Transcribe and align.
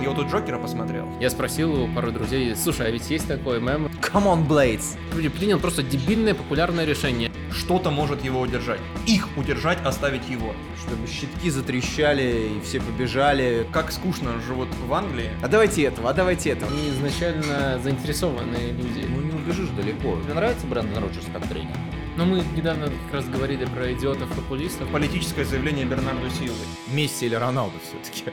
Я 0.00 0.08
вот 0.08 0.16
тут 0.16 0.28
Джокера 0.28 0.58
посмотрел. 0.58 1.06
Я 1.20 1.28
спросил 1.28 1.84
у 1.84 1.88
пары 1.88 2.10
друзей, 2.10 2.56
слушай, 2.56 2.86
а 2.86 2.90
ведь 2.90 3.10
есть 3.10 3.28
такой 3.28 3.60
мем? 3.60 3.90
Come 4.00 4.24
on, 4.24 4.48
Blades. 4.48 4.96
Люди 5.14 5.28
принял 5.28 5.58
просто 5.58 5.82
дебильное 5.82 6.34
популярное 6.34 6.86
решение. 6.86 7.30
Что-то 7.52 7.90
может 7.90 8.24
его 8.24 8.40
удержать. 8.40 8.80
Их 9.06 9.28
удержать, 9.36 9.78
оставить 9.84 10.26
его. 10.28 10.54
Чтобы 10.80 11.06
щитки 11.06 11.50
затрещали 11.50 12.56
и 12.56 12.60
все 12.64 12.80
побежали. 12.80 13.66
Как 13.72 13.92
скучно 13.92 14.40
живут 14.46 14.68
в 14.86 14.94
Англии. 14.94 15.30
А 15.42 15.48
давайте 15.48 15.82
этого, 15.82 16.08
а 16.08 16.14
давайте 16.14 16.50
этого. 16.50 16.72
Они 16.72 16.88
изначально 16.88 17.78
заинтересованные 17.82 18.72
люди. 18.72 19.06
Ну 19.06 19.20
не 19.20 19.32
убежишь 19.32 19.68
далеко. 19.76 20.18
Тебе 20.22 20.32
нравится 20.32 20.66
Брэндон 20.66 21.04
Роджерс 21.04 21.26
как 21.32 21.46
тренер? 21.46 21.76
Но 22.16 22.24
мы 22.24 22.42
недавно 22.56 22.86
как 22.86 23.14
раз 23.14 23.28
говорили 23.28 23.66
про 23.66 23.92
идиотов-популистов. 23.92 24.88
Политическое 24.88 25.44
заявление 25.44 25.84
Бернарду 25.84 26.30
Силвы. 26.30 26.64
Месси 26.92 27.26
или 27.26 27.34
Роналду 27.34 27.74
все-таки. 27.82 28.32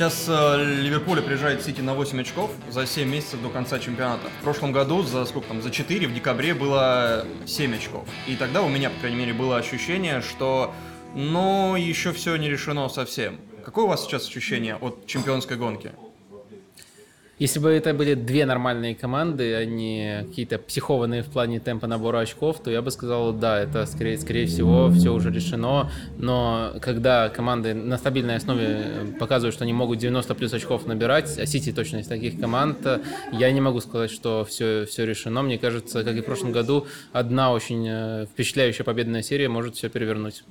Сейчас 0.00 0.24
э, 0.28 0.64
Ливерпуль 0.80 1.20
приезжает 1.20 1.60
в 1.60 1.66
Сити 1.66 1.82
на 1.82 1.92
8 1.92 2.22
очков 2.22 2.50
за 2.70 2.86
7 2.86 3.06
месяцев 3.06 3.42
до 3.42 3.50
конца 3.50 3.78
чемпионата. 3.78 4.30
В 4.40 4.42
прошлом 4.44 4.72
году 4.72 5.02
за 5.02 5.26
сколько 5.26 5.48
там, 5.48 5.60
за 5.60 5.70
4 5.70 6.06
в 6.06 6.14
декабре 6.14 6.54
было 6.54 7.26
7 7.44 7.74
очков. 7.74 8.08
И 8.26 8.34
тогда 8.34 8.62
у 8.62 8.70
меня, 8.70 8.88
по 8.88 8.98
крайней 9.00 9.18
мере, 9.18 9.34
было 9.34 9.58
ощущение, 9.58 10.22
что 10.22 10.72
ну, 11.14 11.76
еще 11.76 12.14
все 12.14 12.36
не 12.36 12.48
решено 12.48 12.88
совсем. 12.88 13.40
Какое 13.62 13.84
у 13.84 13.88
вас 13.88 14.06
сейчас 14.06 14.26
ощущение 14.26 14.76
от 14.76 15.04
чемпионской 15.04 15.58
гонки? 15.58 15.92
Если 17.40 17.58
бы 17.58 17.70
это 17.70 17.94
были 17.94 18.12
две 18.12 18.44
нормальные 18.44 18.94
команды, 18.94 19.54
а 19.54 19.64
не 19.64 20.26
какие-то 20.28 20.58
психованные 20.58 21.22
в 21.22 21.28
плане 21.28 21.58
темпа 21.58 21.86
набора 21.86 22.18
очков, 22.18 22.62
то 22.62 22.70
я 22.70 22.82
бы 22.82 22.90
сказал, 22.90 23.32
да, 23.32 23.58
это 23.60 23.86
скорее, 23.86 24.18
скорее 24.18 24.44
всего 24.46 24.90
все 24.90 25.10
уже 25.10 25.30
решено. 25.30 25.90
Но 26.18 26.74
когда 26.82 27.30
команды 27.30 27.72
на 27.72 27.96
стабильной 27.96 28.36
основе 28.36 29.14
показывают, 29.18 29.54
что 29.54 29.64
они 29.64 29.72
могут 29.72 29.98
90 29.98 30.34
плюс 30.34 30.52
очков 30.52 30.84
набирать, 30.84 31.38
а 31.38 31.46
Сити 31.46 31.72
точно 31.72 32.00
из 32.00 32.08
таких 32.08 32.38
команд, 32.38 32.86
я 33.32 33.50
не 33.50 33.62
могу 33.62 33.80
сказать, 33.80 34.10
что 34.10 34.44
все, 34.44 34.84
все 34.84 35.06
решено. 35.06 35.40
Мне 35.40 35.56
кажется, 35.56 36.04
как 36.04 36.14
и 36.16 36.20
в 36.20 36.24
прошлом 36.26 36.52
году, 36.52 36.88
одна 37.12 37.54
очень 37.54 37.86
э, 37.88 38.26
впечатляющая 38.26 38.84
победная 38.84 39.22
серия 39.22 39.48
может 39.48 39.76
все 39.76 39.88
перевернуть. 39.88 40.44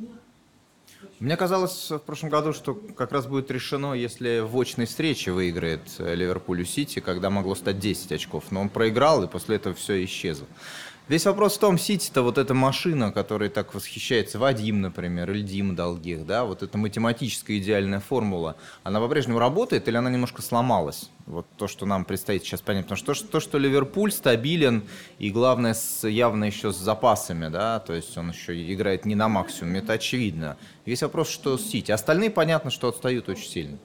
Мне 1.19 1.35
казалось 1.35 1.91
в 1.91 1.99
прошлом 1.99 2.29
году, 2.29 2.53
что 2.53 2.73
как 2.73 3.11
раз 3.11 3.27
будет 3.27 3.51
решено, 3.51 3.93
если 3.93 4.39
в 4.39 4.57
очной 4.57 4.85
встрече 4.85 5.33
выиграет 5.33 5.81
э, 5.97 6.15
Ливерпуль 6.15 6.65
Сити, 6.65 6.99
когда 7.01 7.29
могло 7.29 7.55
стать 7.55 7.77
10 7.77 8.13
очков. 8.13 8.45
Но 8.51 8.61
он 8.61 8.69
проиграл, 8.69 9.23
и 9.23 9.27
после 9.27 9.57
этого 9.57 9.75
все 9.75 10.01
исчезло. 10.05 10.47
Весь 11.09 11.25
вопрос 11.25 11.57
в 11.57 11.59
том, 11.59 11.79
Сити-то 11.79 12.21
вот 12.21 12.37
эта 12.37 12.53
машина, 12.53 13.11
которой 13.11 13.49
так 13.49 13.73
восхищается 13.73 14.37
Вадим, 14.37 14.79
например, 14.79 15.31
или 15.31 15.41
Дима 15.41 15.75
Долгих, 15.75 16.23
да, 16.23 16.45
вот 16.45 16.61
эта 16.61 16.77
математическая 16.77 17.57
идеальная 17.57 17.99
формула, 17.99 18.57
она 18.83 18.99
по-прежнему 18.99 19.39
работает 19.39 19.87
или 19.87 19.97
она 19.97 20.11
немножко 20.11 20.43
сломалась? 20.43 21.09
Вот 21.25 21.47
то, 21.57 21.67
что 21.67 21.87
нам 21.87 22.05
предстоит 22.05 22.43
сейчас 22.43 22.61
понять. 22.61 22.85
Потому 22.87 23.15
что 23.15 23.27
то, 23.27 23.39
что 23.39 23.57
Ливерпуль 23.57 24.11
стабилен 24.11 24.83
и, 25.17 25.31
главное, 25.31 25.73
с, 25.73 26.07
явно 26.07 26.43
еще 26.43 26.71
с 26.71 26.77
запасами, 26.77 27.47
да, 27.47 27.79
то 27.79 27.93
есть 27.93 28.15
он 28.15 28.29
еще 28.29 28.71
играет 28.71 29.05
не 29.05 29.15
на 29.15 29.27
максимуме, 29.29 29.79
это 29.79 29.93
очевидно. 29.93 30.57
Весь 30.85 31.01
вопрос, 31.01 31.29
что 31.29 31.57
Сити. 31.57 31.91
Остальные, 31.91 32.29
понятно, 32.29 32.69
что 32.69 32.87
отстают 32.87 33.29
очень 33.29 33.49
сильно. 33.49 33.79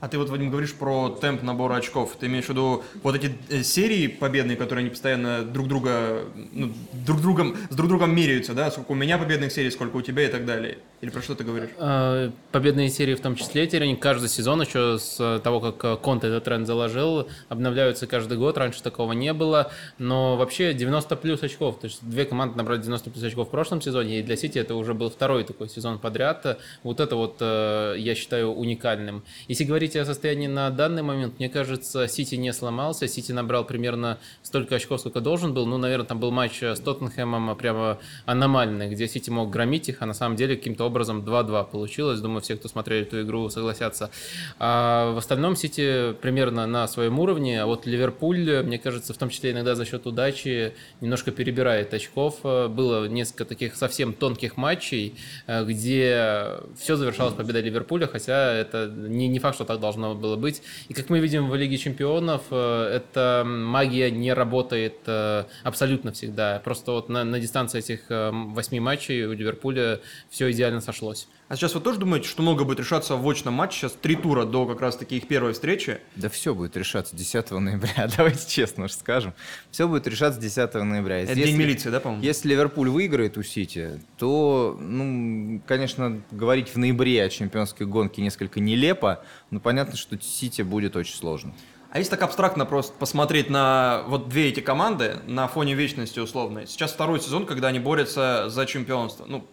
А 0.00 0.08
ты 0.08 0.18
вот, 0.18 0.30
Вадим, 0.30 0.50
говоришь 0.50 0.74
про 0.74 1.10
темп 1.10 1.42
набора 1.42 1.76
очков. 1.76 2.16
Ты 2.18 2.26
имеешь 2.26 2.46
в 2.46 2.48
виду 2.48 2.82
вот 3.02 3.14
эти 3.14 3.32
э, 3.50 3.62
серии 3.62 4.06
победные, 4.06 4.56
которые 4.56 4.82
они 4.82 4.90
постоянно 4.90 5.42
друг 5.42 5.68
друга, 5.68 6.24
ну, 6.52 6.72
друг 6.92 7.20
другом, 7.20 7.56
с 7.68 7.74
друг 7.74 7.88
другом 7.88 8.14
меряются, 8.14 8.54
да? 8.54 8.70
Сколько 8.70 8.92
у 8.92 8.94
меня 8.94 9.18
победных 9.18 9.52
серий, 9.52 9.70
сколько 9.70 9.96
у 9.96 10.02
тебя 10.02 10.24
и 10.24 10.28
так 10.28 10.46
далее. 10.46 10.78
Или 11.02 11.10
про 11.10 11.20
что 11.20 11.34
ты 11.34 11.44
говоришь? 11.44 11.70
А, 11.78 12.32
победные 12.50 12.88
серии 12.88 13.14
в 13.14 13.20
том 13.20 13.34
числе, 13.34 13.66
теперь 13.66 13.84
они 13.84 13.96
каждый 13.96 14.28
сезон, 14.28 14.62
еще 14.62 14.98
с 14.98 15.40
того, 15.42 15.60
как 15.60 15.84
э, 15.84 15.96
Конт 15.96 16.24
этот 16.24 16.44
тренд 16.44 16.66
заложил, 16.66 17.28
обновляются 17.48 18.06
каждый 18.06 18.38
год, 18.38 18.56
раньше 18.56 18.82
такого 18.82 19.12
не 19.12 19.32
было, 19.34 19.70
но 19.98 20.36
вообще 20.36 20.72
90 20.72 21.16
плюс 21.16 21.42
очков, 21.42 21.78
то 21.78 21.86
есть 21.86 21.98
две 22.02 22.24
команды 22.24 22.56
набрали 22.56 22.80
90 22.80 23.10
плюс 23.10 23.22
очков 23.22 23.48
в 23.48 23.50
прошлом 23.50 23.80
сезоне, 23.82 24.20
и 24.20 24.22
для 24.22 24.36
Сити 24.36 24.58
это 24.58 24.74
уже 24.74 24.94
был 24.94 25.10
второй 25.10 25.44
такой 25.44 25.68
сезон 25.68 25.98
подряд, 25.98 26.58
вот 26.82 27.00
это 27.00 27.16
вот 27.16 27.36
э, 27.40 27.94
я 27.98 28.14
считаю 28.14 28.52
уникальным. 28.52 29.24
Если 29.48 29.64
говорить 29.64 29.89
о 29.98 30.04
состоянии 30.04 30.46
на 30.46 30.70
данный 30.70 31.02
момент, 31.02 31.38
мне 31.38 31.48
кажется, 31.48 32.08
Сити 32.08 32.34
не 32.34 32.52
сломался, 32.52 33.08
Сити 33.08 33.32
набрал 33.32 33.64
примерно 33.64 34.18
столько 34.42 34.76
очков, 34.76 35.00
сколько 35.00 35.20
должен 35.20 35.54
был, 35.54 35.66
ну, 35.66 35.78
наверное, 35.78 36.06
там 36.06 36.20
был 36.20 36.30
матч 36.30 36.62
с 36.62 36.80
Тоттенхэмом 36.80 37.56
прямо 37.56 37.98
аномальный, 38.26 38.88
где 38.88 39.08
Сити 39.08 39.30
мог 39.30 39.50
громить 39.50 39.88
их, 39.88 39.98
а 40.00 40.06
на 40.06 40.14
самом 40.14 40.36
деле 40.36 40.56
каким-то 40.56 40.84
образом 40.84 41.22
2-2 41.22 41.70
получилось. 41.70 42.20
Думаю, 42.20 42.40
все, 42.40 42.56
кто 42.56 42.68
смотрели 42.68 43.02
эту 43.02 43.22
игру, 43.22 43.48
согласятся. 43.50 44.10
А 44.58 45.12
в 45.12 45.18
остальном 45.18 45.56
Сити 45.56 46.12
примерно 46.20 46.66
на 46.66 46.86
своем 46.88 47.18
уровне, 47.18 47.62
а 47.62 47.66
вот 47.66 47.86
Ливерпуль, 47.86 48.62
мне 48.62 48.78
кажется, 48.78 49.12
в 49.12 49.18
том 49.18 49.30
числе 49.30 49.52
иногда 49.52 49.74
за 49.74 49.84
счет 49.84 50.06
удачи 50.06 50.74
немножко 51.00 51.30
перебирает 51.30 51.92
очков. 51.94 52.40
Было 52.42 53.06
несколько 53.06 53.44
таких 53.44 53.76
совсем 53.76 54.12
тонких 54.12 54.56
матчей, 54.56 55.14
э, 55.46 55.64
где 55.64 56.60
все 56.78 56.96
завершалось 56.96 57.34
победой 57.34 57.62
Ливерпуля, 57.62 58.06
хотя 58.06 58.52
это 58.52 58.86
не, 58.88 59.28
не 59.28 59.38
факт, 59.38 59.56
что 59.56 59.64
так 59.64 59.79
должно 59.80 60.14
было 60.14 60.36
быть. 60.36 60.62
И 60.88 60.94
как 60.94 61.10
мы 61.10 61.18
видим 61.20 61.48
в 61.48 61.54
Лиге 61.56 61.78
Чемпионов, 61.78 62.42
э, 62.50 63.00
эта 63.02 63.42
магия 63.44 64.10
не 64.10 64.32
работает 64.32 64.96
э, 65.06 65.44
абсолютно 65.64 66.12
всегда. 66.12 66.60
Просто 66.64 66.92
вот 66.92 67.08
на, 67.08 67.24
на 67.24 67.40
дистанции 67.40 67.78
этих 67.78 68.00
восьми 68.08 68.80
матчей 68.80 69.24
у 69.24 69.32
Ливерпуля 69.32 70.00
все 70.28 70.50
идеально 70.50 70.80
сошлось. 70.80 71.26
А 71.50 71.56
сейчас 71.56 71.74
вы 71.74 71.80
тоже 71.80 71.98
думаете, 71.98 72.28
что 72.28 72.42
много 72.42 72.62
будет 72.62 72.78
решаться 72.78 73.16
в 73.16 73.28
очном 73.28 73.54
матче? 73.54 73.80
Сейчас 73.80 73.92
три 74.00 74.14
тура 74.14 74.44
до 74.44 74.66
как 74.66 74.80
раз-таки 74.80 75.16
их 75.16 75.26
первой 75.26 75.52
встречи. 75.52 75.98
Да 76.14 76.28
все 76.28 76.54
будет 76.54 76.76
решаться 76.76 77.16
10 77.16 77.50
ноября, 77.50 78.08
давайте 78.16 78.48
честно 78.48 78.84
уж 78.84 78.92
скажем. 78.92 79.34
Все 79.72 79.88
будет 79.88 80.06
решаться 80.06 80.40
10 80.40 80.74
ноября. 80.74 81.22
Это 81.22 81.32
если, 81.32 81.50
день 81.50 81.56
милиции, 81.56 81.90
да, 81.90 81.98
по-моему? 81.98 82.22
Если 82.22 82.50
Ливерпуль 82.50 82.88
выиграет 82.88 83.36
у 83.36 83.42
Сити, 83.42 84.00
то, 84.16 84.76
ну, 84.78 85.60
конечно, 85.66 86.22
говорить 86.30 86.68
в 86.68 86.78
ноябре 86.78 87.24
о 87.24 87.28
чемпионской 87.28 87.84
гонке 87.84 88.22
несколько 88.22 88.60
нелепо, 88.60 89.24
но 89.50 89.58
понятно, 89.58 89.96
что 89.96 90.16
Сити 90.20 90.62
будет 90.62 90.94
очень 90.94 91.16
сложно. 91.16 91.52
А 91.90 91.98
если 91.98 92.12
так 92.12 92.22
абстрактно 92.22 92.64
просто 92.64 92.92
посмотреть 92.96 93.50
на 93.50 94.04
вот 94.06 94.28
две 94.28 94.50
эти 94.50 94.60
команды 94.60 95.16
на 95.26 95.48
фоне 95.48 95.74
вечности 95.74 96.20
условной. 96.20 96.68
Сейчас 96.68 96.92
второй 96.92 97.18
сезон, 97.18 97.44
когда 97.44 97.66
они 97.66 97.80
борются 97.80 98.48
за 98.48 98.66
чемпионство. 98.66 99.24
Ну, 99.26 99.44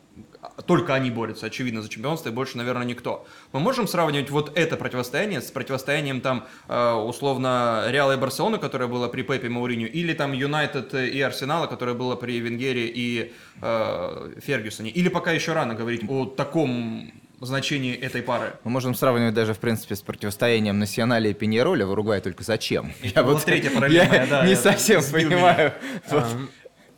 только 0.65 0.93
они 0.93 1.11
борются, 1.11 1.45
очевидно, 1.45 1.81
за 1.81 1.89
чемпионство, 1.89 2.29
и 2.29 2.31
больше, 2.31 2.57
наверное, 2.57 2.85
никто. 2.85 3.25
Мы 3.51 3.59
можем 3.59 3.87
сравнивать 3.87 4.29
вот 4.29 4.57
это 4.57 4.77
противостояние 4.77 5.41
с 5.41 5.51
противостоянием 5.51 6.21
там, 6.21 6.45
э, 6.67 6.91
условно, 6.93 7.85
Реала 7.89 8.13
и 8.13 8.17
Барселоны, 8.17 8.57
которое 8.57 8.87
было 8.87 9.07
при 9.07 9.21
Пепе 9.21 9.49
Мауриню, 9.49 9.89
или 9.91 10.13
там 10.13 10.33
Юнайтед 10.33 10.93
и 10.93 11.21
Арсенала, 11.21 11.67
которое 11.67 11.93
было 11.93 12.15
при 12.15 12.39
Венгере 12.39 12.87
и 12.87 13.33
э, 13.61 14.31
Фергюсоне. 14.41 14.89
Или 14.89 15.09
пока 15.09 15.31
еще 15.31 15.53
рано 15.53 15.75
говорить 15.75 16.03
о 16.07 16.25
таком 16.25 17.11
значении 17.39 17.95
этой 17.95 18.21
пары. 18.21 18.53
Мы 18.63 18.71
можем 18.71 18.95
сравнивать 18.95 19.33
даже, 19.33 19.53
в 19.53 19.59
принципе, 19.59 19.95
с 19.95 20.01
противостоянием 20.01 20.79
Национали 20.79 21.29
и 21.29 21.33
Пеньероля 21.33 21.85
в 21.85 21.91
Уругвае, 21.91 22.21
только 22.21 22.43
зачем? 22.43 22.93
Я 23.01 23.23
вот 23.23 23.43
третья 23.45 23.69
параллельная, 23.75 24.27
да. 24.27 24.45
Не 24.45 24.55
совсем 24.55 25.03
понимаю. 25.11 25.73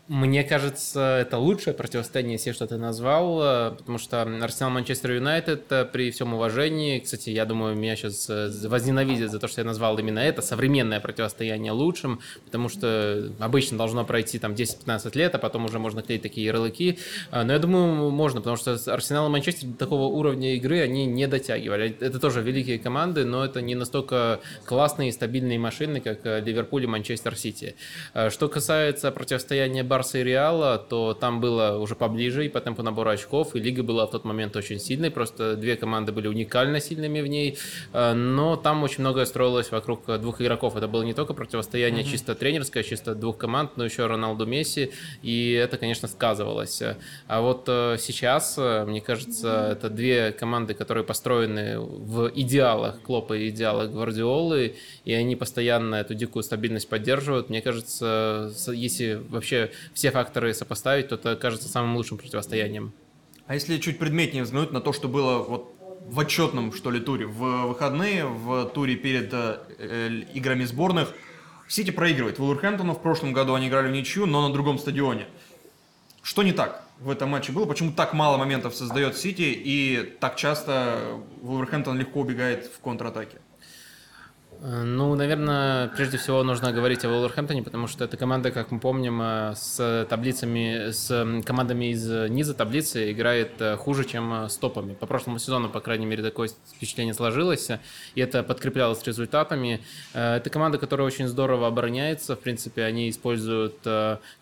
Мне 0.09 0.43
кажется, 0.43 1.19
это 1.21 1.37
лучшее 1.37 1.75
противостояние 1.75 2.39
все, 2.39 2.51
что 2.51 2.65
ты 2.65 2.77
назвал, 2.77 3.43
э, 3.43 3.71
потому 3.77 3.99
что 3.99 4.23
Арсенал 4.23 4.71
Манчестер 4.71 5.11
Юнайтед 5.11 5.71
э, 5.71 5.85
при 5.85 6.09
всем 6.09 6.33
уважении, 6.33 6.97
кстати, 6.97 7.29
я 7.29 7.45
думаю, 7.45 7.75
меня 7.75 7.95
сейчас 7.95 8.27
э, 8.27 8.49
возненавидят 8.67 9.29
за 9.29 9.37
то, 9.37 9.47
что 9.47 9.61
я 9.61 9.65
назвал 9.65 9.99
именно 9.99 10.17
это, 10.17 10.41
современное 10.41 10.99
противостояние 10.99 11.73
лучшим, 11.73 12.21
потому 12.43 12.69
что 12.69 13.31
обычно 13.37 13.77
должно 13.77 14.03
пройти 14.03 14.39
там 14.39 14.53
10-15 14.53 15.15
лет, 15.15 15.35
а 15.35 15.37
потом 15.37 15.65
уже 15.65 15.77
можно 15.77 16.01
клеить 16.01 16.23
такие 16.23 16.47
ярлыки, 16.47 16.97
но 17.31 17.53
я 17.53 17.59
думаю, 17.59 18.09
можно, 18.09 18.39
потому 18.39 18.57
что 18.57 18.79
Арсенал 18.91 19.27
и 19.27 19.29
Манчестер 19.29 19.67
до 19.69 19.77
такого 19.77 20.05
уровня 20.05 20.55
игры 20.55 20.81
они 20.81 21.05
не 21.05 21.27
дотягивали. 21.27 21.95
Это 21.99 22.19
тоже 22.19 22.41
великие 22.41 22.79
команды, 22.79 23.25
но 23.25 23.45
это 23.45 23.61
не 23.61 23.75
настолько 23.75 24.39
классные 24.65 25.09
и 25.09 25.11
стабильные 25.11 25.59
машины, 25.59 26.01
как 26.01 26.25
Ливерпуль 26.25 26.85
и 26.85 26.87
Манчестер 26.87 27.37
Сити. 27.37 27.75
Что 28.29 28.47
касается 28.47 29.11
противостояния 29.11 29.83
Бар 29.83 29.98
Барса 29.99 30.19
и 30.19 30.23
Реала, 30.23 30.77
то 30.77 31.13
там 31.13 31.41
было 31.41 31.77
уже 31.77 31.93
поближе 31.93 32.45
и 32.45 32.49
по 32.49 32.61
темпу 32.61 32.83
набора 32.83 33.11
очков, 33.11 33.53
и 33.53 33.59
лига 33.59 33.83
была 33.83 34.07
в 34.07 34.11
тот 34.11 34.23
момент 34.23 34.55
очень 34.55 34.79
сильной, 34.79 35.11
просто 35.11 35.57
две 35.57 35.75
команды 35.75 36.13
были 36.13 36.29
уникально 36.29 36.79
сильными 36.79 37.19
в 37.19 37.27
ней, 37.27 37.57
э, 37.91 38.13
но 38.13 38.55
там 38.55 38.83
очень 38.83 39.01
многое 39.01 39.25
строилось 39.25 39.71
вокруг 39.71 40.05
двух 40.21 40.39
игроков. 40.39 40.77
Это 40.77 40.87
было 40.87 41.03
не 41.03 41.13
только 41.13 41.33
противостояние 41.33 42.05
mm-hmm. 42.05 42.11
чисто 42.11 42.33
тренерское, 42.33 42.83
чисто 42.83 43.13
двух 43.13 43.37
команд, 43.37 43.71
но 43.75 43.83
еще 43.83 44.07
Роналду 44.07 44.45
Месси, 44.45 44.91
и 45.21 45.51
это, 45.51 45.77
конечно, 45.77 46.07
сказывалось. 46.07 46.81
А 47.27 47.41
вот 47.41 47.65
э, 47.67 47.97
сейчас, 47.99 48.55
э, 48.57 48.85
мне 48.85 49.01
кажется, 49.01 49.67
это 49.73 49.89
две 49.89 50.31
команды, 50.31 50.75
которые 50.75 51.03
построены 51.03 51.77
в 51.77 52.31
идеалах 52.35 53.01
Клопа 53.01 53.33
и 53.33 53.49
идеалах 53.49 53.91
Гвардиолы, 53.91 54.77
и 55.03 55.13
они 55.13 55.35
постоянно 55.35 55.95
эту 55.95 56.13
дикую 56.13 56.43
стабильность 56.43 56.87
поддерживают. 56.87 57.49
Мне 57.49 57.61
кажется, 57.61 58.49
если 58.67 59.21
вообще 59.29 59.71
все 59.93 60.11
факторы 60.11 60.53
сопоставить, 60.53 61.09
то 61.09 61.15
это 61.15 61.35
кажется 61.35 61.67
самым 61.67 61.95
лучшим 61.95 62.17
противостоянием. 62.17 62.93
А 63.47 63.55
если 63.55 63.77
чуть 63.77 63.97
предметнее 63.99 64.43
взглянуть 64.43 64.71
на 64.71 64.81
то, 64.81 64.93
что 64.93 65.07
было 65.07 65.39
вот 65.39 65.75
в 66.05 66.19
отчетном, 66.19 66.73
что 66.73 66.91
ли, 66.91 66.99
туре, 66.99 67.25
в 67.25 67.67
выходные, 67.67 68.25
в 68.25 68.65
туре 68.69 68.95
перед 68.95 69.33
э, 69.33 69.59
э, 69.77 70.21
играми 70.33 70.63
сборных, 70.65 71.13
Сити 71.67 71.91
проигрывает. 71.91 72.39
Вулверхэмптону 72.39 72.93
в 72.93 73.01
прошлом 73.01 73.31
году 73.31 73.53
они 73.53 73.67
играли 73.67 73.89
в 73.89 73.91
ничью, 73.91 74.25
но 74.25 74.47
на 74.47 74.51
другом 74.51 74.79
стадионе. 74.79 75.27
Что 76.23 76.41
не 76.41 76.51
так 76.51 76.83
в 76.99 77.11
этом 77.11 77.29
матче 77.29 77.51
было? 77.51 77.65
Почему 77.65 77.91
так 77.91 78.13
мало 78.13 78.37
моментов 78.37 78.75
создает 78.75 79.17
Сити 79.17 79.43
и 79.43 80.15
так 80.19 80.35
часто 80.35 81.21
Вулверхэмптон 81.41 81.97
легко 81.97 82.21
убегает 82.21 82.65
в 82.65 82.79
контратаке? 82.79 83.37
Э, 84.61 84.83
ну, 84.83 85.15
наверное, 85.15 85.87
прежде 85.87 86.17
всего 86.17 86.43
нужно 86.43 86.73
говорить 86.73 87.05
о 87.05 87.09
Вулверхэмптоне, 87.09 87.63
потому 87.63 87.87
что 87.87 88.03
это 88.03 88.17
команда, 88.17 88.51
как 88.51 88.71
мы 88.71 88.79
помним, 88.79 89.21
э, 89.21 89.53
с 89.55 90.05
таблицами, 90.09 90.91
с 90.91 91.43
командами 91.45 91.91
из 91.91 92.05
низа 92.29 92.53
таблицы 92.53 93.11
играет 93.11 93.53
э, 93.59 93.77
хуже, 93.77 94.03
чем 94.03 94.49
с 94.49 94.57
топами. 94.57 94.93
По 94.95 95.05
прошлому 95.05 95.39
сезону, 95.39 95.69
по 95.69 95.79
крайней 95.79 96.05
мере, 96.05 96.23
такое 96.23 96.49
впечатление 96.75 97.13
сложилось, 97.13 97.69
и 98.15 98.21
это 98.21 98.43
подкреплялось 98.43 99.01
результатами. 99.03 99.81
Это 100.13 100.49
команда, 100.49 100.77
которая 100.77 101.07
очень 101.07 101.27
здорово 101.27 101.67
обороняется. 101.67 102.35
В 102.35 102.39
принципе, 102.39 102.83
они 102.83 103.09
используют 103.09 103.75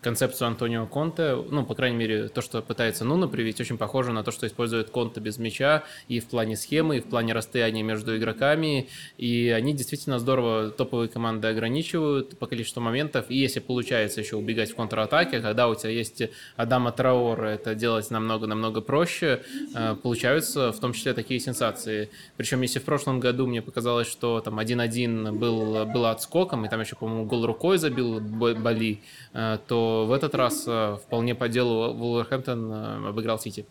концепцию 0.00 0.48
Антонио 0.48 0.86
Конте, 0.86 1.36
ну, 1.50 1.64
по 1.64 1.74
крайней 1.74 1.96
мере, 1.96 2.28
то, 2.28 2.40
что 2.40 2.60
пытается 2.62 3.04
Нуна 3.04 3.28
привить, 3.28 3.60
очень 3.60 3.78
похоже 3.78 4.12
на 4.12 4.24
то, 4.24 4.30
что 4.30 4.46
использует 4.46 4.90
Конте 4.90 5.20
без 5.20 5.38
мяча 5.38 5.84
и 6.08 6.20
в 6.20 6.26
плане 6.26 6.56
схемы, 6.56 6.98
и 6.98 7.00
в 7.00 7.04
плане 7.04 7.32
расстояния 7.32 7.82
между 7.82 8.16
игроками, 8.16 8.88
и 9.16 9.52
они 9.56 9.74
действительно 9.74 10.07
действительно 10.08 10.18
здорово 10.18 10.70
топовые 10.70 11.08
команды 11.08 11.48
ограничивают 11.48 12.38
по 12.38 12.46
количеству 12.46 12.80
моментов. 12.80 13.26
И 13.28 13.36
если 13.36 13.60
получается 13.60 14.20
еще 14.20 14.36
убегать 14.36 14.70
в 14.70 14.74
контратаке, 14.74 15.40
когда 15.40 15.68
у 15.68 15.74
тебя 15.74 15.90
есть 15.90 16.22
Адама 16.56 16.92
Траора, 16.92 17.48
это 17.48 17.74
делать 17.74 18.10
намного-намного 18.10 18.80
проще, 18.80 19.42
э, 19.74 19.96
получаются 20.02 20.72
в 20.72 20.80
том 20.80 20.92
числе 20.92 21.12
такие 21.12 21.40
сенсации. 21.40 22.08
Причем 22.36 22.62
если 22.62 22.78
в 22.78 22.84
прошлом 22.84 23.20
году 23.20 23.46
мне 23.46 23.60
показалось, 23.60 24.08
что 24.08 24.40
там 24.40 24.58
1-1 24.58 25.32
был, 25.32 25.84
был 25.86 26.06
отскоком, 26.06 26.64
и 26.64 26.68
там 26.68 26.80
еще, 26.80 26.96
по-моему, 26.96 27.26
гол 27.26 27.46
рукой 27.46 27.78
забил 27.78 28.20
Бали, 28.20 29.00
э, 29.34 29.58
то 29.66 30.06
в 30.06 30.12
этот 30.12 30.34
раз 30.34 30.64
э, 30.66 30.96
вполне 31.04 31.34
по 31.34 31.48
делу 31.48 31.92
Вулверхэмптон 31.92 33.06
обыграл 33.06 33.38
Сити. 33.38 33.66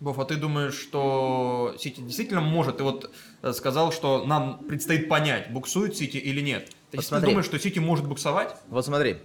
Бов, 0.00 0.18
а 0.20 0.24
ты 0.24 0.36
думаешь, 0.36 0.74
что 0.74 1.74
Сити 1.78 2.00
действительно 2.00 2.40
может? 2.40 2.76
Ты 2.76 2.84
вот 2.84 3.10
сказал, 3.52 3.92
что 3.92 4.24
нам 4.24 4.58
предстоит 4.68 5.08
понять, 5.08 5.52
буксует 5.52 5.96
Сити 5.96 6.16
или 6.16 6.40
нет. 6.40 6.70
Ты 6.90 6.98
действительно 6.98 7.26
думаешь, 7.26 7.46
что 7.46 7.58
Сити 7.58 7.78
может 7.78 8.06
буксовать? 8.06 8.54
Вот 8.68 8.84
смотри, 8.84 9.18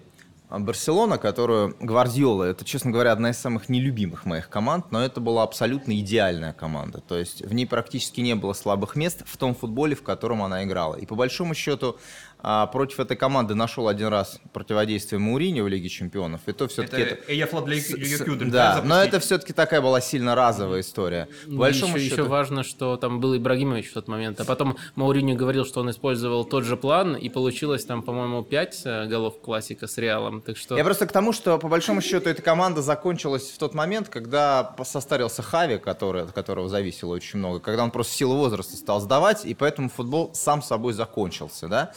а 0.54 0.60
Барселона, 0.60 1.18
которую 1.18 1.75
Гвардиола, 1.80 2.44
это, 2.44 2.63
честно 2.63 2.92
говоря, 2.92 3.12
одна 3.12 3.31
из 3.31 3.39
самых 3.39 3.69
нелюбимых 3.69 4.25
моих 4.25 4.50
команд, 4.50 4.92
но 4.92 5.04
это 5.04 5.19
была 5.19 5.42
абсолютно 5.42 6.00
идеальная 6.00 6.54
команда. 6.54 7.01
То 7.01 7.18
есть 7.18 7.42
в 7.42 7.56
ней 7.56 7.65
практически 7.65 8.21
не 8.21 8.36
было 8.36 8.54
слабых 8.54 8.95
мест 8.95 9.24
в 9.25 9.36
том 9.38 9.56
футболе, 9.56 9.95
в 9.95 10.04
котором 10.04 10.44
она 10.44 10.63
играла. 10.63 10.94
И 10.94 11.07
по 11.07 11.15
большому 11.15 11.56
счету 11.56 11.98
а 12.45 12.68
против 12.68 13.00
этой 13.00 13.16
команды 13.16 13.56
нашел 13.56 13.88
один 13.88 14.07
раз 14.07 14.40
противодействие 14.51 15.18
Маурини 15.18 15.62
в 15.62 15.68
Лиге 15.69 15.88
Чемпионов, 15.88 16.42
и 16.45 16.51
то 16.51 16.68
все-таки... 16.68 17.01
Это, 17.01 17.16
это... 17.16 17.34
Эяфла 17.34 17.62
для 17.62 17.78
Юкюдер, 17.78 18.51
да, 18.51 18.75
да 18.75 18.81
но 18.84 19.01
это 19.01 19.22
все-таки 19.22 19.54
такая 19.54 19.81
была 19.81 20.01
сильно 20.01 20.36
разовая 20.36 20.81
история. 20.81 21.30
По 21.45 21.51
большому 21.54 21.95
еще, 21.95 22.10
счету... 22.10 22.22
еще 22.22 22.30
важно, 22.30 22.63
что 22.63 22.98
там 22.98 23.22
был 23.22 23.38
Ибрагимович 23.38 23.92
в 23.92 23.94
тот 23.94 24.10
момент, 24.10 24.42
а 24.42 24.44
потом 24.45 24.75
Маурини 24.95 25.36
говорил, 25.36 25.66
что 25.66 25.80
он 25.80 25.90
использовал 25.90 26.44
тот 26.44 26.66
же 26.66 26.75
план, 26.75 27.16
и 27.16 27.30
получилось 27.30 27.86
там, 27.86 28.04
по-моему, 28.04 28.44
5 28.44 28.81
э, 28.84 29.06
голов 29.06 29.39
классика 29.39 29.88
с 29.88 29.98
Реалом, 29.98 30.42
так 30.42 30.57
что... 30.57 30.78
Я 30.78 30.84
просто 30.84 31.07
к 31.07 31.13
тому, 31.13 31.31
что 31.31 31.57
по 31.57 31.69
большому 31.69 32.01
счету 32.01 32.30
эта 32.30 32.42
команда 32.42 32.81
закончилась 32.81 33.51
в 33.51 33.57
тот 33.57 33.74
момент, 33.74 34.10
когда 34.10 34.75
состарился 34.84 35.42
Хави, 35.42 35.78
который, 35.78 36.24
от 36.24 36.34
которого 36.34 36.68
зависело 36.68 37.13
очень 37.13 37.39
много, 37.39 37.62
когда 37.62 37.86
он 37.86 37.92
просто 37.92 38.12
в 38.12 38.16
силу 38.18 38.36
возраста 38.36 38.75
стал 38.75 39.00
сдавать, 39.00 39.46
и 39.46 39.54
поэтому 39.54 39.89
футбол 39.89 40.31
сам 40.34 40.62
собой 40.62 40.92
закончился, 40.92 41.69
да. 41.69 41.94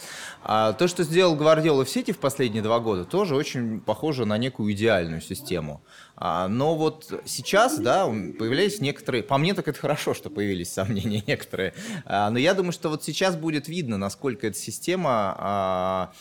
А 0.49 0.71
то, 0.71 0.87
что 0.87 1.03
сделал 1.03 1.35
Гвардиола 1.35 1.83
в 1.83 1.89
Сити 1.89 2.11
в 2.11 2.19
последние 2.19 2.63
два 2.63 2.79
года, 2.79 3.03
тоже 3.03 3.35
очень 3.35 3.81
похоже 3.81 4.23
на 4.23 4.37
некую 4.37 4.71
идеальную 4.71 5.19
систему. 5.19 5.83
А, 6.15 6.47
но 6.47 6.73
вот 6.75 7.21
сейчас, 7.25 7.77
да, 7.77 8.05
появлялись 8.05 8.79
некоторые... 8.79 9.23
По 9.23 9.37
мне 9.37 9.53
так 9.53 9.67
это 9.67 9.77
хорошо, 9.77 10.13
что 10.13 10.29
появились 10.29 10.71
сомнения 10.71 11.21
некоторые. 11.27 11.73
А, 12.05 12.29
но 12.29 12.39
я 12.39 12.53
думаю, 12.53 12.71
что 12.71 12.87
вот 12.87 13.03
сейчас 13.03 13.35
будет 13.35 13.67
видно, 13.67 13.97
насколько 13.97 14.47
эта 14.47 14.57
система 14.57 15.35
а, 15.37 16.11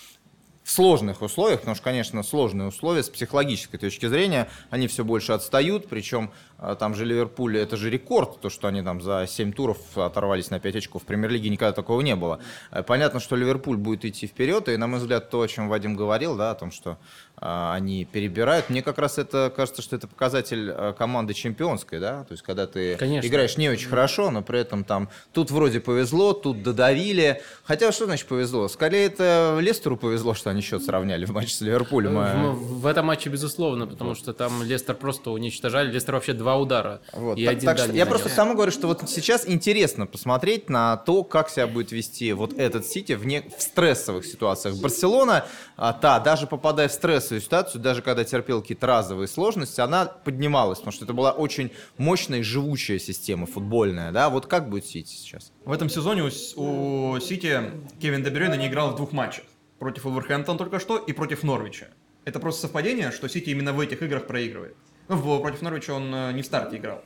в 0.65 0.73
сложных 0.73 1.23
условиях, 1.23 1.61
потому 1.61 1.77
что, 1.77 1.85
конечно, 1.85 2.25
сложные 2.25 2.67
условия 2.67 3.05
с 3.05 3.09
психологической 3.09 3.79
точки 3.79 4.07
зрения, 4.07 4.49
они 4.71 4.89
все 4.89 5.05
больше 5.05 5.31
отстают, 5.31 5.89
причем 5.89 6.33
там 6.79 6.95
же 6.95 7.05
Ливерпуль, 7.05 7.59
это 7.59 7.77
же 7.77 7.91
рекорд, 7.91 8.41
то, 8.41 8.49
что 8.49 8.69
они 8.69 8.83
там 8.83 9.01
за 9.01 9.27
7 9.27 9.53
туров 9.53 9.79
оторвались 9.97 10.51
на 10.51 10.59
5 10.59 10.77
очков. 10.77 11.03
В 11.03 11.05
премьер-лиге 11.07 11.51
никогда 11.51 11.73
такого 11.73 12.01
не 12.01 12.17
было. 12.17 12.41
Э, 12.71 12.83
понятно, 12.83 13.21
что 13.21 13.37
Ливерпуль 13.37 13.77
будет 13.77 14.05
идти 14.05 14.27
вперед, 14.27 14.69
и, 14.69 14.77
на 14.77 14.87
мой 14.87 15.01
взгляд, 15.01 15.31
то, 15.31 15.43
о 15.43 15.49
чем 15.49 15.69
Вадим 15.69 15.97
говорил, 15.97 16.37
да, 16.37 16.51
о 16.51 16.55
том, 16.55 16.71
что 16.71 16.99
а, 17.39 17.75
они 17.75 18.07
перебирают, 18.07 18.71
мне 18.71 18.83
как 18.83 18.99
раз 18.99 19.19
это 19.19 19.53
кажется, 19.55 19.83
что 19.83 19.95
это 19.97 20.09
показатель 20.09 20.71
а, 20.71 20.95
команды 20.95 21.35
чемпионской, 21.35 22.01
да, 22.01 22.25
то 22.25 22.33
есть 22.33 22.43
когда 22.43 22.67
ты 22.67 22.97
Конечно. 22.97 23.29
играешь 23.29 23.59
не 23.59 23.69
очень 23.69 23.89
хорошо, 23.89 24.31
но 24.31 24.41
при 24.43 24.59
этом 24.59 24.85
там 24.85 25.11
тут 25.35 25.51
вроде 25.51 25.81
повезло, 25.81 26.33
тут 26.33 26.63
додавили. 26.63 27.43
Хотя 27.65 27.93
что 27.93 28.07
значит 28.07 28.27
повезло? 28.27 28.69
Скорее 28.69 29.07
это 29.07 29.59
Лестеру 29.61 29.99
повезло, 29.99 30.33
что 30.33 30.49
они 30.49 30.63
счет 30.63 30.83
сравняли 30.83 31.27
в 31.27 31.33
матче 31.33 31.55
с 31.55 31.61
Ливерпулем. 31.61 32.15
В, 32.55 32.81
в 32.81 32.87
этом 32.87 33.07
матче, 33.07 33.29
безусловно, 33.29 33.87
потому 33.87 34.15
что 34.15 34.33
там 34.33 34.63
Лестер 34.63 34.95
просто 34.95 35.31
уничтожали. 35.31 35.91
Лестер 35.91 36.15
вообще 36.15 36.33
два 36.33 36.46
удара. 36.55 37.01
Вот. 37.13 37.39
И 37.39 37.45
так, 37.45 37.57
один 37.57 37.67
так 37.67 37.79
что, 37.79 37.93
я 37.93 38.07
просто 38.07 38.29
к 38.29 38.35
тому 38.35 38.55
говорю, 38.55 38.71
что 38.71 38.87
вот 38.87 39.03
сейчас 39.09 39.49
интересно 39.49 40.07
посмотреть 40.07 40.71
на 40.71 40.97
то, 40.97 41.25
как 41.25 41.51
себя 41.51 41.67
будет 41.67 41.93
вести 41.93 42.33
вот 42.33 42.53
этот 42.53 42.87
Сити 42.87 43.13
в, 43.13 43.27
не, 43.27 43.43
в 43.57 43.61
стрессовых 43.61 44.25
ситуациях. 44.25 44.77
Барселона, 44.77 45.47
а, 45.77 45.93
та, 45.93 46.21
даже 46.21 46.47
попадая 46.47 46.89
в 46.89 46.93
стрессовую 46.93 47.41
ситуацию, 47.41 47.81
даже 47.83 48.03
когда 48.03 48.25
терпел 48.25 48.63
какие-то 48.63 48.87
разовые 48.87 49.29
сложности, 49.29 49.81
она 49.81 50.07
поднималась, 50.07 50.79
потому 50.79 50.93
что 50.93 51.05
это 51.05 51.15
была 51.15 51.33
очень 51.33 51.73
мощная 51.99 52.41
и 52.41 52.43
живучая 52.43 52.99
система 52.99 53.47
футбольная. 53.47 54.13
Да? 54.13 54.31
Вот 54.31 54.47
как 54.47 54.69
будет 54.69 54.87
Сити 54.87 55.11
сейчас? 55.11 55.53
В 55.65 55.73
этом 55.73 55.89
сезоне 55.89 56.23
у, 56.23 56.31
у 56.57 57.21
Сити 57.21 57.61
Кевин 58.01 58.23
Де 58.23 58.30
Брюйне 58.30 58.55
не 58.55 58.69
играл 58.69 58.93
в 58.93 58.97
двух 58.97 59.13
матчах. 59.13 59.45
Против 59.79 60.05
Вулверхэмптона 60.05 60.59
только 60.59 60.81
что 60.81 60.97
и 60.97 61.13
против 61.13 61.43
Норвича. 61.43 61.89
Это 62.25 62.41
просто 62.41 62.63
совпадение, 62.63 63.11
что 63.13 63.29
Сити 63.29 63.51
именно 63.51 63.73
в 63.73 63.81
этих 63.81 64.03
играх 64.03 64.27
проигрывает. 64.27 64.77
Ну, 65.09 65.41
против 65.41 65.63
Норвича 65.63 65.95
он 65.95 66.15
э, 66.15 66.33
не 66.33 66.43
в 66.43 66.47
старте 66.47 66.77
играл. 66.77 67.03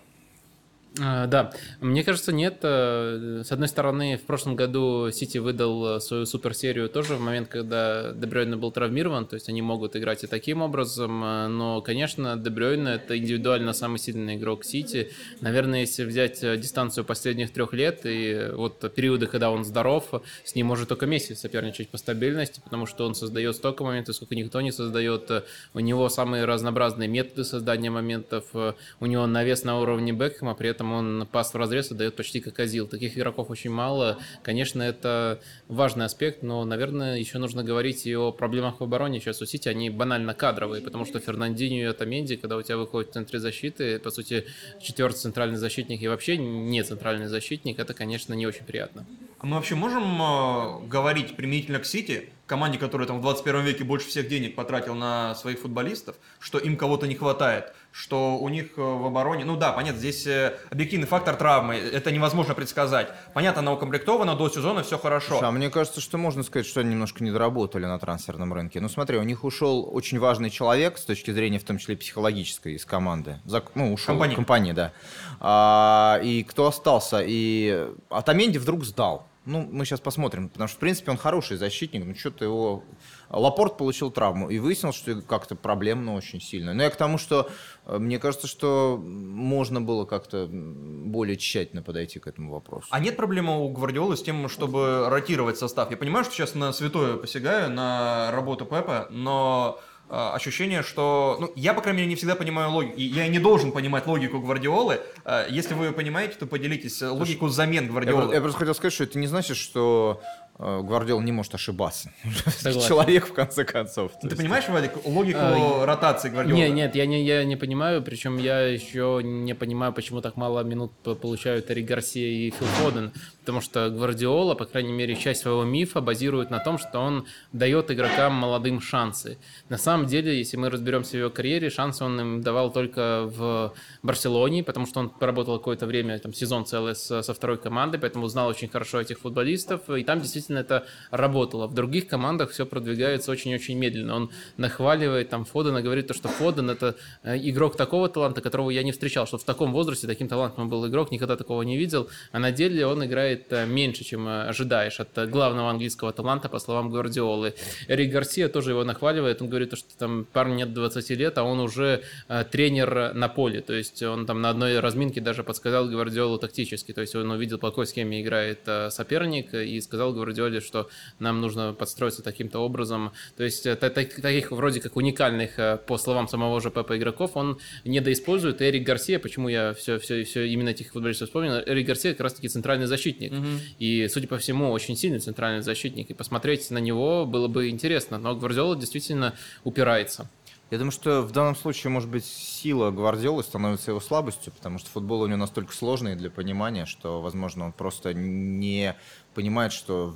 А, 0.99 1.27
да, 1.27 1.53
мне 1.81 2.03
кажется, 2.03 2.33
нет. 2.33 2.59
Э, 2.63 3.43
с 3.45 3.53
одной 3.53 3.69
стороны, 3.69 4.17
в 4.17 4.23
прошлом 4.23 4.57
году 4.57 5.11
Сити 5.13 5.39
выдал 5.39 5.97
э, 5.97 6.01
свою 6.01 6.27
суперсерию 6.27 6.89
тоже 6.89 7.15
в 7.15 7.21
момент, 7.21 7.49
когда 7.49 8.13
Де 8.13 8.23
Брёйне 8.23 8.57
был 8.57 8.73
травмирован, 8.73 9.27
то 9.27 9.35
есть 9.35 9.49
они 9.49 9.63
могут 9.63 9.95
играть 9.95 10.25
и 10.25 10.27
таким 10.27 10.63
образом, 10.63 11.23
э, 11.23 11.47
но, 11.47 11.81
конечно, 11.81 12.37
Де 12.37 12.49
Брёйне 12.49 12.89
это 12.89 13.17
индивидуально 13.17 13.73
самый 13.73 13.99
сильный 13.99 14.35
игрок 14.35 14.65
Сити. 14.65 15.13
Наверное, 15.41 15.81
если 15.81 16.05
взять 16.05 16.41
дистанцию 16.41 17.05
последних 17.05 17.53
трех 17.53 17.73
лет 17.73 18.01
и 18.05 18.51
вот 18.53 18.93
периоды, 18.93 19.27
когда 19.27 19.53
он 19.53 19.65
здоров, 19.65 20.11
с 20.45 20.55
ним 20.57 20.67
может 20.67 20.89
только 20.89 21.07
Месси 21.07 21.37
соперничать 21.37 21.89
по 21.89 21.99
стабильности, 21.99 22.61
потому 22.65 22.87
что 22.87 23.07
он 23.07 23.15
создает 23.15 23.55
столько 23.55 23.85
моментов, 23.85 24.17
сколько 24.17 24.35
никто 24.35 24.61
не 24.61 24.73
создает. 24.73 25.31
У 25.73 25.79
него 25.79 26.09
самые 26.09 26.47
разнообразные 26.47 27.09
методы 27.09 27.45
создания 27.45 27.91
моментов, 27.91 28.45
у 28.55 29.07
него 29.07 29.27
навес 29.27 29.63
на 29.63 29.79
уровне 29.81 30.13
Бекхэма, 30.13 30.55
при 30.55 30.69
этом 30.69 30.80
этом 30.81 30.93
он 30.93 31.29
пас 31.31 31.53
в 31.53 31.57
разрез 31.57 31.91
дает 31.91 32.17
почти 32.17 32.41
как 32.41 32.59
Азил. 32.59 32.87
Таких 32.87 33.17
игроков 33.17 33.51
очень 33.51 33.71
мало. 33.71 34.19
Конечно, 34.43 34.83
это 34.83 35.41
важный 35.69 36.07
аспект, 36.07 36.43
но, 36.43 36.65
наверное, 36.65 37.19
еще 37.19 37.39
нужно 37.39 37.63
говорить 37.63 38.07
и 38.07 38.17
о 38.17 38.33
проблемах 38.33 38.81
в 38.81 38.85
обороне. 38.85 39.21
Сейчас 39.21 39.43
у 39.43 39.47
Сити 39.47 39.69
они 39.69 39.91
банально 39.91 40.35
кадровые, 40.35 40.83
потому 40.83 41.05
что 41.05 41.19
Фернандинho 41.19 41.83
и 41.83 41.85
Атаменди, 41.85 42.37
когда 42.37 42.57
у 42.57 42.63
тебя 42.63 42.79
выходит 42.79 43.11
в 43.11 43.13
центре 43.13 43.39
защиты, 43.39 43.99
по 43.99 44.11
сути, 44.11 44.47
четвертый 44.81 45.19
центральный 45.19 45.57
защитник 45.59 46.03
и 46.03 46.09
вообще 46.09 46.37
не 46.39 46.83
центральный 46.83 47.27
защитник, 47.27 47.79
это, 47.79 47.93
конечно, 47.93 48.35
не 48.35 48.47
очень 48.47 48.65
приятно. 48.65 49.07
А 49.39 49.47
мы 49.47 49.57
вообще 49.57 49.75
можем 49.75 50.21
э, 50.21 50.87
говорить 50.87 51.37
применительно 51.37 51.79
к 51.79 51.87
Сити, 51.87 52.29
команде, 52.47 52.79
которая 52.79 53.07
там 53.07 53.19
в 53.19 53.23
21 53.23 53.63
веке 53.63 53.85
больше 53.85 54.09
всех 54.09 54.29
денег 54.29 54.55
потратил 54.55 54.95
на 54.95 55.35
своих 55.35 55.61
футболистов, 55.61 56.17
что 56.41 56.59
им 56.59 56.77
кого-то 56.77 57.07
не 57.07 57.15
хватает, 57.15 57.73
что 57.93 58.39
у 58.39 58.49
них 58.49 58.73
э, 58.77 58.81
в 58.81 59.07
обороне, 59.07 59.45
ну 59.45 59.57
да, 59.57 59.73
понятно, 59.73 59.99
здесь 59.99 60.27
э, 60.27 60.57
объективный 60.71 61.07
фактор 61.07 61.37
травмы, 61.37 61.75
это 61.75 62.13
невозможно 62.13 62.55
предсказать. 62.55 63.09
Понятно, 63.35 63.61
она 63.61 63.73
укомплектована, 63.73 64.37
до 64.37 64.49
сезона 64.49 64.83
все 64.83 64.99
хорошо. 64.99 65.29
Слушай, 65.29 65.49
а 65.49 65.51
мне 65.51 65.71
кажется, 65.71 66.01
что 66.01 66.17
можно 66.19 66.43
сказать, 66.43 66.67
что 66.67 66.81
они 66.81 66.91
немножко 66.91 67.25
не 67.25 67.31
доработали 67.31 67.87
на 67.87 67.99
трансферном 67.99 68.53
рынке. 68.53 68.81
Ну 68.81 68.89
смотри, 68.89 69.19
у 69.19 69.23
них 69.23 69.45
ушел 69.45 69.89
очень 69.93 70.19
важный 70.19 70.51
человек 70.51 70.99
с 70.99 71.05
точки 71.05 71.31
зрения, 71.33 71.59
в 71.59 71.65
том 71.65 71.79
числе 71.79 71.97
психологической, 71.97 72.75
из 72.75 72.85
команды. 72.85 73.41
Ну, 73.75 73.93
ушел. 73.93 74.15
Компания. 74.15 74.35
Компания, 74.37 74.73
да. 74.73 74.93
А, 75.41 76.21
и 76.23 76.45
кто 76.45 76.69
остался? 76.69 77.23
И 77.25 77.89
Атаменди 78.09 78.59
вдруг 78.59 78.85
сдал. 78.85 79.27
Ну, 79.47 79.67
мы 79.71 79.85
сейчас 79.85 80.01
посмотрим, 80.01 80.49
потому 80.49 80.69
что, 80.69 80.77
в 80.77 80.81
принципе, 80.81 81.11
он 81.11 81.17
хороший 81.17 81.57
защитник, 81.57 82.05
ну, 82.05 82.15
что-то 82.15 82.45
его... 82.45 82.85
Лапорт 83.31 83.77
получил 83.77 84.11
травму, 84.11 84.51
и 84.51 84.59
выяснилось, 84.59 84.97
что 84.97 85.21
как-то 85.23 85.55
проблемно 85.55 86.15
очень 86.15 86.41
сильно. 86.41 86.75
Но 86.75 86.83
я 86.83 86.91
к 86.91 86.97
тому, 86.97 87.17
что 87.17 87.49
э, 87.87 87.99
мне 87.99 88.19
кажется, 88.19 88.47
что 88.49 89.01
можно 89.01 89.81
было 89.81 90.05
как-то 90.05 90.49
более 90.51 91.37
тщательно 91.37 91.83
подойти 91.83 92.19
к 92.19 92.27
этому 92.27 92.53
вопросу. 92.53 92.89
А 92.91 92.99
нет 93.01 93.17
проблемы 93.17 93.65
у 93.65 93.69
Гвардиолы 93.71 94.17
с 94.17 94.23
тем, 94.23 94.49
чтобы 94.49 95.09
ротировать 95.09 95.59
состав? 95.59 95.91
Я 95.91 95.97
понимаю, 95.97 96.25
что 96.25 96.35
сейчас 96.35 96.55
на 96.55 96.73
святое 96.73 97.17
посягаю, 97.17 97.71
на 97.71 98.31
работу 98.33 98.65
Пепа, 98.65 99.07
но 99.11 99.79
э, 100.09 100.15
ощущение, 100.35 100.83
что... 100.83 101.37
Ну, 101.41 101.53
я, 101.55 101.73
по 101.73 101.83
крайней 101.83 101.99
мере, 101.99 102.09
не 102.11 102.17
всегда 102.17 102.35
понимаю 102.35 102.73
логику. 102.73 102.97
И 102.97 103.05
я 103.05 103.29
не 103.29 103.39
должен 103.39 103.71
понимать 103.71 104.07
логику 104.09 104.41
Гвардиолы. 104.41 105.01
Э, 105.25 105.47
если 105.49 105.75
вы 105.75 105.93
понимаете, 105.93 106.35
то 106.35 106.47
поделитесь 106.47 107.01
логику 107.03 107.47
замен 107.49 107.85
Я, 107.85 107.91
Гвардиолы. 107.91 108.27
про- 108.27 108.35
я 108.35 108.41
просто 108.41 108.59
хотел 108.59 108.75
сказать, 108.75 108.93
что 108.93 109.05
это 109.05 109.19
не 109.19 109.29
значит, 109.29 109.57
что 109.57 110.21
э, 110.61 110.81
Гвардиола 110.83 111.21
не 111.23 111.33
может 111.33 111.55
ошибаться. 111.55 112.13
Согласен. 112.47 112.89
Человек, 112.89 113.27
в 113.29 113.33
конце 113.33 113.65
концов. 113.65 114.13
Ты 114.21 114.27
есть- 114.29 114.37
понимаешь, 114.37 114.69
Вадик, 114.69 114.93
логику 115.05 115.39
А, 115.41 115.87
ротации 115.87 116.29
Гвардиолы? 116.29 116.61
Не, 116.61 116.71
нет, 116.71 116.95
я 116.95 117.07
не, 117.07 117.25
я 117.25 117.45
не 117.45 117.57
понимаю, 117.57 118.03
причем 118.03 118.37
я 118.39 118.61
еще 118.61 119.21
не 119.23 119.55
понимаю, 119.55 119.93
почему 119.93 120.21
так 120.21 120.37
мало 120.37 120.63
минут 120.63 120.93
получают 121.21 121.71
Эрик 121.71 121.87
Гарсия 121.87 122.29
и 122.29 122.51
Фил 122.51 122.67
Фоден, 122.67 123.13
потому 123.41 123.61
что 123.61 123.89
Гвардиола, 123.91 124.55
по 124.55 124.65
крайней 124.67 124.93
мере, 124.93 125.17
часть 125.17 125.41
своего 125.43 125.65
мифа 125.65 126.01
базирует 126.01 126.51
на 126.51 126.59
том, 126.59 126.79
что 126.79 126.99
он 127.01 127.27
дает 127.53 127.91
игрокам 127.91 128.35
молодым 128.35 128.81
шансы. 128.81 129.39
На 129.69 129.79
самом 129.79 130.07
деле, 130.07 130.37
если 130.39 130.57
мы 130.57 130.71
разберемся 130.71 131.13
в 131.13 131.21
его 131.21 131.31
карьере, 131.31 131.71
шансы 131.71 132.05
он 132.05 132.21
им 132.21 132.41
давал 132.43 132.71
только 132.73 133.23
в 133.25 133.73
Барселоне, 134.03 134.63
потому 134.65 134.87
что 134.87 135.01
он 135.01 135.09
поработал 135.11 135.59
какое-то 135.59 135.87
время, 135.87 136.19
там, 136.19 136.33
сезон 136.35 136.67
целый 136.67 136.95
со 136.95 137.23
второй 137.35 137.59
командой, 137.59 137.99
поэтому 137.99 138.27
знал 138.29 138.49
очень 138.49 138.69
хорошо 138.69 139.01
этих 139.01 139.19
футболистов, 139.21 139.89
и 139.91 140.05
там 140.05 140.21
действительно 140.21 140.50
это 140.59 140.87
работало. 141.11 141.67
В 141.67 141.75
других 141.75 142.07
командах 142.07 142.51
все 142.51 142.67
продвигается 142.67 143.31
очень-очень 143.31 143.77
медленно. 143.79 144.17
Он 144.17 144.31
нахваливает 144.57 145.29
там 145.29 145.45
Фодена, 145.45 145.83
говорит 145.83 146.07
то, 146.07 146.15
что 146.15 146.29
Фоден 146.29 146.71
это 146.71 146.97
э, 147.23 147.37
игрок 147.39 147.77
такого 147.77 148.09
таланта, 148.09 148.41
которого 148.41 148.71
я 148.71 148.83
не 148.83 148.93
встречал, 148.93 149.27
что 149.27 149.39
в 149.39 149.45
таком 149.45 149.73
возрасте 149.73 150.07
таким 150.07 150.29
талантом 150.29 150.69
был 150.69 150.87
игрок, 150.87 151.11
никогда 151.11 151.37
такого 151.37 151.63
не 151.63 151.77
видел, 151.77 152.09
а 152.33 152.39
на 152.39 152.53
деле 152.53 152.87
он 152.87 153.05
играет 153.05 153.53
э, 153.53 153.67
меньше, 153.67 154.05
чем 154.05 154.29
э, 154.29 154.49
ожидаешь 154.49 155.01
от 155.01 155.31
главного 155.31 155.71
английского 155.71 156.13
таланта, 156.13 156.49
по 156.49 156.59
словам 156.59 156.91
Гвардиолы. 156.91 157.55
Эрик 157.89 158.13
Гарсия 158.13 158.49
тоже 158.49 158.71
его 158.71 158.85
нахваливает, 158.85 159.43
он 159.43 159.49
говорит, 159.49 159.71
то, 159.71 159.77
что 159.77 159.89
там 159.99 160.25
парню 160.25 160.57
нет 160.57 160.75
20 160.75 161.11
лет, 161.11 161.39
а 161.39 161.45
он 161.45 161.61
уже 161.61 162.03
тренер 162.51 163.15
на 163.15 163.29
поле, 163.29 163.61
то 163.61 163.73
есть 163.73 164.03
он 164.03 164.27
там 164.27 164.41
на 164.41 164.51
одной 164.51 164.81
разминке 164.81 165.21
даже 165.21 165.45
подсказал 165.45 165.89
Гвардиолу 165.89 166.39
тактически, 166.39 166.93
то 166.93 167.01
есть 167.01 167.15
он 167.15 167.31
увидел, 167.31 167.59
по 167.59 167.71
какой 167.71 167.87
схеме 167.87 168.21
играет 168.21 168.61
соперник, 168.91 169.55
и 169.55 169.81
сказал 169.81 170.13
Гвардиоле, 170.41 170.61
что 170.61 170.89
нам 171.19 171.41
нужно 171.41 171.73
подстроиться 171.75 172.23
таким-то 172.23 172.59
образом. 172.61 173.13
То 173.37 173.45
есть 173.45 173.67
э, 173.67 173.77
та- 173.77 173.91
та- 173.91 174.05
таких 174.05 174.51
вроде 174.51 174.81
как 174.81 174.97
уникальных, 174.97 175.59
э, 175.59 175.79
по 175.87 175.99
словам 175.99 176.29
самого 176.29 176.61
же 176.61 176.71
Пепа, 176.71 176.97
игроков 176.97 177.33
он 177.35 177.59
недоиспользует. 177.85 178.61
И 178.61 178.65
Эрик 178.65 178.85
Гарсия, 178.87 179.19
почему 179.19 179.49
я 179.49 179.75
все, 179.75 179.99
все, 179.99 180.25
все 180.25 180.47
именно 180.47 180.71
этих 180.71 180.93
футболистов 180.93 181.29
вспомнил, 181.29 181.53
Эрик 181.67 181.87
Гарсия 181.87 182.13
как 182.13 182.21
раз-таки 182.21 182.49
центральный 182.49 182.87
защитник. 182.87 183.33
И, 183.79 184.09
судя 184.09 184.29
по 184.29 184.39
всему, 184.39 184.71
очень 184.73 184.97
сильный 184.97 185.21
центральный 185.21 185.63
защитник. 185.63 186.11
И 186.11 186.15
посмотреть 186.15 186.71
на 186.71 186.79
него 186.79 187.27
было 187.27 187.49
бы 187.49 187.69
интересно. 187.69 188.19
Но 188.19 188.35
Гвардиола 188.35 188.77
действительно 188.77 189.35
упирается. 189.65 190.29
Я 190.71 190.79
думаю, 190.79 190.93
что 190.93 191.23
в 191.23 191.33
данном 191.33 191.57
случае, 191.57 191.91
может 191.91 192.09
быть, 192.09 192.25
сила 192.25 192.93
Гвардиолы 192.93 193.43
становится 193.43 193.91
его 193.91 193.99
слабостью, 193.99 194.53
потому 194.53 194.79
что 194.79 194.89
футбол 194.89 195.23
у 195.23 195.27
него 195.27 195.37
настолько 195.39 195.75
сложный 195.75 196.15
для 196.15 196.31
понимания, 196.31 196.87
что, 196.87 197.21
возможно, 197.21 197.65
он 197.65 197.73
просто 197.73 198.15
не 198.15 198.95
понимает, 199.35 199.73
что 199.73 200.15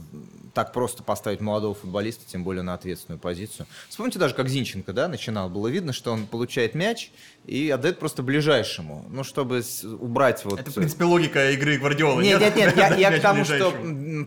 так 0.54 0.72
просто 0.72 1.02
поставить 1.02 1.40
молодого 1.40 1.74
футболиста, 1.74 2.24
тем 2.26 2.44
более 2.44 2.62
на 2.62 2.74
ответственную 2.74 3.18
позицию. 3.18 3.66
Вспомните 3.88 4.18
даже, 4.18 4.34
как 4.34 4.48
Зинченко 4.48 4.92
да, 4.92 5.08
начинал. 5.08 5.50
Было 5.50 5.68
видно, 5.68 5.92
что 5.92 6.12
он 6.12 6.26
получает 6.26 6.74
мяч 6.74 7.10
и 7.44 7.68
отдает 7.70 7.98
просто 7.98 8.22
ближайшему, 8.22 9.04
ну, 9.10 9.24
чтобы 9.24 9.62
убрать 10.00 10.44
вот... 10.44 10.60
Это, 10.60 10.70
в 10.70 10.74
принципе, 10.74 11.04
логика 11.04 11.50
игры 11.50 11.76
Гвардиолы. 11.78 12.22
Нет, 12.22 12.40
нет, 12.40 12.56
нет, 12.56 12.76
я, 12.76 12.94
я 12.94 13.10
к 13.18 13.20
тому, 13.20 13.44
что 13.44 13.72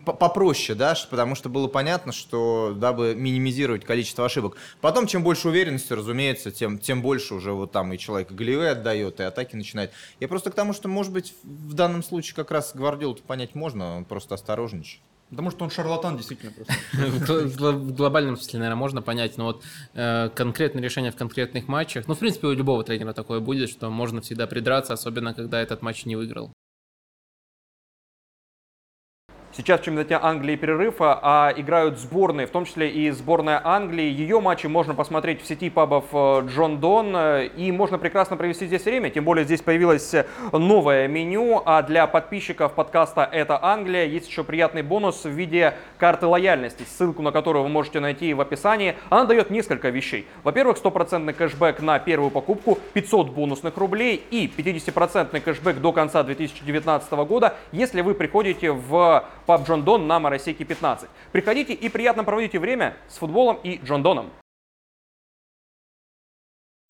попроще, 0.04 0.78
да, 0.78 0.94
потому 1.10 1.34
что 1.34 1.48
было 1.48 1.66
понятно, 1.66 2.12
что 2.12 2.76
дабы 2.76 3.14
минимизировать 3.16 3.84
количество 3.84 4.24
ошибок. 4.26 4.56
Потом, 4.80 5.06
чем 5.06 5.22
больше 5.22 5.48
уверенности, 5.48 5.92
разумеется, 5.94 6.50
тем, 6.50 6.78
тем 6.78 7.02
больше 7.02 7.34
уже 7.34 7.52
вот 7.52 7.72
там 7.72 7.92
и 7.92 7.98
человек 7.98 8.30
голевые 8.30 8.72
отдает, 8.72 9.18
и 9.20 9.22
атаки 9.22 9.56
начинает. 9.56 9.92
Я 10.20 10.28
просто 10.28 10.50
к 10.50 10.54
тому, 10.54 10.72
что, 10.72 10.88
может 10.88 11.12
быть, 11.12 11.34
в 11.42 11.72
данном 11.72 12.04
случае 12.04 12.36
как 12.36 12.50
раз 12.50 12.72
Гвардиолу 12.74 13.16
понять 13.16 13.54
можно, 13.54 13.96
он 13.96 14.04
просто 14.04 14.34
осторожничает. 14.78 15.02
Потому 15.30 15.50
что 15.50 15.64
он 15.64 15.70
шарлатан, 15.70 16.16
действительно. 16.16 16.52
просто. 16.52 16.74
В 17.52 17.94
глобальном 17.94 18.36
смысле, 18.36 18.60
наверное, 18.60 18.78
можно 18.78 19.02
понять, 19.02 19.36
но 19.36 19.44
вот 19.44 19.62
э, 19.94 20.30
конкретное 20.34 20.82
решение 20.82 21.12
в 21.12 21.16
конкретных 21.16 21.68
матчах, 21.68 22.08
ну, 22.08 22.14
в 22.14 22.18
принципе, 22.18 22.46
у 22.46 22.52
любого 22.52 22.82
тренера 22.82 23.12
такое 23.12 23.40
будет, 23.40 23.68
что 23.68 23.90
можно 23.90 24.22
всегда 24.22 24.46
придраться, 24.46 24.94
особенно 24.94 25.34
когда 25.34 25.60
этот 25.60 25.82
матч 25.82 26.06
не 26.06 26.16
выиграл. 26.16 26.52
Сейчас 29.58 29.80
в 29.80 29.82
чемпионате 29.82 30.16
Англии 30.22 30.54
перерыв, 30.54 31.00
а, 31.00 31.18
а 31.20 31.52
играют 31.56 31.98
сборные, 31.98 32.46
в 32.46 32.50
том 32.50 32.64
числе 32.64 32.90
и 32.90 33.10
сборная 33.10 33.60
Англии. 33.64 34.08
Ее 34.08 34.38
матчи 34.40 34.68
можно 34.68 34.94
посмотреть 34.94 35.42
в 35.42 35.48
сети 35.48 35.68
пабов 35.68 36.04
э, 36.12 36.42
John 36.46 36.78
Donne, 36.78 37.12
э, 37.16 37.46
и 37.56 37.72
можно 37.72 37.98
прекрасно 37.98 38.36
провести 38.36 38.68
здесь 38.68 38.84
время, 38.84 39.10
тем 39.10 39.24
более 39.24 39.44
здесь 39.44 39.60
появилось 39.60 40.14
новое 40.52 41.08
меню, 41.08 41.60
а 41.66 41.82
для 41.82 42.06
подписчиков 42.06 42.72
подкаста 42.74 43.28
«Это 43.32 43.58
Англия» 43.60 44.04
есть 44.04 44.28
еще 44.28 44.44
приятный 44.44 44.82
бонус 44.82 45.24
в 45.24 45.30
виде 45.30 45.74
карты 45.98 46.26
лояльности, 46.26 46.84
ссылку 46.84 47.22
на 47.22 47.32
которую 47.32 47.64
вы 47.64 47.68
можете 47.68 47.98
найти 47.98 48.34
в 48.34 48.40
описании. 48.40 48.94
Она 49.10 49.24
дает 49.24 49.50
несколько 49.50 49.88
вещей. 49.88 50.28
Во-первых, 50.44 50.76
стопроцентный 50.76 51.32
кэшбэк 51.32 51.80
на 51.80 51.98
первую 51.98 52.30
покупку, 52.30 52.78
500 52.92 53.30
бонусных 53.30 53.76
рублей 53.76 54.22
и 54.30 54.46
50% 54.46 55.40
кэшбэк 55.40 55.80
до 55.80 55.90
конца 55.90 56.22
2019 56.22 57.10
года, 57.26 57.56
если 57.72 58.02
вы 58.02 58.14
приходите 58.14 58.70
в 58.70 59.24
паб 59.48 59.66
John 59.66 59.82
Donne 59.82 60.06
на 60.06 60.20
Маросейке 60.20 60.64
15. 60.64 61.08
Приходите 61.32 61.72
и 61.72 61.88
приятно 61.88 62.22
проводите 62.22 62.58
время 62.58 62.98
с 63.08 63.16
футболом 63.16 63.58
и 63.64 63.80
John 63.82 64.02
Donne 64.02 64.20
ом. 64.20 64.30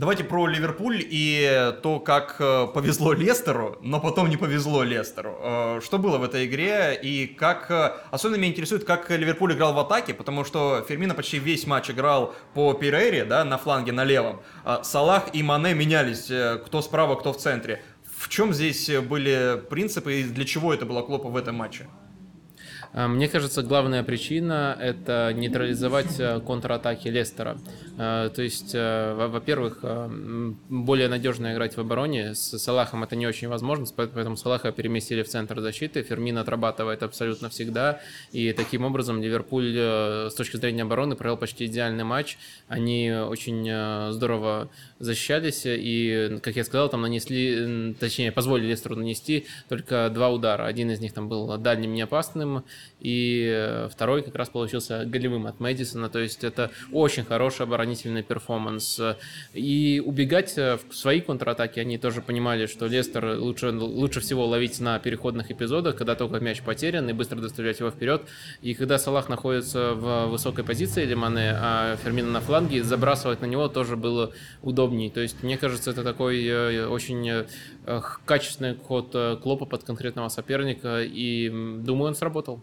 Давайте 0.00 0.24
про 0.24 0.46
Ливерпуль 0.48 1.04
и 1.08 1.72
то, 1.82 2.00
как 2.00 2.36
э, 2.40 2.66
повезло 2.74 3.12
Лестеру, 3.12 3.78
но 3.80 4.00
потом 4.00 4.28
не 4.28 4.36
повезло 4.36 4.82
Лестеру. 4.82 5.38
Э, 5.40 5.80
Что 5.84 5.98
было 5.98 6.18
в 6.18 6.24
этой 6.24 6.46
игре 6.46 6.98
и 7.00 7.26
как... 7.28 7.70
э, 7.70 7.92
Особенно 8.10 8.36
меня 8.38 8.50
интересует, 8.50 8.84
как 8.84 9.08
Ливерпуль 9.10 9.54
играл 9.54 9.72
в 9.74 9.78
атаке, 9.78 10.12
потому 10.14 10.44
что 10.44 10.84
Фермина 10.88 11.14
почти 11.14 11.38
весь 11.38 11.64
матч 11.66 11.90
играл 11.90 12.34
по 12.54 12.74
Перейре, 12.74 13.24
да, 13.24 13.44
на 13.44 13.56
фланге, 13.58 13.92
на 13.92 14.02
левом. 14.02 14.40
Салах 14.82 15.32
и 15.32 15.42
Мане 15.44 15.74
менялись, 15.74 16.30
кто 16.64 16.82
справа, 16.82 17.14
кто 17.14 17.32
в 17.32 17.36
центре. 17.36 17.82
В 18.04 18.28
чем 18.28 18.52
здесь 18.52 18.90
были 19.00 19.62
принципы 19.70 20.20
и 20.20 20.24
для 20.24 20.44
чего 20.44 20.74
это 20.74 20.86
было 20.86 21.02
Клопа 21.02 21.28
в 21.28 21.36
этом 21.36 21.54
матче? 21.54 21.86
А, 22.94 23.06
Мне 23.06 23.28
кажется, 23.28 23.62
главная 23.62 24.02
причина– 24.02 24.76
это 24.80 25.32
нейтрализовать 25.34 26.18
э, 26.18 26.40
контратаки 26.40 27.08
Лестера. 27.08 27.58
Э, 27.98 28.30
То 28.34 28.42
есть, 28.42 28.74
э, 28.74 29.14
во- 29.14 29.28
во-первых, 29.28 29.80
э, 29.82 30.08
более 30.68 31.08
надежно 31.08 31.52
играть 31.52 31.76
в 31.76 31.80
обороне. 31.80 32.34
С 32.34 32.58
Салахом 32.58 33.04
это 33.04 33.14
не 33.14 33.26
очень 33.26 33.48
возможно, 33.48 33.84
поэтому 33.94 34.36
Салаха 34.36 34.72
переместили 34.72 35.22
в 35.22 35.28
центр 35.28 35.60
защиты. 35.60 36.02
Фермин 36.02 36.38
отрабатывает 36.38 37.02
абсолютно 37.02 37.50
всегда. 37.50 38.00
И 38.32 38.52
таким 38.52 38.84
образом 38.84 39.20
Ливерпуль 39.22 39.74
э, 39.76 40.28
с 40.30 40.34
точки 40.34 40.56
зрения 40.56 40.82
обороны 40.82 41.14
провел 41.14 41.36
почти 41.36 41.66
идеальный 41.66 42.04
матч. 42.04 42.38
Они 42.68 43.12
очень 43.12 43.66
э, 43.68 44.12
здорово 44.12 44.70
защищались 44.98 45.62
и, 45.64 46.38
как 46.42 46.56
я 46.56 46.64
сказал, 46.64 46.88
там 46.88 47.02
нанесли, 47.02 47.94
точнее, 47.98 48.32
позволили 48.32 48.68
Лестеру 48.68 48.96
нанести 48.96 49.46
только 49.68 50.10
два 50.12 50.30
удара. 50.30 50.64
Один 50.64 50.90
из 50.90 51.00
них 51.00 51.12
там 51.12 51.28
был 51.28 51.56
дальним 51.58 51.94
неопасным, 51.94 52.64
и 53.00 53.48
э, 53.50 53.88
второй 53.90 54.22
как 54.22 54.34
раз 54.34 54.48
получился 54.48 55.04
голевым 55.04 55.46
от 55.46 55.60
Мэдисона. 55.60 56.08
То 56.08 56.18
есть 56.18 56.44
это 56.44 56.70
очень 56.92 57.24
хороший 57.24 57.62
оборонительный 57.62 58.22
перформанс. 58.22 59.00
И 59.54 60.02
убегать 60.04 60.56
э, 60.58 60.78
в 60.88 60.94
свои 60.94 61.20
контратаки 61.20 61.80
они 61.80 61.98
тоже 61.98 62.20
понимали, 62.22 62.66
что 62.66 62.86
Лестер 62.86 63.38
лучше, 63.38 63.70
лучше 63.70 64.20
всего 64.20 64.46
ловить 64.46 64.80
на 64.80 64.98
переходных 64.98 65.50
эпизодах, 65.50 65.96
когда 65.96 66.14
только 66.14 66.40
мяч 66.40 66.62
потерян, 66.62 67.08
и 67.08 67.12
быстро 67.12 67.36
доставлять 67.40 67.78
его 67.78 67.90
вперед. 67.90 68.22
И 68.62 68.74
когда 68.74 68.98
Салах 68.98 69.28
находится 69.28 69.94
в 69.94 70.26
высокой 70.26 70.64
позиции 70.64 71.04
или 71.04 71.14
Мане, 71.14 71.52
а 71.54 71.96
Фермина 72.02 72.30
на 72.30 72.40
фланге, 72.40 72.82
забрасывать 72.82 73.40
на 73.40 73.46
него 73.46 73.68
тоже 73.68 73.96
было 73.96 74.32
удобней. 74.88 75.10
То 75.10 75.20
есть, 75.20 75.42
мне 75.42 75.56
кажется, 75.56 75.90
это 75.90 76.02
такой 76.02 76.44
э, 76.44 76.86
очень 76.86 77.28
э, 77.28 77.46
качественный 78.24 78.76
ход 78.76 79.10
э, 79.14 79.36
Клопа 79.36 79.66
под 79.66 79.84
конкретного 79.84 80.28
соперника, 80.28 81.02
и 81.02 81.48
думаю, 81.48 82.08
он 82.08 82.14
сработал. 82.14 82.60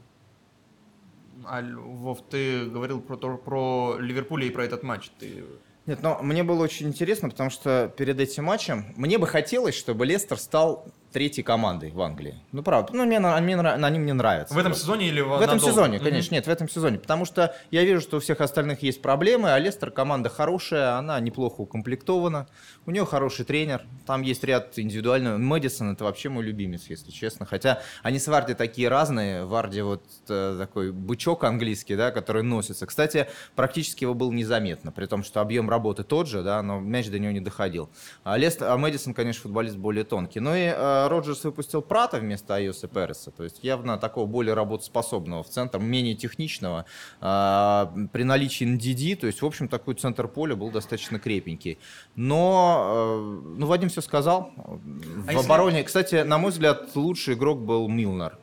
А, 1.45 1.61
Вов, 1.61 2.23
ты 2.29 2.65
говорил 2.65 3.01
про, 3.01 3.37
про 3.37 3.97
Ливерпуль 3.99 4.45
и 4.45 4.49
про 4.49 4.65
этот 4.65 4.83
матч. 4.83 5.11
Ты... 5.19 5.43
Нет, 5.85 6.01
но 6.01 6.19
мне 6.23 6.43
было 6.43 6.63
очень 6.63 6.87
интересно, 6.87 7.29
потому 7.29 7.51
что 7.51 7.93
перед 7.95 8.19
этим 8.19 8.45
матчем 8.45 8.85
мне 8.95 9.17
бы 9.19 9.27
хотелось, 9.27 9.75
чтобы 9.75 10.05
Лестер 10.05 10.39
стал 10.39 10.87
третьей 11.15 11.43
командой 11.45 11.91
в 11.91 12.01
Англии. 12.01 12.35
Ну, 12.51 12.61
правда. 12.61 12.91
Ну, 12.93 13.05
мне, 13.05 13.19
нра- 13.19 13.81
они 13.81 13.99
мне 13.99 14.11
нравятся. 14.13 14.53
В 14.53 14.57
этом 14.57 14.71
просто. 14.73 14.83
сезоне 14.83 15.07
или 15.07 15.21
В 15.21 15.31
этом 15.39 15.55
надолго? 15.55 15.71
сезоне, 15.71 15.99
конечно, 15.99 16.35
нет, 16.35 16.45
в 16.45 16.49
этом 16.49 16.67
сезоне. 16.67 16.99
Потому 16.99 17.23
что 17.23 17.55
я 17.71 17.85
вижу, 17.85 18.01
что 18.01 18.17
у 18.17 18.19
всех 18.19 18.41
остальных 18.41 18.83
есть 18.83 19.01
проблемы, 19.01 19.53
а 19.53 19.57
Лестер 19.57 19.91
команда 19.91 20.27
хорошая, 20.27 20.97
она 20.97 21.17
неплохо 21.21 21.61
укомплектована, 21.61 22.47
у 22.85 22.91
нее 22.91 23.05
хороший 23.05 23.45
тренер, 23.45 23.83
там 24.05 24.23
есть 24.23 24.43
ряд 24.43 24.77
индивидуальных. 24.77 25.39
Мэдисон 25.39 25.93
это 25.93 26.03
вообще 26.03 26.27
мой 26.27 26.43
любимец, 26.43 26.87
если 26.89 27.11
честно. 27.11 27.45
Хотя 27.45 27.81
они 28.03 28.19
с 28.19 28.27
Варди 28.27 28.53
такие 28.53 28.89
разные. 28.89 29.45
Варди 29.45 29.81
вот 29.83 30.03
э, 30.27 30.57
такой 30.59 30.91
бычок 30.91 31.45
английский, 31.45 31.95
да, 31.95 32.11
который 32.11 32.43
носится. 32.43 32.85
Кстати, 32.85 33.27
практически 33.55 34.03
его 34.03 34.13
было 34.13 34.31
незаметно, 34.33 34.91
при 34.91 35.05
том, 35.05 35.23
что 35.23 35.39
объем 35.39 35.69
работы 35.69 36.03
тот 36.03 36.27
же, 36.27 36.43
да, 36.43 36.61
но 36.61 36.81
мяч 36.81 37.07
до 37.07 37.19
него 37.19 37.31
не 37.31 37.39
доходил. 37.39 37.89
А, 38.25 38.35
Лестер, 38.35 38.67
а 38.67 38.77
Мэдисон, 38.77 39.13
конечно, 39.13 39.43
футболист 39.43 39.77
более 39.77 40.03
тонкий. 40.03 40.41
Ну 40.41 40.53
и 40.53 40.65
э, 40.75 41.04
Роджерс 41.09 41.43
выпустил 41.43 41.81
Прата 41.81 42.19
вместо 42.19 42.55
Айоса 42.55 42.87
Переса, 42.87 43.31
то 43.31 43.43
есть 43.43 43.63
явно 43.63 43.97
такого 43.97 44.25
более 44.25 44.53
работоспособного 44.53 45.43
в 45.43 45.49
центр, 45.49 45.79
менее 45.79 46.15
техничного. 46.15 46.85
А, 47.21 47.93
при 48.11 48.23
наличии 48.23 48.65
НДД, 48.65 49.19
то 49.21 49.27
есть, 49.27 49.41
в 49.41 49.45
общем, 49.45 49.67
такой 49.67 49.95
центр 49.95 50.27
поля 50.27 50.55
был 50.55 50.71
достаточно 50.71 51.19
крепенький. 51.19 51.77
Но, 52.15 52.83
э, 52.87 53.57
ну, 53.57 53.65
Вадим 53.67 53.89
все 53.89 54.01
сказал. 54.01 54.51
В 54.55 55.27
А 55.27 55.33
если- 55.33 55.45
обороне, 55.45 55.83
кстати, 55.83 56.23
на 56.23 56.37
мой 56.37 56.51
взгляд, 56.51 56.95
лучший 56.95 57.33
игрок 57.35 57.59
был 57.59 57.87
Милнер 57.87 58.37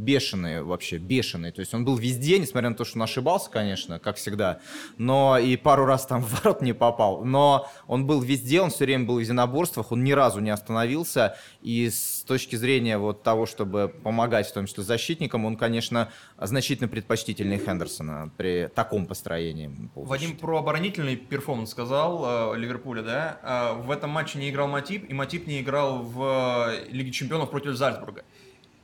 бешеный 0.00 0.62
вообще, 0.62 0.98
бешеный. 0.98 1.52
То 1.52 1.60
есть 1.60 1.74
он 1.74 1.84
был 1.84 1.96
везде, 1.96 2.38
несмотря 2.38 2.70
на 2.70 2.76
то, 2.76 2.84
что 2.84 2.98
он 2.98 3.02
ошибался, 3.02 3.50
конечно, 3.50 3.98
как 3.98 4.16
всегда, 4.16 4.60
но 4.98 5.38
и 5.38 5.56
пару 5.56 5.84
раз 5.84 6.06
там 6.06 6.22
в 6.24 6.42
ворот 6.42 6.62
не 6.62 6.72
попал. 6.72 7.24
Но 7.24 7.68
он 7.86 8.06
был 8.06 8.20
везде, 8.20 8.60
он 8.60 8.70
все 8.70 8.84
время 8.84 9.04
был 9.04 9.16
в 9.16 9.20
единоборствах, 9.20 9.92
он 9.92 10.02
ни 10.04 10.12
разу 10.12 10.40
не 10.40 10.50
остановился. 10.50 11.36
И 11.62 11.90
с 11.90 12.22
точки 12.26 12.56
зрения 12.56 12.98
вот 12.98 13.22
того, 13.22 13.46
чтобы 13.46 13.88
помогать, 13.88 14.48
в 14.48 14.52
том 14.52 14.66
числе 14.66 14.82
защитникам, 14.82 15.44
он, 15.44 15.56
конечно, 15.56 16.10
значительно 16.38 16.88
предпочтительнее 16.88 17.58
Хендерсона 17.58 18.30
при 18.36 18.68
таком 18.74 19.06
построении. 19.06 19.70
Вадим 19.94 20.36
про 20.36 20.58
оборонительный 20.58 21.16
перформанс 21.16 21.70
сказал 21.70 22.54
э, 22.54 22.58
Ливерпуля, 22.58 23.02
да? 23.02 23.38
Э, 23.42 23.82
в 23.82 23.90
этом 23.90 24.10
матче 24.10 24.38
не 24.38 24.50
играл 24.50 24.68
Матип, 24.68 25.08
и 25.08 25.14
Матип 25.14 25.46
не 25.46 25.60
играл 25.60 26.02
в 26.02 26.70
э, 26.70 26.90
Лиге 26.90 27.12
Чемпионов 27.12 27.50
против 27.50 27.74
Зальцбурга. 27.74 28.24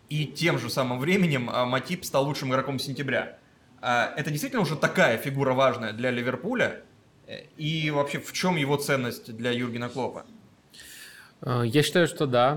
И 0.09 0.27
тем 0.27 0.59
же 0.59 0.71
самым 0.71 0.99
временем 1.01 1.51
э, 1.51 1.65
Матип 1.65 2.05
стал 2.05 2.25
лучшим 2.27 2.51
игроком 2.51 2.79
сентября. 2.79 3.39
Э, 3.83 4.09
это 4.17 4.31
действительно 4.31 4.63
уже 4.63 4.77
такая 4.77 5.19
фигура 5.19 5.53
важная 5.53 5.93
для 5.93 6.11
Ливерпуля? 6.11 6.83
Э, 7.27 7.41
И 7.57 7.91
вообще, 7.91 8.19
в 8.19 8.33
чем 8.33 8.57
его 8.57 8.77
ценность 8.77 9.37
для 9.37 9.51
Юргена 9.51 9.89
Клопа? 9.89 10.25
Э, 11.43 11.63
Я 11.65 11.83
считаю, 11.83 12.07
что 12.07 12.27
да. 12.27 12.57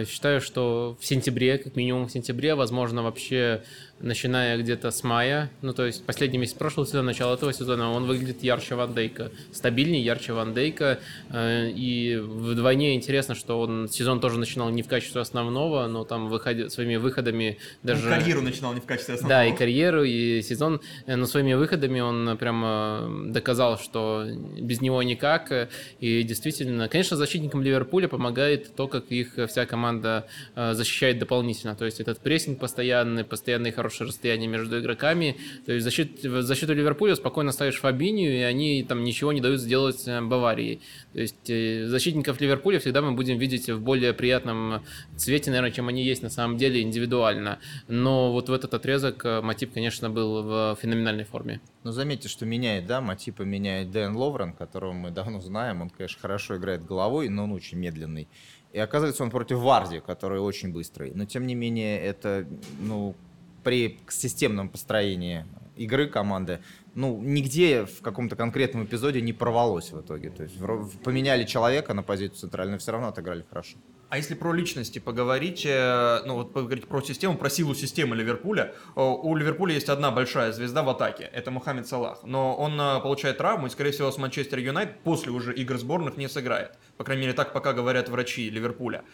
Э, 0.00 0.04
Считаю, 0.06 0.40
что 0.40 0.96
в 1.00 1.04
сентябре, 1.06 1.58
как 1.58 1.76
минимум 1.76 2.06
в 2.06 2.12
сентябре, 2.12 2.54
возможно, 2.54 3.02
вообще 3.02 3.62
начиная 4.00 4.56
где-то 4.58 4.90
с 4.90 5.02
мая, 5.04 5.50
ну 5.62 5.72
то 5.72 5.86
есть 5.86 6.04
последний 6.04 6.38
месяц 6.38 6.54
прошлого 6.54 6.86
сезона, 6.86 7.04
начало 7.04 7.34
этого 7.34 7.52
сезона, 7.52 7.92
он 7.92 8.06
выглядит 8.06 8.42
ярче 8.42 8.74
Ван 8.74 8.94
Дейка, 8.94 9.30
стабильнее, 9.52 10.02
ярче 10.02 10.32
Ван 10.32 10.54
Дейка. 10.54 10.98
Э, 11.30 11.70
И 11.70 12.16
вдвойне 12.16 12.94
интересно, 12.94 13.34
что 13.34 13.60
он 13.60 13.88
сезон 13.88 14.20
тоже 14.20 14.38
начинал 14.38 14.70
не 14.70 14.82
в 14.82 14.88
качестве 14.88 15.20
основного, 15.20 15.86
но 15.86 16.04
там 16.04 16.28
выходи- 16.28 16.68
своими 16.68 16.96
выходами 16.96 17.58
даже... 17.82 18.06
Он 18.08 18.14
карьеру 18.18 18.42
начинал 18.42 18.74
не 18.74 18.80
в 18.80 18.84
качестве 18.84 19.14
основного. 19.14 19.42
Да, 19.42 19.46
и 19.46 19.56
карьеру, 19.56 20.02
и 20.04 20.42
сезон, 20.42 20.80
э, 21.06 21.16
но 21.16 21.26
своими 21.26 21.54
выходами 21.54 22.00
он 22.00 22.36
прямо 22.38 23.08
доказал, 23.26 23.78
что 23.78 24.24
без 24.58 24.80
него 24.80 25.02
никак. 25.02 25.68
И 26.00 26.22
действительно, 26.22 26.88
конечно, 26.88 27.16
защитникам 27.16 27.62
Ливерпуля 27.62 28.08
помогает 28.08 28.74
то, 28.74 28.88
как 28.88 29.10
их 29.10 29.34
вся 29.48 29.66
команда 29.66 30.26
э, 30.54 30.74
защищает 30.74 31.18
дополнительно. 31.18 31.74
То 31.74 31.84
есть 31.84 32.00
этот 32.00 32.20
прессинг 32.20 32.58
постоянный, 32.58 33.24
постоянные 33.24 33.72
хорошие 33.90 34.08
расстояния 34.08 34.46
между 34.46 34.78
игроками. 34.78 35.36
То 35.66 35.72
есть 35.72 35.84
защит, 35.84 36.22
в 36.24 36.42
защиту 36.42 36.74
Ливерпуля 36.74 37.16
спокойно 37.16 37.52
ставишь 37.52 37.80
Фабинию, 37.80 38.32
и 38.32 38.40
они 38.42 38.84
там 38.84 39.02
ничего 39.02 39.32
не 39.32 39.40
дают 39.40 39.60
сделать 39.60 40.06
э, 40.06 40.20
Баварии. 40.22 40.80
То 41.12 41.20
есть 41.20 41.50
э, 41.50 41.86
защитников 41.88 42.40
Ливерпуля 42.40 42.78
всегда 42.78 43.02
мы 43.02 43.12
будем 43.12 43.38
видеть 43.38 43.68
в 43.68 43.80
более 43.80 44.12
приятном 44.12 44.82
цвете, 45.16 45.50
наверное, 45.50 45.72
чем 45.72 45.88
они 45.88 46.04
есть 46.04 46.22
на 46.22 46.30
самом 46.30 46.56
деле 46.56 46.82
индивидуально. 46.82 47.58
Но 47.88 48.32
вот 48.32 48.48
в 48.48 48.52
этот 48.52 48.74
отрезок 48.74 49.24
э, 49.24 49.40
Матип, 49.40 49.74
конечно, 49.74 50.08
был 50.08 50.42
в 50.42 50.78
феноменальной 50.80 51.24
форме. 51.24 51.60
Но 51.82 51.90
заметьте, 51.92 52.28
что 52.28 52.46
меняет, 52.46 52.86
да, 52.86 53.00
Матипа 53.00 53.42
меняет 53.42 53.90
Дэн 53.90 54.14
Ловрен, 54.16 54.52
которого 54.52 54.92
мы 54.92 55.10
давно 55.10 55.40
знаем. 55.40 55.82
Он, 55.82 55.90
конечно, 55.90 56.20
хорошо 56.20 56.56
играет 56.56 56.84
головой, 56.84 57.28
но 57.28 57.44
он 57.44 57.52
очень 57.52 57.78
медленный. 57.78 58.28
И 58.72 58.78
оказывается, 58.78 59.24
он 59.24 59.30
против 59.30 59.58
Варди, 59.58 59.98
который 59.98 60.38
очень 60.38 60.72
быстрый. 60.72 61.10
Но, 61.12 61.24
тем 61.24 61.46
не 61.46 61.56
менее, 61.56 62.00
это, 62.00 62.46
ну, 62.78 63.16
при 63.62 63.98
системном 64.08 64.68
построении 64.68 65.46
игры 65.76 66.08
команды, 66.08 66.60
ну, 66.94 67.20
нигде 67.22 67.86
в 67.86 68.02
каком-то 68.02 68.36
конкретном 68.36 68.84
эпизоде 68.84 69.20
не 69.20 69.32
порвалось 69.32 69.92
в 69.92 70.00
итоге. 70.00 70.30
То 70.30 70.42
есть 70.42 70.56
поменяли 71.02 71.44
человека 71.44 71.94
на 71.94 72.02
позицию 72.02 72.38
центральную, 72.38 72.78
все 72.78 72.92
равно 72.92 73.08
отыграли 73.08 73.44
хорошо. 73.48 73.78
А 74.10 74.16
если 74.16 74.34
про 74.34 74.52
личности 74.52 74.98
поговорить, 74.98 75.64
э, 75.64 76.22
ну 76.26 76.34
вот 76.34 76.52
поговорить 76.52 76.88
про 76.88 77.00
систему, 77.00 77.36
про 77.36 77.48
силу 77.48 77.76
системы 77.76 78.16
Ливерпуля, 78.16 78.74
у 78.96 79.36
Ливерпуля 79.36 79.74
есть 79.74 79.88
одна 79.88 80.10
большая 80.10 80.50
звезда 80.50 80.82
в 80.82 80.88
атаке, 80.88 81.30
это 81.32 81.52
Мухаммед 81.52 81.86
Салах, 81.86 82.24
но 82.24 82.56
он 82.56 82.78
э, 82.80 83.00
получает 83.00 83.38
травму 83.38 83.68
и, 83.68 83.70
скорее 83.70 83.92
всего, 83.92 84.10
с 84.10 84.18
Манчестер 84.18 84.58
Юнайтед 84.58 85.00
после 85.04 85.30
уже 85.30 85.54
игр 85.54 85.78
сборных 85.78 86.16
не 86.16 86.28
сыграет. 86.28 86.76
По 86.96 87.04
крайней 87.04 87.22
мере, 87.22 87.34
так 87.34 87.52
пока 87.52 87.72
говорят 87.72 88.08
врачи 88.08 88.50
Ливерпуля. 88.50 89.04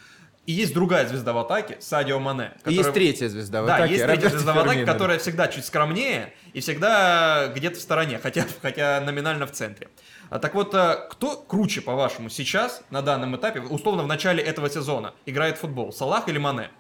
И 0.47 0.53
есть 0.53 0.73
другая 0.73 1.07
звезда 1.09 1.33
в 1.33 1.39
атаке, 1.39 1.77
Садио 1.81 2.21
Мане. 2.21 2.53
И 2.67 2.73
есть 2.73 2.93
третья 2.93 3.29
звезда 3.29 3.63
в 3.63 3.67
Да, 3.67 3.75
атаке, 3.75 3.95
есть 3.95 4.05
третья 4.05 4.23
Роберто 4.23 4.39
звезда 4.39 4.53
в 4.53 4.59
атаке, 4.59 4.71
Фермино. 4.75 4.93
которая 4.93 5.19
всегда 5.19 5.49
чуть 5.49 5.65
скромнее 5.65 6.33
и 6.53 6.61
всегда 6.61 7.49
где-то 7.55 7.79
в 7.79 7.83
стороне, 7.83 8.21
хотя, 8.23 8.45
хотя 8.63 9.01
номинально 9.01 9.47
в 9.47 9.53
центре. 9.53 9.89
А 10.31 10.39
так 10.39 10.55
вот, 10.55 10.73
э, 10.75 11.09
кто 11.11 11.37
круче, 11.37 11.81
по-вашему, 11.81 12.29
сейчас, 12.31 12.83
на 12.91 13.03
данном 13.03 13.35
этапе, 13.37 13.61
условно, 13.61 14.05
в 14.05 14.07
начале 14.07 14.43
этого 14.43 14.71
сезона, 14.71 15.15
играет 15.27 15.57
в 15.57 15.61
футбол? 15.63 15.93
Салах 15.93 16.29
или 16.29 16.39
Мане? 16.39 16.71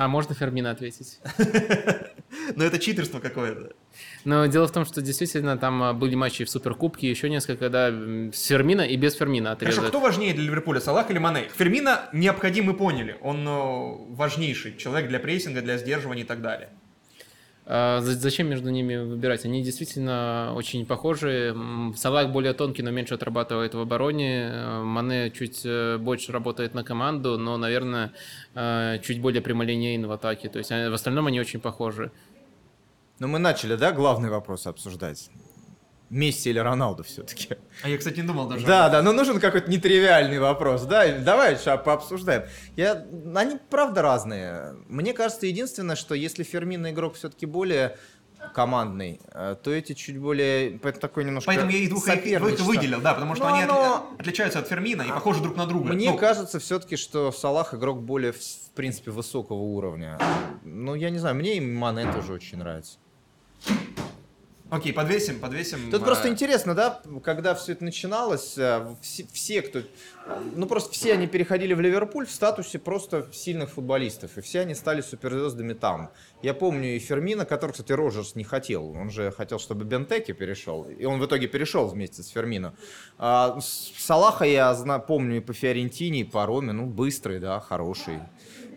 А 0.00 0.08
можно 0.08 0.34
Фермина 0.34 0.70
ответить? 0.70 1.20
Ну, 2.54 2.64
это 2.64 2.78
читерство 2.78 3.18
какое-то. 3.18 3.72
Но 4.24 4.46
дело 4.46 4.66
в 4.68 4.72
том, 4.72 4.84
что 4.84 5.02
действительно 5.02 5.58
там 5.58 5.82
а, 5.82 5.92
были 5.92 6.14
матчи 6.14 6.44
в 6.44 6.50
Суперкубке, 6.50 7.10
еще 7.10 7.28
несколько, 7.28 7.64
м, 7.66 8.32
с 8.32 8.46
Фермина 8.46 8.82
и 8.82 8.96
без 8.96 9.14
Фермина 9.16 9.50
Хорошо, 9.50 9.66
отрезок. 9.66 9.88
кто 9.88 10.00
важнее 10.00 10.32
для 10.32 10.44
Ливерпуля, 10.44 10.80
Салах 10.80 11.10
или 11.10 11.18
Мане? 11.18 11.48
Фермина 11.56 12.08
необходим, 12.12 12.66
мы 12.66 12.74
поняли. 12.74 13.16
Он 13.20 13.46
э, 13.46 14.14
важнейший 14.14 14.76
человек 14.76 15.08
для 15.08 15.18
прессинга, 15.18 15.60
для 15.60 15.76
сдерживания 15.76 16.22
и 16.22 16.26
так 16.26 16.40
далее. 16.40 16.70
А, 17.72 18.00
за- 18.00 18.18
Зачем 18.18 18.48
между 18.48 18.68
ними 18.70 18.96
выбирать? 18.96 19.44
Они 19.44 19.62
действительно 19.62 20.52
очень 20.56 20.84
похожи. 20.86 21.54
Салах 21.96 22.30
более 22.32 22.52
тонкий, 22.52 22.82
но 22.82 22.90
меньше 22.90 23.14
отрабатывает 23.14 23.74
в 23.74 23.78
обороне. 23.78 24.50
Э, 24.52 24.82
Мане 24.82 25.30
чуть 25.30 25.62
э, 25.64 25.96
больше 25.98 26.32
работает 26.32 26.74
на 26.74 26.82
команду, 26.82 27.38
но, 27.38 27.56
наверное, 27.56 28.10
э, 28.56 28.98
чуть 29.04 29.20
более 29.20 29.40
прямолинейен 29.40 30.04
в 30.04 30.10
атаке. 30.10 30.48
То 30.48 30.58
есть 30.58 30.72
э, 30.72 30.90
в 30.90 30.94
остальном 30.94 31.28
они 31.28 31.38
очень 31.40 31.60
похожи. 31.60 32.10
Ну, 33.20 33.28
мы 33.28 33.38
начали, 33.38 33.76
да, 33.76 33.92
главный 33.92 34.30
вопрос 34.30 34.66
обсуждать. 34.66 35.30
Месси 36.10 36.50
или 36.50 36.58
Роналду 36.58 37.04
все-таки? 37.04 37.54
А 37.84 37.88
я, 37.88 37.96
кстати, 37.96 38.18
не 38.20 38.26
думал 38.26 38.48
даже. 38.48 38.66
Да, 38.66 38.88
да, 38.88 39.00
но 39.00 39.12
нужен 39.12 39.38
какой-то 39.38 39.70
нетривиальный 39.70 40.40
вопрос. 40.40 40.82
Да, 40.82 41.06
давай 41.18 41.56
ща 41.56 41.76
пообсуждаем. 41.76 42.42
Я... 42.76 43.06
Они 43.36 43.58
правда 43.70 44.02
разные. 44.02 44.74
Мне 44.88 45.12
кажется, 45.12 45.46
единственное, 45.46 45.94
что 45.96 46.14
если 46.14 46.42
Фермина 46.42 46.90
игрок 46.90 47.14
все-таки 47.14 47.46
более 47.46 47.96
командный, 48.54 49.20
э, 49.32 49.54
то 49.62 49.70
эти 49.70 49.92
чуть 49.92 50.18
более 50.18 50.78
такой 50.78 51.24
немножко 51.24 51.46
Поэтому 51.46 51.70
я 51.70 51.78
их 51.78 51.90
двух, 51.90 52.04
двух 52.06 52.66
выделил, 52.66 53.00
да, 53.00 53.14
потому 53.14 53.34
что 53.36 53.44
Но 53.48 53.54
они 53.54 53.62
оно- 53.64 54.10
отличаются 54.18 54.58
от 54.58 54.66
Фермина 54.66 55.02
и 55.02 55.08
похожи 55.08 55.40
друг 55.42 55.56
на 55.56 55.66
друга. 55.66 55.92
Мне 55.92 56.10
Ну, 56.10 56.16
кажется 56.16 56.58
все-таки, 56.58 56.96
что 56.96 57.30
Салах 57.32 57.74
игрок 57.74 58.02
более, 58.02 58.32
в 58.32 58.70
принципе, 58.74 59.10
высокого 59.10 59.58
уровня. 59.58 60.18
Ну, 60.64 60.94
я 60.94 61.10
не 61.10 61.18
знаю, 61.18 61.36
мне 61.36 61.56
и 61.56 61.60
Мане 61.60 62.10
тоже 62.12 62.32
очень 62.32 62.58
нравится. 62.58 62.98
Окей, 64.70 64.92
подвесим, 64.92 65.40
подвесим. 65.40 65.90
Тут 65.90 66.02
э, 66.02 66.04
просто 66.04 66.28
интересно, 66.28 66.74
да, 66.74 67.02
когда 67.24 67.54
все 67.54 67.72
это 67.72 67.84
начиналось, 67.84 68.56
э, 68.56 68.94
все, 69.02 69.26
все, 69.32 69.62
кто, 69.62 69.82
ну 70.54 70.66
просто 70.66 70.92
все 70.92 71.12
они 71.14 71.26
переходили 71.26 71.74
в 71.74 71.80
Ливерпуль 71.80 72.26
в 72.26 72.30
статусе 72.30 72.78
просто 72.78 73.26
сильных 73.32 73.70
футболистов, 73.70 74.38
и 74.38 74.40
все 74.40 74.60
они 74.60 74.74
стали 74.74 75.00
суперзвездами 75.00 75.72
там. 75.72 76.10
Я 76.42 76.54
помню 76.54 76.94
и 76.94 76.98
Фермина, 77.00 77.44
который, 77.44 77.72
кстати, 77.72 77.90
Роджерс 77.92 78.36
не 78.36 78.44
хотел, 78.44 78.90
он 78.90 79.10
же 79.10 79.32
хотел, 79.32 79.58
чтобы 79.58 79.84
Бентеки 79.84 80.32
перешел, 80.32 80.84
и 80.84 81.04
он 81.04 81.18
в 81.18 81.26
итоге 81.26 81.48
перешел 81.48 81.88
вместе 81.88 82.22
с 82.22 82.28
Фермино. 82.28 82.74
А, 83.18 83.58
Салаха 83.60 84.44
я 84.44 84.72
зна- 84.74 85.00
помню 85.00 85.38
и 85.38 85.40
по 85.40 85.52
Фиорентине, 85.52 86.20
и 86.20 86.24
по 86.24 86.46
Роме, 86.46 86.72
ну 86.72 86.86
быстрый, 86.86 87.40
да, 87.40 87.58
хороший. 87.58 88.20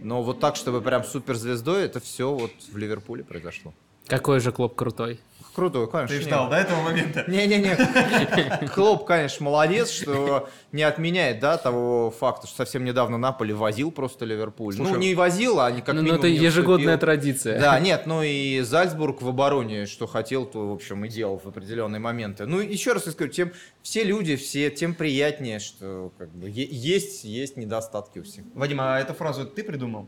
Но 0.02 0.24
вот 0.24 0.40
так, 0.40 0.56
чтобы 0.56 0.82
прям 0.82 1.04
суперзвездой, 1.04 1.84
это 1.84 2.00
все 2.00 2.34
вот 2.34 2.52
в 2.72 2.78
Ливерпуле 2.78 3.24
произошло. 3.24 3.74
Какой 4.08 4.40
же 4.42 4.52
Клоп 4.52 4.76
крутой. 4.76 5.20
Крутой, 5.54 5.90
конечно. 5.90 6.16
Ты 6.18 6.22
ждал, 6.24 6.50
до 6.50 6.56
этого 6.58 6.82
момента? 6.82 7.24
Не-не-не. 7.28 8.68
Клоп, 8.70 9.06
конечно, 9.06 9.46
молодец, 9.46 9.90
что 9.92 10.50
не 10.72 10.84
отменяет, 10.84 11.40
да, 11.40 11.58
того 11.58 12.12
факта, 12.12 12.48
что 12.48 12.58
совсем 12.58 12.84
недавно 12.84 13.18
Наполи 13.18 13.54
возил 13.54 13.92
просто 13.92 14.26
Ливерпуль. 14.26 14.74
Слушай, 14.74 14.92
ну, 14.94 14.98
не 14.98 15.16
возил, 15.16 15.60
а 15.60 15.68
они 15.68 15.82
как 15.82 15.96
Ну, 15.96 16.02
минимум 16.02 16.20
это 16.20 16.30
не 16.30 16.38
ежегодная 16.38 16.96
уступил. 16.96 17.00
традиция. 17.00 17.60
Да, 17.60 17.80
нет, 17.80 18.06
ну 18.06 18.24
и 18.24 18.62
Зальцбург 18.62 19.22
в 19.22 19.28
обороне, 19.30 19.86
что 19.86 20.08
хотел, 20.08 20.46
то, 20.46 20.70
в 20.70 20.74
общем, 20.74 21.06
и 21.06 21.10
делал 21.10 21.40
в 21.44 21.48
определенные 21.48 22.00
моменты. 22.00 22.46
Ну, 22.46 22.60
еще 22.60 22.94
раз 22.94 23.06
я 23.06 23.12
скажу, 23.12 23.30
тем 23.32 23.52
все 23.82 24.04
люди, 24.04 24.36
все, 24.36 24.70
тем 24.72 24.96
приятнее, 24.96 25.60
что 25.60 26.12
как 26.18 26.30
бы 26.34 26.50
есть, 26.50 27.24
есть 27.24 27.58
недостатки 27.58 28.20
у 28.20 28.24
всех. 28.24 28.46
Вадим, 28.56 28.80
а 28.82 29.00
эту 29.00 29.14
фразу 29.14 29.46
ты 29.46 29.64
придумал? 29.64 30.08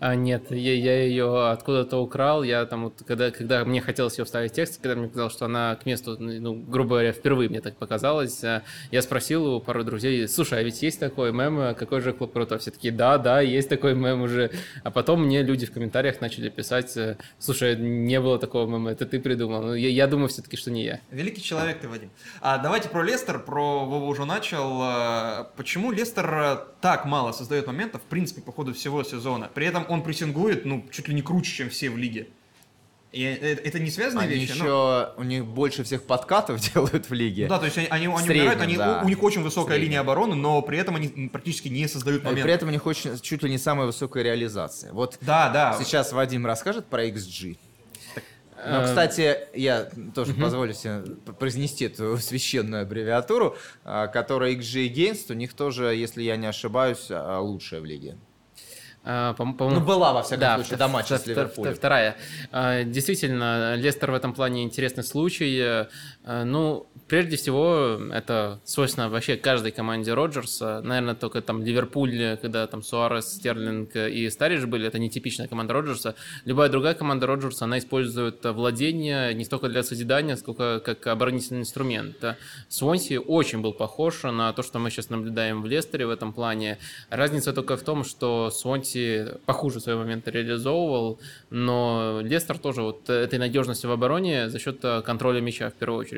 А, 0.00 0.14
нет, 0.14 0.50
я, 0.50 0.74
я 0.74 1.02
ее 1.04 1.50
откуда-то 1.50 1.98
украл. 1.98 2.42
Я 2.42 2.66
там 2.66 2.84
вот, 2.84 3.02
когда, 3.06 3.30
когда 3.30 3.64
мне 3.64 3.80
хотелось 3.80 4.18
ее 4.18 4.24
вставить 4.24 4.52
в 4.52 4.54
текст, 4.54 4.82
когда 4.82 4.96
мне 4.96 5.08
казалось, 5.08 5.32
что 5.32 5.46
она 5.46 5.76
к 5.76 5.86
месту, 5.86 6.16
ну, 6.18 6.54
грубо 6.54 6.90
говоря, 6.90 7.12
впервые 7.12 7.48
мне 7.48 7.60
так 7.60 7.76
показалось, 7.76 8.42
а, 8.44 8.62
я 8.90 9.02
спросил 9.02 9.54
у 9.54 9.60
пару 9.60 9.84
друзей, 9.84 10.26
слушай, 10.28 10.58
а 10.58 10.62
ведь 10.62 10.82
есть 10.82 11.00
такой 11.00 11.32
мем, 11.32 11.58
а 11.60 11.74
какой 11.74 12.00
же 12.00 12.12
клуб 12.12 12.32
крутой? 12.32 12.58
Все 12.58 12.70
такие, 12.70 12.92
да, 12.92 13.18
да, 13.18 13.40
есть 13.40 13.68
такой 13.68 13.94
мем 13.94 14.22
уже. 14.22 14.50
А 14.82 14.90
потом 14.90 15.24
мне 15.24 15.42
люди 15.42 15.66
в 15.66 15.72
комментариях 15.72 16.20
начали 16.20 16.48
писать, 16.48 16.96
э, 16.96 17.16
слушай, 17.38 17.76
не 17.76 18.20
было 18.20 18.38
такого 18.38 18.68
мема, 18.70 18.90
это 18.90 19.06
ты 19.06 19.20
придумал. 19.20 19.62
Ну, 19.62 19.74
я, 19.74 19.88
я 19.88 20.06
думаю 20.06 20.28
все-таки, 20.28 20.56
что 20.56 20.70
не 20.70 20.84
я. 20.84 21.00
Великий 21.10 21.42
человек 21.42 21.80
ты, 21.80 21.88
Вадим. 21.88 22.10
А 22.40 22.58
давайте 22.58 22.88
про 22.88 23.02
Лестер, 23.02 23.38
про 23.38 23.84
Вова 23.84 24.04
уже 24.04 24.24
начал. 24.24 24.80
А, 24.82 25.50
Почему 25.56 25.92
Лестер 25.92 26.66
так 26.80 27.04
мало 27.04 27.32
создает 27.32 27.66
моментов, 27.66 28.02
в 28.02 28.06
принципе, 28.06 28.40
по 28.40 28.52
ходу 28.52 28.74
всего 28.74 29.02
сезона? 29.02 29.50
При 29.54 29.66
этом 29.66 29.83
он 29.88 30.02
прессингует, 30.02 30.64
ну, 30.64 30.84
чуть 30.90 31.08
ли 31.08 31.14
не 31.14 31.22
круче, 31.22 31.52
чем 31.52 31.70
все 31.70 31.90
в 31.90 31.96
лиге. 31.96 32.28
И 33.12 33.22
э- 33.22 33.58
это 33.62 33.78
не 33.78 33.90
связанные 33.90 34.26
Они 34.26 34.34
вещи? 34.40 34.52
Еще, 34.52 35.12
у 35.16 35.22
них 35.22 35.44
больше 35.46 35.84
всех 35.84 36.02
подкатов 36.02 36.58
делают 36.74 37.08
в 37.08 37.12
лиге. 37.12 37.44
ну 37.44 37.48
да, 37.50 37.58
то 37.60 37.66
есть 37.66 37.78
они, 37.78 37.86
они, 37.88 38.06
они 38.08 38.16
среднем, 38.18 38.40
умирают, 38.42 38.60
они, 38.60 38.76
да. 38.76 39.00
у, 39.02 39.06
у 39.06 39.08
них 39.08 39.22
очень 39.22 39.42
высокая 39.42 39.78
линия 39.78 40.00
обороны, 40.00 40.34
но 40.34 40.60
при 40.62 40.78
этом 40.78 40.96
они 40.96 41.28
практически 41.28 41.68
не 41.68 41.86
создают 41.86 42.22
И 42.22 42.24
моментов. 42.24 42.44
при 42.44 42.52
этом 42.52 42.68
у 42.68 42.72
них 42.72 42.84
очень, 42.86 43.16
чуть 43.20 43.42
ли 43.44 43.50
не 43.50 43.58
самая 43.58 43.86
высокая 43.86 44.24
реализация. 44.24 44.92
Вот 44.92 45.16
Да, 45.20 45.48
да. 45.50 45.76
сейчас 45.78 46.12
Вадим 46.12 46.44
расскажет 46.44 46.86
про 46.86 47.04
XG. 47.06 47.56
Но, 48.66 48.80
Э, 48.80 48.84
кстати, 48.86 49.36
я 49.54 49.90
тоже 50.14 50.32
позволю 50.32 50.72
себе 50.72 51.02
произнести 51.38 51.84
эту 51.84 52.16
священную 52.18 52.82
аббревиатуру, 52.82 53.56
а, 53.84 54.06
которая 54.06 54.52
XG 54.54 54.88
Against, 54.90 55.30
у 55.30 55.34
них 55.34 55.52
тоже, 55.52 55.94
если 55.94 56.22
я 56.22 56.36
не 56.36 56.46
ошибаюсь, 56.46 57.08
а, 57.10 57.40
лучшая 57.40 57.80
в 57.80 57.84
лиге. 57.84 58.16
А, 59.06 59.34
по- 59.34 59.44
Ну, 59.44 59.80
была, 59.80 60.12
во 60.14 60.22
всяком 60.22 60.40
Да, 60.40 60.54
случае, 60.56 60.78
до 60.78 60.88
матча 60.88 61.18
с 61.18 61.26
Ливерпулем. 61.26 61.74
Вторая. 61.74 62.16
А, 62.52 62.84
Действительно, 62.84 63.74
Лестер 63.76 64.10
в 64.10 64.14
этом 64.14 64.32
плане 64.32 64.62
интересный 64.62 65.04
случай. 65.04 65.86
Э, 66.24 66.44
Ну, 66.44 66.86
прежде 67.06 67.36
всего, 67.36 68.00
это 68.12 68.60
свойственно 68.64 69.08
вообще 69.10 69.36
каждой 69.36 69.72
команде 69.72 70.14
Роджерса. 70.14 70.80
Наверное, 70.82 71.14
только 71.14 71.42
там 71.42 71.62
Ливерпуль, 71.62 72.38
когда 72.40 72.66
там 72.66 72.82
Суарес, 72.82 73.34
Стерлинг 73.34 73.94
и 73.94 74.30
Старидж 74.30 74.66
были, 74.66 74.86
это 74.86 74.98
нетипичная 74.98 75.46
команда 75.48 75.74
Роджерса. 75.74 76.14
Любая 76.46 76.70
другая 76.70 76.94
команда 76.94 77.26
Роджерса, 77.26 77.66
она 77.66 77.78
использует 77.78 78.44
владение 78.44 79.34
не 79.34 79.44
столько 79.44 79.68
для 79.68 79.82
созидания, 79.82 80.36
сколько 80.36 80.80
как 80.80 81.06
оборонительный 81.06 81.60
инструмент. 81.60 82.16
Свонси 82.68 83.18
очень 83.18 83.60
был 83.60 83.74
похож 83.74 84.22
на 84.22 84.52
то, 84.52 84.62
что 84.62 84.78
мы 84.78 84.90
сейчас 84.90 85.10
наблюдаем 85.10 85.62
в 85.62 85.66
Лестере 85.66 86.06
в 86.06 86.10
этом 86.10 86.32
плане. 86.32 86.78
Разница 87.10 87.52
только 87.52 87.76
в 87.76 87.82
том, 87.82 88.04
что 88.04 88.50
Свонси 88.50 89.26
похуже 89.44 89.80
свои 89.80 89.96
моменты 89.96 90.30
реализовывал, 90.30 91.20
но 91.50 92.20
Лестер 92.22 92.58
тоже 92.58 92.82
вот 92.82 93.10
этой 93.10 93.38
надежности 93.38 93.86
в 93.86 93.90
обороне 93.90 94.48
за 94.48 94.58
счет 94.58 94.78
э, 94.82 95.02
контроля 95.02 95.40
мяча 95.40 95.68
в 95.68 95.74
первую 95.74 96.00
очередь 96.00 96.13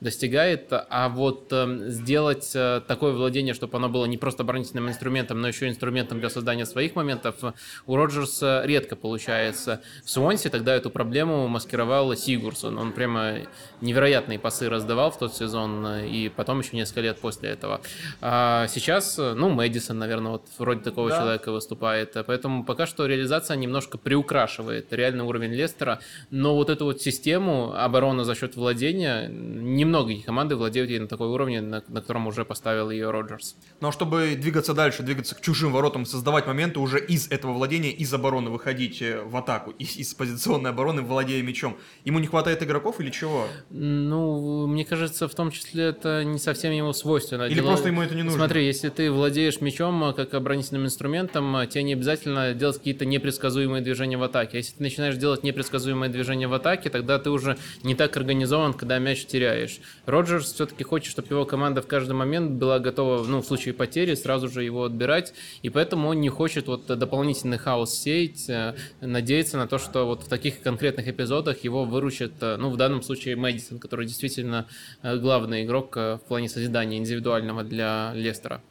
достигает. 0.00 0.68
А 0.70 1.08
вот 1.08 1.48
э, 1.52 1.88
сделать 1.88 2.50
э, 2.54 2.80
такое 2.86 3.12
владение, 3.12 3.54
чтобы 3.54 3.76
оно 3.78 3.88
было 3.88 4.04
не 4.06 4.16
просто 4.16 4.42
оборонительным 4.42 4.88
инструментом, 4.88 5.40
но 5.40 5.48
еще 5.48 5.68
инструментом 5.68 6.20
для 6.20 6.30
создания 6.30 6.66
своих 6.66 6.94
моментов, 6.94 7.36
э, 7.42 7.52
у 7.86 7.96
Роджерса 7.96 8.62
редко 8.64 8.96
получается. 8.96 9.80
В 10.04 10.10
Суонсе 10.10 10.50
тогда 10.50 10.74
эту 10.74 10.90
проблему 10.90 11.48
маскировал 11.48 12.14
Сигурсон. 12.16 12.78
Он 12.78 12.92
прямо 12.92 13.38
невероятные 13.80 14.38
пасы 14.38 14.68
раздавал 14.68 15.10
в 15.10 15.18
тот 15.18 15.34
сезон 15.34 15.86
э, 15.86 16.08
и 16.08 16.28
потом 16.28 16.60
еще 16.60 16.76
несколько 16.76 17.00
лет 17.00 17.18
после 17.18 17.50
этого. 17.50 17.80
А 18.20 18.66
сейчас, 18.68 19.18
ну, 19.18 19.48
Мэдисон, 19.48 19.98
наверное, 19.98 20.32
вот 20.32 20.46
вроде 20.58 20.80
такого 20.80 21.10
Да. 21.10 21.18
человека 21.18 21.52
выступает. 21.52 22.16
Поэтому 22.26 22.64
пока 22.64 22.86
что 22.86 23.06
реализация 23.06 23.56
немножко 23.56 23.98
приукрашивает 23.98 24.92
реальный 24.92 25.24
уровень 25.24 25.52
Лестера, 25.52 26.00
но 26.30 26.54
вот 26.54 26.70
эту 26.70 26.84
вот 26.86 27.00
систему 27.00 27.74
обороны 27.76 28.24
за 28.24 28.34
счет 28.34 28.56
владения, 28.56 29.28
немногие 29.38 30.22
команды 30.22 30.56
владеют 30.56 30.90
ей 30.90 30.98
на 30.98 31.08
такой 31.08 31.28
уровне, 31.28 31.60
на, 31.60 31.82
на 31.88 32.00
котором 32.00 32.26
уже 32.26 32.44
поставил 32.44 32.90
ее 32.90 33.10
Роджерс. 33.10 33.56
Но 33.80 33.92
чтобы 33.92 34.36
двигаться 34.36 34.74
дальше, 34.74 35.02
двигаться 35.02 35.34
к 35.34 35.40
чужим 35.40 35.72
воротам, 35.72 36.04
создавать 36.04 36.46
моменты 36.46 36.80
уже 36.80 36.98
из 37.04 37.30
этого 37.30 37.52
владения, 37.52 37.90
из 37.90 38.12
обороны 38.12 38.50
выходить 38.50 39.00
э, 39.02 39.22
в 39.22 39.36
атаку, 39.36 39.70
из, 39.72 39.96
из 39.96 40.14
позиционной 40.14 40.70
обороны, 40.70 41.02
владея 41.02 41.42
мячом, 41.42 41.76
ему 42.04 42.18
не 42.18 42.26
хватает 42.26 42.62
игроков 42.62 43.00
или 43.00 43.10
чего? 43.10 43.46
Ну, 43.70 44.66
мне 44.66 44.84
кажется, 44.84 45.28
в 45.28 45.34
том 45.34 45.50
числе 45.50 45.84
это 45.84 46.24
не 46.24 46.38
совсем 46.38 46.72
ему 46.72 46.92
свойственно. 46.92 47.44
Или 47.44 47.60
просто 47.60 47.88
ему 47.88 48.02
это 48.02 48.14
не 48.14 48.22
нужно? 48.22 48.38
Смотри, 48.38 48.66
если 48.66 48.88
ты 48.88 49.10
владеешь 49.10 49.60
мячом 49.60 50.02
э, 50.04 50.12
как 50.12 50.34
оборонительным 50.34 50.84
инструментом, 50.84 51.56
э, 51.56 51.66
тебе 51.66 51.84
не 51.84 51.92
обязательно 51.92 52.54
делать 52.54 52.78
какие-то 52.78 53.06
непредсказуемые 53.06 53.82
движения 53.82 54.16
в 54.16 54.22
атаке. 54.22 54.58
Если 54.58 54.74
ты 54.74 54.82
начинаешь 54.82 55.16
делать 55.16 55.42
непредсказуемые 55.42 56.10
движения 56.10 56.48
в 56.48 56.54
атаке, 56.54 56.90
тогда 56.90 57.18
ты 57.18 57.30
уже 57.30 57.56
не 57.82 57.94
так 57.94 58.16
организован, 58.16 58.72
когда 58.72 58.98
мяч 58.98 59.27
теряешь. 59.28 59.80
Роджерс 60.06 60.52
все-таки 60.52 60.84
хочет, 60.84 61.10
чтобы 61.12 61.28
его 61.28 61.44
команда 61.44 61.82
в 61.82 61.86
каждый 61.86 62.12
момент 62.12 62.52
была 62.52 62.78
готова, 62.78 63.22
ну, 63.24 63.40
в 63.42 63.46
случае 63.46 63.74
потери, 63.74 64.14
сразу 64.14 64.48
же 64.48 64.64
его 64.64 64.84
отбирать, 64.84 65.34
и 65.62 65.70
поэтому 65.70 66.08
он 66.08 66.20
не 66.20 66.28
хочет 66.28 66.66
вот 66.66 66.86
дополнительный 66.86 67.58
хаос 67.58 67.94
сеять, 67.94 68.48
э, 68.48 68.74
надеяться 69.00 69.56
на 69.56 69.68
то, 69.68 69.78
что 69.78 70.06
вот 70.06 70.24
в 70.24 70.28
таких 70.28 70.60
конкретных 70.60 71.06
эпизодах 71.08 71.64
его 71.64 71.84
выручит, 71.84 72.32
э, 72.40 72.56
ну, 72.56 72.70
в 72.70 72.76
данном 72.76 73.02
случае 73.02 73.36
Мэдисон, 73.36 73.78
который 73.78 74.06
действительно 74.06 74.66
э, 75.02 75.16
главный 75.16 75.64
игрок 75.64 75.94
в 75.96 76.20
плане 76.26 76.48
созидания 76.48 76.98
индивидуального 76.98 77.62
для 77.62 78.12
Лестера. 78.14 78.62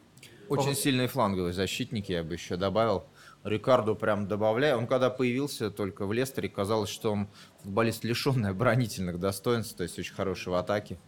Очень 0.49 0.75
сильные 0.75 1.07
фланговые 1.07 1.53
защитники, 1.53 2.13
я 2.13 2.23
бы 2.23 2.33
еще 2.33 2.55
добавил. 2.55 3.03
Рикарду 3.43 3.95
прям 3.95 4.27
добавляю. 4.27 4.77
Он 4.77 4.87
когда 4.87 5.09
появился 5.09 5.71
только 5.71 6.05
в 6.05 6.13
Лестере, 6.13 6.49
казалось, 6.49 6.89
что 6.89 7.11
он 7.13 7.27
футболист 7.63 8.03
лишенный 8.03 8.49
оборонительных 8.49 9.19
достоинств, 9.19 9.75
то 9.77 9.83
есть 9.83 9.97
очень 9.97 10.13
хороший 10.13 10.49
в 10.49 10.55
атаке. 10.55 10.99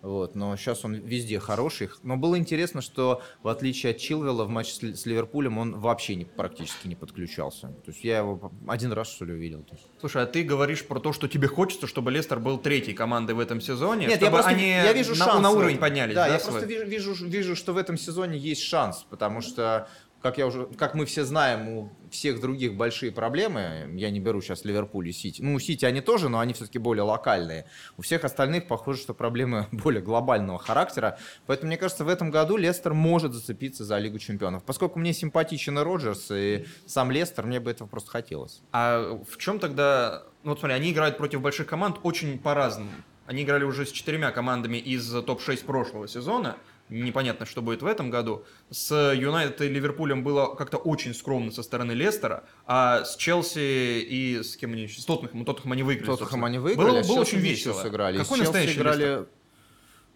Вот, 0.00 0.34
но 0.34 0.56
сейчас 0.56 0.84
он 0.84 0.94
везде 0.94 1.38
хороший. 1.38 1.88
Но 2.02 2.16
было 2.16 2.36
интересно, 2.36 2.80
что 2.82 3.22
в 3.44 3.46
отличие 3.46 3.92
от 3.92 3.98
Чилвелла 3.98 4.42
в 4.42 4.48
матче 4.48 4.72
с 4.72 4.82
Ли- 4.82 4.94
с 4.96 5.06
Ливерпулем 5.06 5.58
он 5.58 5.78
вообще 5.78 6.16
не, 6.16 6.24
практически 6.24 6.88
не 6.88 6.96
подключался. 6.96 7.68
То 7.68 7.92
есть 7.92 8.02
я 8.02 8.18
его 8.18 8.50
один 8.66 8.90
раз, 8.90 9.12
что 9.12 9.24
ли, 9.24 9.32
увидел. 9.32 9.64
Слушай, 10.00 10.24
а 10.24 10.26
ты 10.26 10.42
говоришь 10.42 10.84
про 10.84 10.98
то, 10.98 11.12
что 11.12 11.28
тебе 11.28 11.46
хочется, 11.46 11.86
чтобы 11.86 12.10
Лестер 12.10 12.40
был 12.40 12.58
третьей 12.58 12.94
командой 12.94 13.36
в 13.36 13.38
этом 13.38 13.60
сезоне, 13.60 14.08
Нет, 14.08 14.16
чтобы 14.16 14.24
я 14.24 14.30
просто 14.32 14.50
они 14.50 14.68
я 14.70 14.92
вижу 14.92 15.10
на, 15.10 15.24
шанс 15.24 15.40
на 15.40 15.50
уровень 15.52 15.78
поднялись, 15.78 16.16
Да, 16.16 16.26
да, 16.26 16.32
я 16.34 16.40
свой? 16.40 16.50
просто 16.50 16.66
вижу, 16.66 16.84
вижу, 16.84 17.24
вижу, 17.28 17.54
что 17.54 17.72
в 17.72 17.76
этом 17.76 17.96
сезоне 17.96 18.36
есть 18.38 18.62
шанс, 18.62 19.06
потому 19.08 19.40
что, 19.40 19.88
как 20.22 20.38
я 20.38 20.46
уже, 20.46 20.66
как 20.78 20.94
мы 20.94 21.04
все 21.04 21.24
знаем, 21.24 21.68
у 21.68 21.90
всех 22.10 22.40
других 22.40 22.74
большие 22.74 23.10
проблемы. 23.10 23.90
Я 23.94 24.10
не 24.10 24.20
беру 24.20 24.40
сейчас 24.40 24.64
Ливерпуль 24.64 25.08
и 25.08 25.12
Сити. 25.12 25.42
Ну, 25.42 25.54
у 25.54 25.58
Сити 25.58 25.84
они 25.84 26.00
тоже, 26.00 26.28
но 26.28 26.38
они 26.38 26.52
все-таки 26.52 26.78
более 26.78 27.02
локальные. 27.02 27.66
У 27.96 28.02
всех 28.02 28.24
остальных 28.24 28.68
похоже, 28.68 29.00
что 29.00 29.14
проблемы 29.14 29.66
более 29.72 30.02
глобального 30.02 30.58
характера. 30.58 31.18
Поэтому, 31.46 31.68
мне 31.68 31.76
кажется, 31.76 32.04
в 32.04 32.08
этом 32.08 32.30
году 32.30 32.56
Лестер 32.56 32.94
может 32.94 33.32
зацепиться 33.32 33.84
за 33.84 33.98
Лигу 33.98 34.18
Чемпионов. 34.18 34.62
Поскольку 34.64 34.98
мне 34.98 35.12
симпатичен 35.12 35.78
и 35.78 35.82
Роджерс, 35.82 36.30
и 36.30 36.66
сам 36.86 37.10
Лестер, 37.10 37.44
мне 37.44 37.58
бы 37.58 37.70
этого 37.70 37.88
просто 37.88 38.10
хотелось. 38.10 38.62
А 38.72 39.20
в 39.28 39.38
чем 39.38 39.58
тогда... 39.58 40.22
Ну 40.44 40.50
вот 40.50 40.60
смотри, 40.60 40.76
они 40.76 40.92
играют 40.92 41.18
против 41.18 41.40
больших 41.40 41.66
команд 41.66 41.96
очень 42.02 42.38
по-разному. 42.38 42.90
Они 43.26 43.42
играли 43.42 43.64
уже 43.64 43.86
с 43.86 43.90
четырьмя 43.90 44.30
командами 44.30 44.76
из 44.76 45.08
топ-6 45.10 45.64
прошлого 45.64 46.08
сезона. 46.08 46.56
Непонятно, 46.92 47.46
что 47.46 47.62
будет 47.62 47.82
в 47.82 47.86
этом 47.86 48.10
году. 48.10 48.44
С 48.70 49.12
Юнайтед 49.14 49.60
и 49.62 49.68
Ливерпулем 49.68 50.22
было 50.22 50.54
как-то 50.54 50.76
очень 50.76 51.14
скромно 51.14 51.50
со 51.50 51.62
стороны 51.62 51.92
Лестера, 51.92 52.44
а 52.66 53.04
с 53.04 53.16
Челси 53.16 54.00
и 54.02 54.42
с 54.42 54.56
кем 54.56 54.72
они 54.72 54.82
еще? 54.82 55.00
С 55.00 55.04
Тоттенхэмом. 55.04 55.44
Тоттенхэм 55.44 55.72
они 55.72 55.82
выиграли. 55.82 56.06
Тоттенхэм 56.06 56.44
они 56.44 56.58
выиграли, 56.58 57.00
Было, 57.00 57.02
было 57.02 57.20
очень 57.20 57.38
весело. 57.38 57.80
сыграли. 57.80 58.18
Какой 58.18 58.38
настоящий 58.38 58.78
играли... 58.78 59.04
Лестер? 59.04 59.26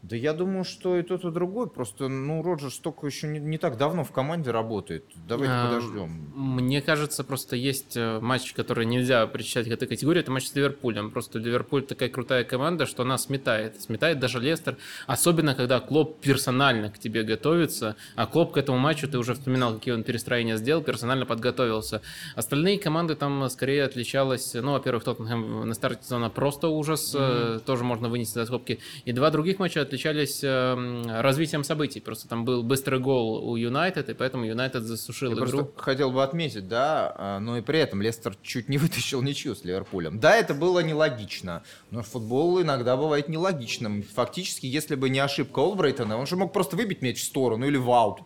Да 0.09 0.15
я 0.15 0.35
думаю, 0.35 0.63
что 0.65 0.97
и 0.97 1.03
тот, 1.03 1.25
и 1.25 1.31
другой. 1.33 1.69
Просто, 1.69 2.07
ну, 2.07 2.41
Роджерс 2.41 2.79
только 2.79 3.07
еще 3.07 3.27
не, 3.27 3.41
не 3.41 3.59
так 3.59 3.77
давно 3.77 4.05
в 4.05 4.13
команде 4.13 4.53
работает. 4.53 5.05
Давайте 5.27 5.53
А, 5.53 5.67
подождем. 5.67 6.31
Мне 6.33 6.81
кажется, 6.81 7.25
просто 7.25 7.57
есть 7.57 7.97
э, 7.97 8.21
матч, 8.21 8.53
который 8.53 8.87
нельзя 8.87 9.27
причислять 9.27 9.67
к 9.67 9.73
этой 9.73 9.89
категории, 9.89 10.21
это 10.21 10.31
матч 10.31 10.47
с 10.47 10.55
Ливерпулем. 10.55 11.11
Просто 11.11 11.41
Ливерпуль 11.41 11.83
такая 11.83 12.09
крутая 12.09 12.45
команда, 12.45 12.87
что 12.87 13.03
она 13.03 13.19
сметает. 13.19 13.81
Сметает 13.81 14.21
даже 14.21 14.39
Лестер. 14.39 14.77
Особенно, 15.09 15.57
когда 15.57 15.81
Клоп 15.81 16.21
персонально 16.21 16.91
к 16.91 16.99
тебе 17.01 17.25
готовится. 17.25 17.97
А 18.15 18.27
Клоп 18.27 18.53
к 18.53 18.59
этому 18.59 18.79
матчу, 18.79 19.09
ты 19.09 19.19
уже 19.19 19.35
вспоминал, 19.35 19.75
какие 19.75 19.93
он 19.93 20.05
перестроения 20.05 20.57
сделал, 20.57 20.83
персонально 20.83 21.27
подготовился. 21.27 22.01
Остальные 22.37 22.79
команды 22.79 23.17
там 23.17 23.51
скорее 23.51 23.83
отличалась, 23.83 24.55
ну, 24.55 24.73
во-первых, 24.73 25.03
Тоттенхэм 25.03 25.67
на 25.67 25.75
старте 25.75 26.05
сезона 26.05 26.31
просто 26.31 26.69
ужас, 26.69 27.13
э, 27.13 27.59
тоже 27.67 27.83
можно 27.83 28.09
вынести 28.09 28.35
за 28.35 28.47
скобки. 28.47 28.79
И 29.05 29.11
два 29.11 29.33
других 29.33 29.59
матча 29.59 29.81
отличались 29.81 29.96
э, 30.43 31.21
развитием 31.21 31.65
событий. 31.65 32.01
Просто 32.01 32.29
там 32.29 32.45
был 32.45 32.63
быстрый 32.63 33.01
гол 33.01 33.49
у 33.49 33.57
Юнайтед, 33.57 34.09
и 34.09 34.15
поэтому 34.15 34.45
Юнайтед 34.45 34.83
засушил 34.83 35.31
Я 35.31 35.37
игру. 35.37 35.47
просто 35.47 35.73
хотел 35.77 36.11
бы 36.11 36.23
отметить, 36.23 36.69
да, 36.69 37.15
а, 37.17 37.39
но 37.41 37.59
и 37.59 37.63
при 37.63 37.79
этом 37.79 38.03
Лестер 38.03 38.37
чуть 38.43 38.69
не 38.69 38.79
вытащил 38.87 39.23
ничью 39.23 39.55
с 39.55 39.65
Ливерпулем. 39.65 40.19
Да, 40.21 40.37
это 40.37 40.55
было 40.55 40.81
нелогично, 40.81 41.63
но 41.91 42.03
футбол 42.03 42.61
иногда 42.61 42.97
бывает 42.97 43.29
нелогичным. 43.29 44.03
Фактически, 44.03 44.67
если 44.67 44.95
бы 44.95 45.09
не 45.09 45.19
ошибка 45.19 45.61
Олбрейтона, 45.61 46.17
он 46.17 46.27
же 46.27 46.37
мог 46.37 46.53
просто 46.53 46.77
выбить 46.77 47.03
мяч 47.03 47.21
в 47.21 47.25
сторону 47.25 47.67
или 47.67 47.77
в 47.77 47.91
аут, 47.91 48.21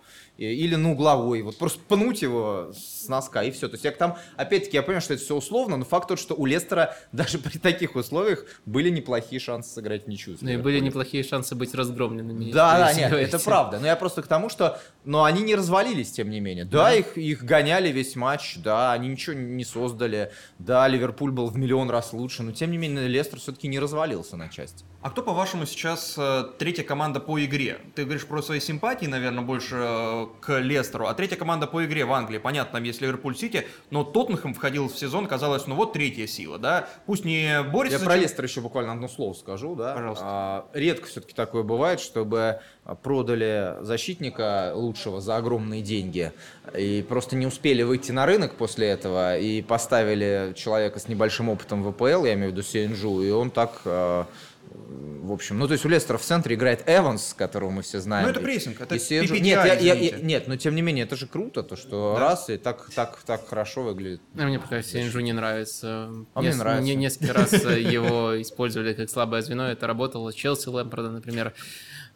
или 0.44 0.74
на 0.74 0.92
угловой, 0.92 1.42
вот 1.42 1.58
просто 1.58 1.80
пнуть 1.86 2.22
его 2.22 2.72
с 2.72 3.08
носка 3.08 3.42
и 3.42 3.50
все. 3.50 3.68
То 3.68 3.74
есть 3.74 3.84
я 3.84 3.92
там, 3.92 4.16
опять-таки, 4.36 4.76
я 4.76 4.82
понимаю, 4.82 5.02
что 5.02 5.14
это 5.14 5.22
все 5.22 5.36
условно, 5.36 5.76
но 5.76 5.84
факт 5.84 6.08
тот, 6.08 6.18
что 6.18 6.34
у 6.34 6.46
Лестера 6.46 6.96
даже 7.12 7.38
при 7.38 7.58
таких 7.58 7.94
условиях 7.94 8.44
были 8.64 8.88
неплохие 8.88 9.40
шансы 9.40 9.70
сыграть 9.70 10.04
в 10.04 10.08
ничью. 10.08 10.36
Ну 10.40 10.48
и 10.48 10.56
были 10.56 10.76
Ливерпулем. 10.76 10.84
неплохие 10.84 11.24
шансы 11.24 11.54
быть 11.54 11.74
разгромленными. 11.74 12.50
Да, 12.52 12.78
да, 12.78 12.92
нет, 12.94 13.10
говорить. 13.10 13.28
это 13.28 13.38
правда. 13.38 13.78
Но 13.78 13.86
я 13.86 13.96
просто 13.96 14.22
к 14.22 14.26
тому, 14.26 14.48
что... 14.48 14.80
Но 15.04 15.24
они 15.24 15.42
не 15.42 15.54
развалились, 15.54 16.10
тем 16.12 16.30
не 16.30 16.40
менее. 16.40 16.64
Да, 16.64 16.94
их, 16.94 17.18
их 17.18 17.44
гоняли 17.44 17.90
весь 17.90 18.16
матч, 18.16 18.56
да, 18.58 18.92
они 18.92 19.08
ничего 19.08 19.34
не 19.34 19.64
создали. 19.64 20.32
Да, 20.58 20.86
Ливерпуль 20.88 21.30
был 21.32 21.48
в 21.48 21.56
миллион 21.56 21.90
раз 21.90 22.12
лучше, 22.12 22.42
но 22.42 22.52
тем 22.52 22.70
не 22.70 22.78
менее 22.78 23.08
Лестер 23.08 23.38
все-таки 23.40 23.68
не 23.68 23.78
развалился 23.78 24.36
на 24.36 24.48
части. 24.48 24.84
А 25.02 25.10
кто, 25.10 25.22
по-вашему, 25.22 25.66
сейчас 25.66 26.14
э, 26.18 26.44
третья 26.58 26.82
команда 26.82 27.20
по 27.20 27.42
игре? 27.42 27.78
Ты 27.94 28.04
говоришь 28.04 28.26
про 28.26 28.42
свои 28.42 28.60
симпатии, 28.60 29.06
наверное, 29.06 29.42
больше 29.42 29.76
э, 29.78 30.26
к 30.40 30.58
Лестеру, 30.58 31.06
а 31.06 31.14
третья 31.14 31.36
команда 31.36 31.66
по 31.66 31.84
игре 31.84 32.04
в 32.04 32.12
Англии, 32.12 32.38
понятно, 32.38 32.74
там 32.74 32.84
есть 32.84 33.00
Ливерпуль-Сити, 33.00 33.66
но 33.90 34.04
Тоттенхэм 34.04 34.54
входил 34.54 34.88
в 34.88 34.96
сезон, 34.96 35.26
казалось, 35.26 35.66
ну 35.66 35.74
вот 35.74 35.92
третья 35.92 36.26
сила, 36.26 36.58
да? 36.58 36.88
Пусть 37.06 37.24
не 37.24 37.62
борется 37.62 37.98
Я 37.98 38.04
про 38.04 38.16
Лестер 38.16 38.44
еще 38.44 38.60
буквально 38.60 38.92
одно 38.92 39.08
слово 39.08 39.34
скажу, 39.34 39.74
да. 39.74 39.94
Пожалуйста. 39.94 40.24
А, 40.26 40.66
редко 40.72 41.06
все-таки 41.06 41.34
такое 41.34 41.62
бывает, 41.62 42.00
чтобы 42.00 42.60
продали 43.02 43.76
защитника 43.82 44.72
лучшего 44.74 45.20
за 45.20 45.36
огромные 45.36 45.82
деньги 45.82 46.32
и 46.76 47.04
просто 47.08 47.36
не 47.36 47.46
успели 47.46 47.82
выйти 47.82 48.12
на 48.12 48.26
рынок 48.26 48.54
после 48.54 48.88
этого 48.88 49.38
и 49.38 49.62
поставили 49.62 50.54
человека 50.56 50.98
с 50.98 51.08
небольшим 51.08 51.48
опытом 51.48 51.82
в 51.82 51.92
ВПЛ, 51.92 52.24
я 52.24 52.34
имею 52.34 52.50
в 52.50 52.52
виду 52.52 52.62
Сенджу, 52.62 53.22
и 53.22 53.30
он 53.30 53.50
так 53.50 53.80
а, 53.84 54.26
в 54.72 55.32
общем, 55.32 55.58
ну 55.58 55.66
то 55.66 55.72
есть 55.74 55.84
у 55.84 55.88
Лестера 55.88 56.18
в 56.18 56.22
центре 56.22 56.54
играет 56.56 56.82
Эванс, 56.88 57.34
которого 57.36 57.70
мы 57.70 57.82
все 57.82 58.00
знаем. 58.00 58.24
Ну, 58.24 58.30
это 58.30 58.40
прессинг, 58.40 58.80
это 58.80 58.94
и 58.94 58.98
Сенджу- 58.98 59.34
PPTI, 59.34 59.40
Нет, 59.40 59.64
я- 59.66 59.74
я- 59.74 59.94
я- 59.94 60.18
нет, 60.18 60.48
но 60.48 60.56
тем 60.56 60.74
не 60.74 60.82
менее 60.82 61.04
это 61.04 61.16
же 61.16 61.26
круто, 61.26 61.62
то 61.62 61.76
что 61.76 62.14
Да. 62.14 62.20
раз 62.20 62.50
и 62.50 62.56
так 62.56 62.88
так 62.94 63.18
так 63.24 63.46
хорошо 63.48 63.82
выглядит. 63.82 64.20
А 64.36 64.42
мне 64.44 64.58
пока 64.58 64.82
Сенджу 64.82 65.20
не 65.20 65.32
нравится. 65.32 66.10
А 66.34 66.40
мне 66.40 66.54
нравится. 66.54 66.82
не- 66.84 66.94
несколько 66.94 67.32
раз 67.32 67.52
э, 67.52 67.80
его 67.80 68.40
использовали 68.40 68.92
как 68.94 69.08
слабое 69.10 69.42
звено. 69.42 69.68
Это 69.70 69.86
работало. 69.86 70.32
Челси 70.32 70.68
Лэмпорда, 70.68 71.10
например. 71.10 71.52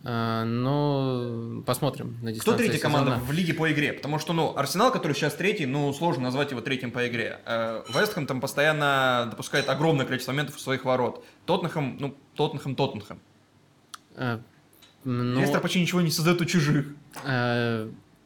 А, 0.06 0.44
Но 0.44 1.62
посмотрим 1.64 2.18
на 2.22 2.32
Кто 2.34 2.52
третья 2.54 2.78
команда 2.78 3.12
сезона. 3.12 3.24
в 3.24 3.32
лиге 3.32 3.54
по 3.54 3.72
игре? 3.72 3.92
Потому 3.94 4.18
что, 4.18 4.32
ну, 4.34 4.54
Арсенал, 4.56 4.92
который 4.92 5.14
сейчас 5.14 5.34
третий, 5.34 5.64
ну, 5.64 5.92
сложно 5.94 6.24
назвать 6.24 6.50
его 6.50 6.60
третьим 6.60 6.90
по 6.90 7.08
игре. 7.08 7.40
Э, 7.46 7.82
Вестхэм 7.88 8.26
там 8.26 8.40
постоянно 8.42 9.28
допускает 9.30 9.68
огромное 9.70 10.04
количество 10.04 10.32
моментов 10.32 10.56
у 10.56 10.58
своих 10.58 10.84
ворот. 10.84 11.24
Тоттенхэм, 11.46 11.96
ну, 11.98 12.14
Тоттенхэм, 12.34 12.76
Тоттенхэм. 12.76 13.18
Ну, 15.04 15.40
Лестер 15.40 15.60
почти 15.60 15.80
ничего 15.80 16.00
не 16.00 16.10
создает 16.10 16.40
у 16.40 16.44
чужих. 16.44 16.86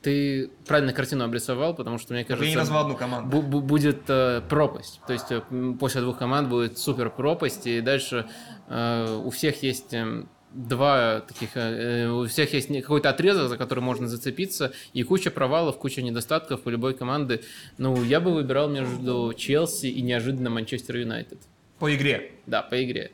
Ты 0.01 0.51
правильно 0.67 0.93
картину 0.93 1.25
обрисовал, 1.25 1.75
потому 1.75 1.99
что, 1.99 2.13
мне 2.13 2.21
Я 2.21 2.25
не 2.25 2.29
кажется, 2.29 2.59
назвал 2.59 2.83
одну 2.85 2.97
команду. 2.97 3.37
бу- 3.37 3.43
бу- 3.43 3.61
будет 3.61 4.03
э, 4.07 4.43
пропасть. 4.49 5.01
То 5.09 5.13
есть 5.13 5.27
э, 5.33 5.43
после 5.81 6.03
двух 6.03 6.19
команд 6.19 6.49
будет 6.49 6.79
супер 6.79 7.11
пропасть, 7.11 7.67
и 7.67 7.81
дальше 7.81 8.29
э, 8.69 9.21
у 9.25 9.31
всех 9.31 9.61
есть 9.65 9.93
э, 9.93 10.23
два 10.53 11.21
таких, 11.21 11.57
э, 11.57 12.05
э, 12.05 12.09
у 12.09 12.27
всех 12.27 12.53
есть 12.55 12.69
какой-то 12.69 13.11
отрезок, 13.11 13.49
за 13.49 13.57
который 13.57 13.81
можно 13.81 14.09
зацепиться, 14.09 14.73
и 14.93 15.03
куча 15.03 15.31
провалов, 15.31 15.79
куча 15.79 16.03
недостатков 16.03 16.63
у 16.65 16.71
любой 16.71 16.95
команды. 16.95 17.43
Ну, 17.77 18.03
я 18.05 18.21
бы 18.21 18.33
выбирал 18.33 18.69
между 18.69 19.33
Челси 19.37 19.87
и 19.87 20.03
неожиданно 20.03 20.51
Манчестер 20.51 20.97
Юнайтед. 20.97 21.39
По 21.79 21.95
игре. 21.95 22.33
Да, 22.47 22.63
по 22.63 22.83
игре. 22.83 23.13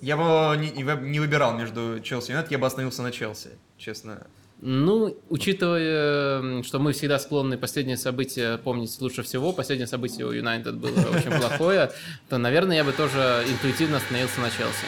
Я 0.00 0.16
бы 0.16 0.56
не, 0.58 0.70
не 0.70 0.84
вы- 0.84 1.08
не 1.08 1.20
выбирал 1.20 1.56
между 1.56 2.00
Челси 2.00 2.28
и 2.28 2.32
Юнайтед, 2.32 2.52
я 2.52 2.58
бы 2.58 2.66
остановился 2.66 3.02
на 3.02 3.12
Челси, 3.12 3.50
честно. 3.78 4.26
Ну, 4.62 5.16
учитывая, 5.30 6.62
что 6.62 6.78
мы 6.78 6.92
всегда 6.92 7.18
склонны 7.18 7.56
последние 7.56 7.96
события 7.96 8.58
помнить 8.58 8.94
лучше 9.00 9.22
всего, 9.22 9.52
последнее 9.54 9.86
событие 9.86 10.26
у 10.26 10.32
Юнайтед 10.32 10.76
было 10.76 10.98
очень 11.16 11.30
плохое, 11.30 11.90
то, 12.28 12.36
наверное, 12.36 12.76
я 12.76 12.84
бы 12.84 12.92
тоже 12.92 13.44
интуитивно 13.48 13.96
остановился 13.96 14.40
на 14.40 14.50
Челси. 14.50 14.86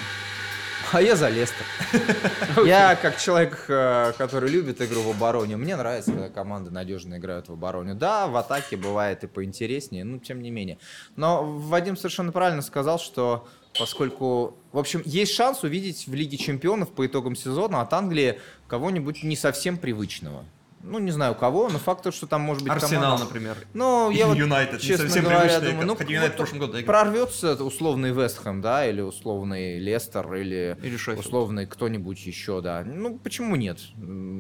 А 0.93 1.01
я 1.01 1.17
за 1.17 1.31
Лестер. 1.31 1.65
Я 2.67 2.97
как 2.97 3.19
человек, 3.19 3.65
э, 3.69 4.13
который 4.19 4.51
любит 4.51 4.83
игру 4.83 5.01
в 5.01 5.11
обороне, 5.11 5.57
мне 5.57 5.75
нравится, 5.75 6.13
когда 6.13 6.29
команды 6.29 6.71
надежно 6.71 7.17
играют 7.17 7.49
в 7.49 7.53
обороне. 7.55 7.95
Да, 7.95 8.27
в 8.27 8.37
атаке 8.37 8.77
бывает 8.77 9.25
и 9.25 9.27
поинтереснее, 9.27 10.05
но 10.05 10.19
тем 10.19 10.43
не 10.43 10.51
менее. 10.51 10.79
Но 11.17 11.45
Вадим 11.45 11.97
совершенно 11.97 12.31
правильно 12.31 12.61
сказал, 12.61 12.99
что 12.99 13.49
поскольку, 13.79 14.59
в 14.73 14.79
общем, 14.79 15.03
есть 15.07 15.35
шанс 15.35 15.63
увидеть 15.63 16.07
в 16.07 16.13
Лиге 16.13 16.37
Чемпионов 16.37 16.93
по 16.93 17.07
итогам 17.07 17.37
сезона 17.37 17.81
от 17.81 17.93
Англии 17.95 18.39
кого-нибудь 18.69 19.23
не 19.23 19.37
совсем 19.37 19.79
привычного. 19.79 20.45
Ну, 20.83 20.99
не 20.99 21.11
знаю 21.13 21.35
кого, 21.35 21.69
но 21.69 21.79
факт, 21.79 22.03
тот, 22.03 22.15
что 22.15 22.27
там 22.27 22.41
может 22.41 22.65
быть 22.65 22.73
Арсенал, 22.73 23.03
команда- 23.17 23.25
например. 23.25 23.57
Ну, 23.73 24.11
я 24.11 24.27
вот, 24.27 24.37
Юнайтед, 24.37 24.75
не 24.75 24.81
честно 24.81 25.07
совсем 25.07 25.25
говоря, 25.25 25.61
думаю, 25.61 25.87
ну, 25.87 25.95
хотя 25.97 26.13
Юнайтед 26.13 26.35
в 26.35 26.37
прошлом 26.37 26.59
году 26.59 26.83
прорвется 26.85 27.65
условный 27.65 28.11
Вестхэм, 28.11 28.61
да, 28.61 28.87
или 28.87 29.01
условный 29.01 29.79
Лестер, 29.79 30.35
или, 30.35 30.77
Или 30.83 30.97
Шеффилд. 30.97 31.25
условный 31.25 31.67
кто-нибудь 31.67 32.27
еще, 32.27 32.61
да. 32.61 32.83
Ну, 32.85 33.19
почему 33.19 33.55
нет? 33.57 33.79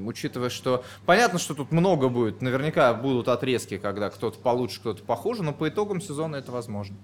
Учитывая, 0.04 0.50
что 0.50 0.84
понятно, 1.06 1.38
что 1.38 1.54
тут 1.54 1.70
много 1.70 2.08
будет, 2.08 2.42
наверняка 2.42 2.92
будут 2.94 3.28
отрезки, 3.28 3.78
когда 3.78 4.10
кто-то 4.10 4.38
получше, 4.38 4.80
кто-то 4.80 5.02
похуже, 5.04 5.42
но 5.44 5.52
по 5.52 5.68
итогам 5.68 6.00
сезона 6.00 6.36
это 6.36 6.50
возможно. 6.50 6.96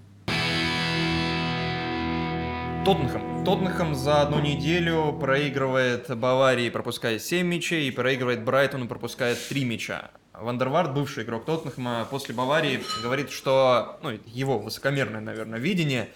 Тоттенхэм. 2.85 3.43
Тоттенхэм 3.43 3.93
за 3.93 4.21
одну 4.21 4.39
неделю 4.39 5.11
проигрывает 5.19 6.17
Баварии, 6.17 6.69
пропуская 6.69 7.19
7 7.19 7.45
мячей, 7.45 7.89
и 7.89 7.91
проигрывает 7.91 8.43
Брайтону, 8.43 8.87
пропуская 8.87 9.35
3 9.35 9.65
мяча. 9.65 10.11
Вандервард, 10.33 10.93
бывший 10.93 11.25
игрок 11.25 11.43
Тоттенхэма, 11.45 12.07
после 12.09 12.33
Баварии 12.33 12.81
говорит, 13.03 13.31
что, 13.31 13.99
ну, 14.01 14.17
его 14.25 14.59
высокомерное, 14.59 15.19
наверное, 15.19 15.59
видение, 15.59 16.09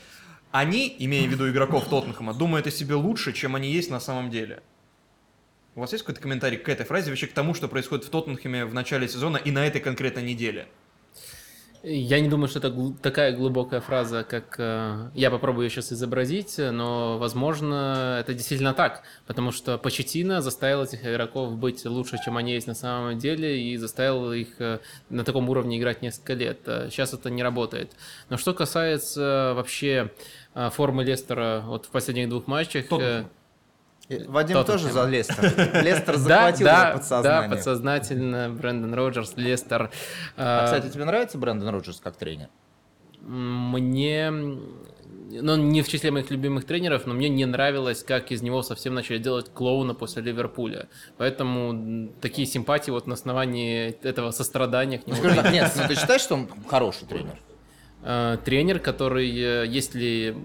они, 0.52 0.96
имея 1.00 1.28
в 1.28 1.32
виду 1.32 1.50
игроков 1.50 1.90
Тоттенхэма, 1.90 2.34
думают 2.34 2.66
о 2.66 2.72
себе 2.72 2.96
лучше, 2.96 3.34
чем 3.34 3.56
они 3.56 3.70
есть 3.70 3.92
на 3.92 4.00
самом 4.00 4.30
деле. 4.30 4.64
У 5.76 5.82
вас 5.82 5.92
есть 5.92 6.06
какой-то 6.06 6.22
комментарий 6.22 6.58
к 6.58 6.70
этой 6.70 6.86
фразе, 6.86 7.10
вообще 7.10 7.28
к 7.28 7.34
тому, 7.34 7.54
что 7.54 7.68
происходит 7.68 8.06
в 8.06 8.10
Тоттенхэме 8.10 8.64
в 8.66 8.74
начале 8.74 9.10
сезона 9.10 9.36
и 9.36 9.52
на 9.52 9.68
этой 9.68 9.82
конкретной 9.82 10.24
неделе? 10.24 10.68
Я 11.86 12.22
не 12.22 12.30
думаю, 12.30 12.48
что 12.48 12.60
это 12.60 12.70
гл- 12.70 12.94
такая 13.02 13.36
глубокая 13.36 13.82
фраза, 13.82 14.24
как 14.24 14.56
э, 14.58 15.10
я 15.16 15.30
попробую 15.30 15.66
ее 15.66 15.70
сейчас 15.70 15.92
изобразить, 15.92 16.56
но, 16.58 17.18
возможно, 17.18 18.18
это 18.22 18.34
действительно 18.34 18.74
так, 18.74 19.04
потому 19.28 19.52
что 19.52 19.78
Почетина 19.78 20.42
заставил 20.42 20.84
этих 20.84 21.06
игроков 21.06 21.58
быть 21.58 21.84
лучше, 21.84 22.18
чем 22.24 22.38
они 22.38 22.54
есть 22.54 22.68
на 22.68 22.74
самом 22.74 23.18
деле, 23.18 23.62
и 23.62 23.76
заставил 23.76 24.32
их 24.32 24.48
э, 24.62 24.80
на 25.10 25.26
таком 25.26 25.50
уровне 25.50 25.78
играть 25.78 26.02
несколько 26.02 26.36
лет. 26.36 26.60
Э, 26.68 26.88
Сейчас 26.90 27.14
это 27.14 27.30
не 27.30 27.44
работает. 27.44 27.92
Но 28.30 28.38
что 28.38 28.54
касается 28.54 29.52
вообще 29.54 30.10
э, 30.56 30.70
формы 30.70 31.04
Лестера 31.04 31.64
вот 31.66 31.88
в 31.88 31.90
последних 31.90 32.30
двух 32.30 32.48
матчах, 32.48 32.86
э, 32.86 32.88
Тоттенхэм. 32.88 33.28
Вадим 34.10 34.58
Тоттенхэм. 34.58 34.66
тоже 34.66 34.92
за 34.92 35.06
Лестер. 35.06 35.44
Лестер 35.84 36.18
захватил 36.18 36.66
да, 36.66 36.92
подсознание. 36.92 37.50
да, 37.50 37.56
подсознательно, 37.56 38.50
Брэндон 38.50 38.94
Роджерс, 38.94 39.34
Лестер. 39.38 39.92
А, 40.36 40.64
э, 40.64 40.66
кстати, 40.66 40.92
тебе 40.92 41.06
нравится 41.06 41.38
Брэндон 41.38 41.70
Роджерс 41.70 42.02
как 42.02 42.18
тренер? 42.18 42.50
Мне, 43.22 44.30
ну, 44.30 45.56
не 45.56 45.82
в 45.82 45.88
числе 45.88 46.12
моих 46.12 46.30
любимых 46.30 46.66
тренеров, 46.66 47.06
но 47.06 47.14
мне 47.14 47.30
не 47.30 47.46
нравилось, 47.46 48.04
как 48.04 48.32
из 48.32 48.42
него 48.42 48.62
совсем 48.62 48.94
начали 48.94 49.18
делать 49.18 49.50
клоуна 49.54 49.94
после 49.96 50.22
Ливерпуля. 50.22 50.90
Поэтому 51.18 52.10
такие 52.20 52.46
симпатии 52.46 52.92
вот 52.92 53.08
на 53.08 53.14
основании 53.14 53.96
этого 54.06 54.32
сострадания 54.32 55.00
к 55.00 55.08
нему. 55.08 55.24
Нет, 55.50 55.72
ну 55.78 55.88
ты 55.88 55.96
считаешь, 55.96 56.22
что 56.22 56.36
он 56.36 56.50
хороший 56.68 57.08
тренер? 57.08 57.40
Э, 58.04 58.38
тренер, 58.44 58.80
который, 58.80 59.30
э, 59.30 59.66
если 59.68 60.36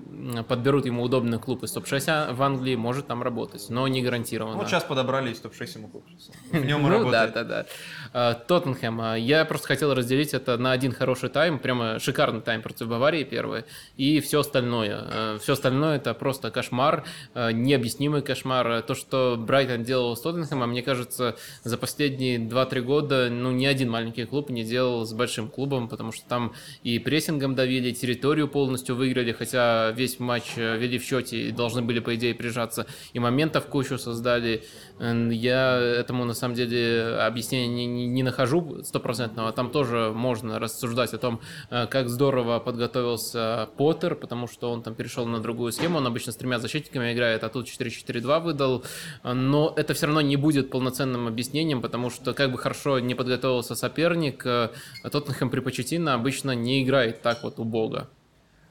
подберут 0.48 0.86
ему 0.86 1.02
удобный 1.02 1.38
клуб 1.38 1.62
из 1.64 1.72
топ-6 1.72 2.32
в 2.34 2.42
Англии, 2.42 2.76
может 2.76 3.06
там 3.06 3.22
работать, 3.22 3.66
но 3.68 3.86
не 3.88 4.02
гарантированно. 4.02 4.56
Вот 4.56 4.68
сейчас 4.68 4.84
подобрали 4.84 5.32
из 5.32 5.38
топ-6 5.40 5.78
ему 5.78 5.88
клуб. 5.88 6.04
В 6.52 6.64
нем 6.64 6.82
Ну 6.82 6.88
да, 7.10 7.26
работает. 7.26 7.34
да, 7.34 7.44
да. 7.44 7.66
А, 8.12 8.34
Тоттенхэм. 8.34 9.00
а, 9.00 9.14
Я 9.16 9.44
просто 9.44 9.68
хотел 9.68 9.94
разделить 9.94 10.34
это 10.34 10.56
на 10.58 10.72
один 10.72 10.92
хороший 10.92 11.28
тайм, 11.28 11.58
прямо 11.58 11.98
шикарный 11.98 12.40
тайм 12.40 12.62
против 12.62 12.88
Баварии 12.88 13.24
первый, 13.24 13.64
и 13.96 14.20
все 14.20 14.40
остальное. 14.40 15.38
Все 15.38 15.52
остальное 15.54 15.96
это 15.96 16.14
просто 16.14 16.50
кошмар, 16.50 17.04
необъяснимый 17.34 18.22
кошмар. 18.22 18.82
То, 18.82 18.94
что 18.94 19.36
Брайтон 19.38 19.82
делал 19.84 20.16
с 20.16 20.20
Тоттенхэмом, 20.20 20.70
мне 20.70 20.82
кажется, 20.82 21.36
за 21.64 21.76
последние 21.78 22.38
2-3 22.38 22.80
года 22.80 23.28
ну, 23.30 23.50
ни 23.50 23.66
один 23.66 23.90
маленький 23.90 24.24
клуб 24.24 24.50
не 24.50 24.64
делал 24.64 25.04
с 25.04 25.12
большим 25.12 25.48
клубом, 25.48 25.88
потому 25.88 26.12
что 26.12 26.26
там 26.28 26.52
и 26.82 26.98
прессингом 26.98 27.47
давили, 27.54 27.90
и 27.90 27.94
территорию 27.94 28.48
полностью 28.48 28.96
выиграли, 28.96 29.32
хотя 29.32 29.90
весь 29.92 30.18
матч 30.18 30.52
э, 30.56 30.78
вели 30.78 30.98
в 30.98 31.04
счете 31.04 31.48
и 31.48 31.52
должны 31.52 31.82
были, 31.82 32.00
по 32.00 32.14
идее, 32.14 32.34
прижаться, 32.34 32.86
и 33.12 33.18
моментов 33.18 33.66
кучу 33.66 33.98
создали. 33.98 34.64
Я 35.00 35.76
этому, 35.78 36.24
на 36.24 36.34
самом 36.34 36.54
деле, 36.54 37.16
объяснения 37.20 37.68
не, 37.68 37.86
не- 37.86 38.06
не 38.06 38.22
нахожу 38.22 38.82
стопроцентного. 38.82 39.52
Там 39.52 39.70
тоже 39.70 40.12
можно 40.14 40.58
рассуждать 40.58 41.14
о 41.14 41.18
том, 41.18 41.40
э, 41.70 41.86
как 41.86 42.08
здорово 42.08 42.58
подготовился 42.58 43.68
Поттер, 43.76 44.14
потому 44.16 44.48
что 44.48 44.70
он 44.72 44.82
там 44.82 44.94
перешел 44.94 45.26
на 45.26 45.40
другую 45.40 45.72
схему. 45.72 45.98
Он 45.98 46.06
обычно 46.06 46.32
с 46.32 46.36
тремя 46.36 46.58
защитниками 46.58 47.12
играет, 47.12 47.44
а 47.44 47.48
тут 47.48 47.66
4-4-2 47.66 48.40
выдал. 48.40 48.84
Но 49.22 49.72
это 49.76 49.94
все 49.94 50.06
равно 50.06 50.20
не 50.20 50.36
будет 50.36 50.70
полноценным 50.70 51.26
объяснением, 51.28 51.80
потому 51.80 52.10
что 52.10 52.34
как 52.34 52.50
бы 52.50 52.58
хорошо 52.58 52.98
не 52.98 53.14
подготовился 53.14 53.74
соперник, 53.74 54.44
э, 54.46 54.70
Тоттенхэм 55.10 55.50
при 55.50 55.60
Почеттино 55.60 56.14
обычно 56.14 56.52
не 56.52 56.82
играет 56.82 57.22
так 57.22 57.42
вот 57.42 57.58
убого. 57.58 58.08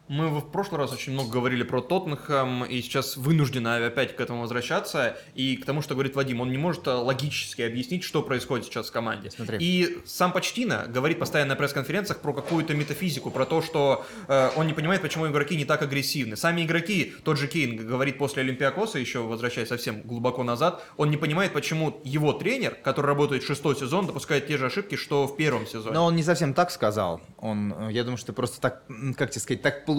Мы 0.08 0.30
в 0.30 0.50
прошлый 0.52 0.80
раз 0.80 0.93
очень 0.93 1.12
много 1.13 1.32
говорили 1.32 1.63
про 1.63 1.82
Тоттенхэм, 1.82 2.63
и 2.63 2.82
сейчас 2.82 3.17
вынуждены 3.17 3.86
опять 3.86 4.15
к 4.15 4.22
этому 4.22 4.41
возвращаться. 4.41 5.17
И 5.36 5.58
к 5.58 5.65
тому, 5.65 5.82
что 5.82 5.96
говорит 5.96 6.15
Вадим, 6.15 6.39
он 6.39 6.50
не 6.50 6.58
может 6.58 6.88
э, 6.88 6.91
логически 6.91 7.62
объяснить, 7.62 8.04
что 8.04 8.22
происходит 8.22 8.65
сейчас 8.65 8.88
в 8.88 8.91
команде. 8.93 9.32
Смотри. 9.32 9.58
И 9.60 9.98
сам 10.06 10.32
Почтина 10.32 10.86
говорит 10.88 11.20
постоянно 11.20 11.50
на 11.50 11.56
пресс-конференциях 11.58 12.22
про 12.22 12.32
какую-то 12.32 12.74
метафизику, 12.74 13.32
про 13.32 13.46
то, 13.46 13.62
что 13.62 14.06
э, 14.30 14.50
он 14.56 14.67
не 14.67 14.74
понимает, 14.74 15.02
почему 15.02 15.28
игроки 15.28 15.58
не 15.58 15.65
так 15.65 15.82
агрессивны. 15.82 16.38
Сами 16.38 16.63
игроки, 16.63 17.13
тот 17.24 17.38
же 17.38 17.48
Кейн 17.48 17.76
говорит 17.76 18.17
после 18.17 18.43
Олимпиакоса, 18.43 19.00
еще 19.00 19.20
возвращаясь 19.20 19.67
совсем 19.67 20.02
глубоко 20.04 20.43
назад, 20.43 20.84
он 20.96 21.12
не 21.12 21.17
понимает, 21.17 21.52
почему 21.52 22.00
его 22.06 22.32
тренер, 22.32 22.78
который 22.82 23.08
работает 23.08 23.43
шестой 23.43 23.76
сезон, 23.76 24.08
допускает 24.08 24.48
те 24.48 24.58
же 24.58 24.67
ошибки, 24.67 24.96
что 24.96 25.28
в 25.28 25.36
первом 25.36 25.67
сезоне. 25.67 25.96
Но 25.96 26.06
он 26.06 26.15
не 26.15 26.24
совсем 26.24 26.54
так 26.54 26.72
сказал. 26.72 27.20
Он, 27.39 27.74
э, 27.74 27.91
я 27.91 28.04
думаю, 28.04 28.17
что 28.17 28.32
просто 28.32 28.62
так, 28.62 28.84
как 29.17 29.32
тебе 29.32 29.41
сказать, 29.41 29.62
так 29.62 29.84
получилось, 29.84 29.97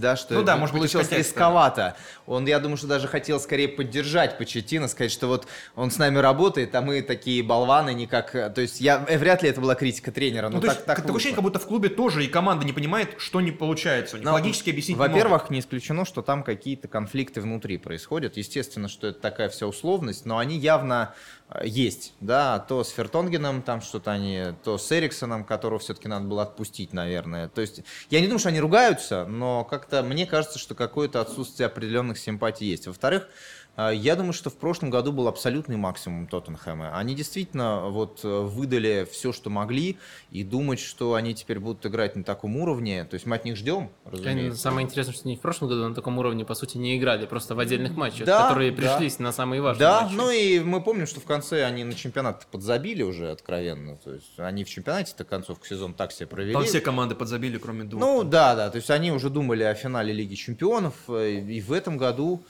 да, 0.00 0.16
что 0.16 0.34
Ну 0.34 0.42
да, 0.42 0.56
может 0.56 0.72
быть, 0.72 0.80
получилось 0.80 1.08
контекста. 1.08 1.34
рисковато. 1.34 1.96
Он, 2.26 2.46
я 2.46 2.58
думаю, 2.60 2.76
что 2.76 2.86
даже 2.86 3.08
хотел 3.08 3.40
скорее 3.40 3.68
поддержать 3.68 4.38
Почетина, 4.38 4.88
сказать, 4.88 5.12
что 5.12 5.26
вот 5.26 5.46
он 5.74 5.90
с 5.90 5.98
нами 5.98 6.18
работает, 6.18 6.74
а 6.74 6.80
мы 6.80 7.02
такие 7.02 7.42
болваны, 7.42 7.94
никак. 7.94 8.32
То 8.32 8.60
есть 8.60 8.80
я 8.80 9.04
э, 9.08 9.18
вряд 9.18 9.42
ли 9.42 9.48
это 9.48 9.60
была 9.60 9.74
критика 9.74 10.12
тренера. 10.12 10.48
Ну, 10.48 10.56
но 10.56 10.60
то 10.60 10.66
так, 10.68 10.76
есть, 10.76 10.86
так 10.86 10.96
такое 10.98 11.14
ощущение, 11.16 11.36
как 11.36 11.44
будто 11.44 11.58
в 11.58 11.66
клубе 11.66 11.88
тоже 11.88 12.24
и 12.24 12.28
команда 12.28 12.64
не 12.64 12.72
понимает, 12.72 13.14
что 13.18 13.40
не 13.40 13.50
получается. 13.50 14.18
Но, 14.18 14.32
Логически 14.32 14.70
объяснить 14.70 14.96
не 14.96 15.00
Во-первых, 15.00 15.50
не 15.50 15.60
исключено, 15.60 16.04
что 16.04 16.22
там 16.22 16.42
какие-то 16.42 16.88
конфликты 16.88 17.40
внутри 17.40 17.78
происходят. 17.78 18.36
Естественно, 18.36 18.88
что 18.88 19.08
это 19.08 19.20
такая 19.20 19.48
вся 19.48 19.66
условность, 19.66 20.26
но 20.26 20.38
они 20.38 20.58
явно 20.58 21.14
есть, 21.62 22.14
да, 22.20 22.58
то 22.58 22.84
с 22.84 22.90
Фертонгеном 22.90 23.62
там 23.62 23.80
что-то 23.82 24.12
они, 24.12 24.54
то 24.64 24.78
с 24.78 24.90
Эриксоном, 24.92 25.44
которого 25.44 25.78
все-таки 25.78 26.08
надо 26.08 26.26
было 26.26 26.42
отпустить, 26.42 26.92
наверное. 26.92 27.48
То 27.48 27.60
есть 27.60 27.82
я 28.10 28.20
не 28.20 28.26
думаю, 28.26 28.38
что 28.38 28.48
они 28.48 28.60
ругаются, 28.60 29.26
но 29.26 29.64
как-то 29.64 30.02
мне 30.02 30.26
кажется, 30.26 30.58
что 30.58 30.74
какое-то 30.74 31.20
отсутствие 31.20 31.66
определенных 31.66 32.18
симпатий 32.18 32.66
есть. 32.66 32.86
Во-вторых, 32.86 33.24
э, 33.24 33.28
я 33.76 34.16
думаю, 34.16 34.32
что 34.34 34.50
в 34.50 34.56
прошлом 34.56 34.90
году 34.90 35.12
был 35.12 35.28
абсолютный 35.28 35.76
максимум 35.76 36.26
Тоттенхэма. 36.26 36.96
Они 36.96 37.14
действительно 37.14 37.88
вот 37.88 38.20
э, 38.22 38.28
выдали 38.28 39.08
все, 39.10 39.32
что 39.32 39.48
могли, 39.48 39.96
и 40.30 40.44
думать, 40.44 40.78
что 40.78 41.14
они 41.14 41.34
теперь 41.34 41.58
будут 41.58 41.84
играть 41.86 42.14
на 42.14 42.22
таком 42.22 42.56
уровне, 42.56 43.04
то 43.04 43.14
есть 43.14 43.24
мы 43.26 43.36
от 43.36 43.44
них 43.44 43.56
ждем, 43.56 43.90
разумеется. 44.04 44.60
Самое 44.60 44.86
интересное, 44.86 45.14
что 45.14 45.26
они 45.26 45.36
в 45.36 45.40
прошлом 45.40 45.68
году 45.68 45.88
на 45.88 45.94
таком 45.94 46.18
уровне, 46.18 46.44
по 46.44 46.54
сути, 46.54 46.76
не 46.76 46.98
играли, 46.98 47.24
просто 47.26 47.54
в 47.54 47.58
отдельных 47.60 47.96
матчах, 47.96 48.26
Да, 48.26 48.48
которые 48.48 48.72
да. 48.72 48.76
пришлись 48.76 49.18
на 49.18 49.32
самые 49.32 49.62
важные 49.62 49.80
Да, 49.80 50.02
матчи. 50.02 50.14
ну 50.14 50.30
и 50.30 50.60
мы 50.60 50.82
помним, 50.82 51.06
что 51.06 51.20
в 51.20 51.24
конце 51.24 51.64
они 51.64 51.84
на 51.84 51.94
чемпионат 51.94 52.46
подзабили 52.50 53.02
уже 53.02 53.30
откровенно. 53.30 53.96
То 53.96 54.12
есть 54.12 54.38
они 54.38 54.64
в 54.64 54.68
чемпионате-то 54.68 55.24
концовку 55.24 55.66
сезона 55.66 55.94
так 55.94 56.12
себе 56.12 56.26
провели. 56.26 56.52
Там 56.52 56.64
все 56.64 56.80
команды 56.80 57.14
подзабили, 57.14 57.56
кроме 57.58 57.84
двух. 57.84 58.00
Ну 58.00 58.22
да, 58.22 58.54
да, 58.54 58.70
то 58.70 58.76
есть 58.76 58.90
они 58.90 59.12
уже 59.12 59.30
думали 59.30 59.62
о 59.62 59.74
финале 59.74 60.12
Лиги 60.12 60.34
Чемпионов, 60.34 60.94
э, 61.08 61.40
и 61.40 61.60
в 61.60 61.72
этом 61.72 61.96
году, 61.96 62.42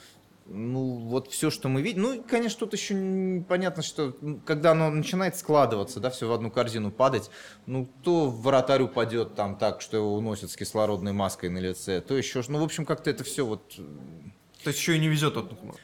ну 0.47 0.99
вот 0.99 1.31
все, 1.31 1.51
что 1.51 1.69
мы 1.69 1.83
видим, 1.83 2.03
ну 2.03 2.13
и, 2.15 2.21
конечно, 2.21 2.61
тут 2.61 2.73
еще 2.73 3.45
понятно, 3.49 3.83
что 3.83 4.17
когда 4.45 4.73
оно 4.73 4.91
начинает 4.91 5.37
складываться, 5.37 6.01
да, 6.01 6.11
все 6.11 6.29
в 6.29 6.33
одну 6.33 6.51
корзину 6.51 6.91
падать, 6.91 7.31
ну 7.67 7.89
то 8.03 8.29
вратарь 8.29 8.83
упадет 8.83 9.35
там 9.35 9.57
так, 9.57 9.81
что 9.81 9.97
его 9.97 10.15
уносят 10.15 10.51
с 10.51 10.57
кислородной 10.57 11.13
маской 11.13 11.49
на 11.49 11.59
лице, 11.59 12.01
то 12.01 12.17
еще, 12.17 12.43
ну 12.49 12.61
в 12.61 12.65
общем 12.65 12.85
как-то 12.85 13.11
это 13.11 13.25
все 13.25 13.47
вот 13.47 13.75
То 13.75 14.69
есть 14.69 14.79
еще 14.79 14.97
и 14.97 14.99
не 14.99 15.09
везет 15.09 15.35
Тоттенхэму. 15.35 15.75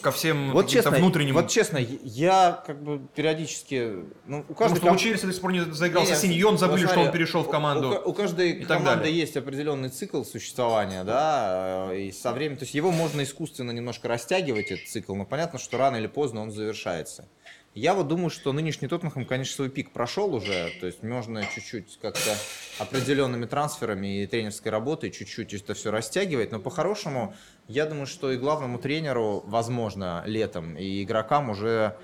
Ко 0.00 0.10
всем 0.10 0.52
Вот 0.52 0.68
честно, 0.68 0.92
внутренним... 0.92 1.34
вот 1.34 1.48
честно, 1.48 1.78
я 1.78 2.62
как 2.66 2.82
бы 2.82 3.00
периодически, 3.14 4.04
ну, 4.26 4.40
у 4.40 4.42
Потому 4.42 4.56
каждой 4.56 4.76
что 4.76 4.86
ком- 4.86 5.28
до 5.28 5.32
сих 5.32 5.40
пор 5.40 5.52
не 5.52 5.60
заигрался, 5.72 6.12
Не, 6.12 6.18
Синьон 6.18 6.58
забыли, 6.58 6.82
вот 6.82 6.90
что 6.90 7.00
он 7.00 7.06
смотри, 7.06 7.18
перешел 7.20 7.42
в 7.42 7.50
команду. 7.50 8.02
У, 8.04 8.10
у 8.10 8.12
каждой 8.12 8.50
и 8.50 8.64
команды 8.64 9.08
есть 9.08 9.36
определенный 9.36 9.88
цикл 9.88 10.22
существования, 10.22 11.04
да, 11.04 11.88
э, 11.90 12.00
и 12.00 12.12
со 12.12 12.32
временем, 12.32 12.58
то 12.58 12.64
есть 12.64 12.74
его 12.74 12.90
можно 12.90 13.22
искусственно 13.22 13.70
немножко 13.70 14.08
растягивать, 14.08 14.70
этот 14.70 14.88
цикл, 14.88 15.14
но 15.14 15.24
понятно, 15.24 15.58
что 15.58 15.78
рано 15.78 15.96
или 15.96 16.06
поздно 16.06 16.42
он 16.42 16.50
завершается. 16.50 17.28
Я 17.76 17.92
вот 17.92 18.08
думаю, 18.08 18.30
что 18.30 18.54
нынешний 18.54 18.88
Тоттенхэм, 18.88 19.26
конечно, 19.26 19.54
свой 19.54 19.68
пик 19.68 19.90
прошел 19.90 20.34
уже, 20.34 20.72
то 20.80 20.86
есть 20.86 21.02
можно 21.02 21.44
чуть-чуть 21.44 21.98
как-то 22.00 22.34
определенными 22.78 23.44
трансферами 23.44 24.22
и 24.22 24.26
тренерской 24.26 24.72
работой 24.72 25.10
чуть-чуть 25.10 25.52
это 25.52 25.74
все 25.74 25.90
растягивать, 25.90 26.52
но 26.52 26.58
по-хорошему, 26.58 27.34
я 27.68 27.84
думаю, 27.84 28.06
что 28.06 28.32
и 28.32 28.38
главному 28.38 28.78
тренеру, 28.78 29.42
возможно, 29.44 30.22
летом, 30.24 30.74
и 30.74 31.02
игрокам 31.02 31.50
уже 31.50 31.98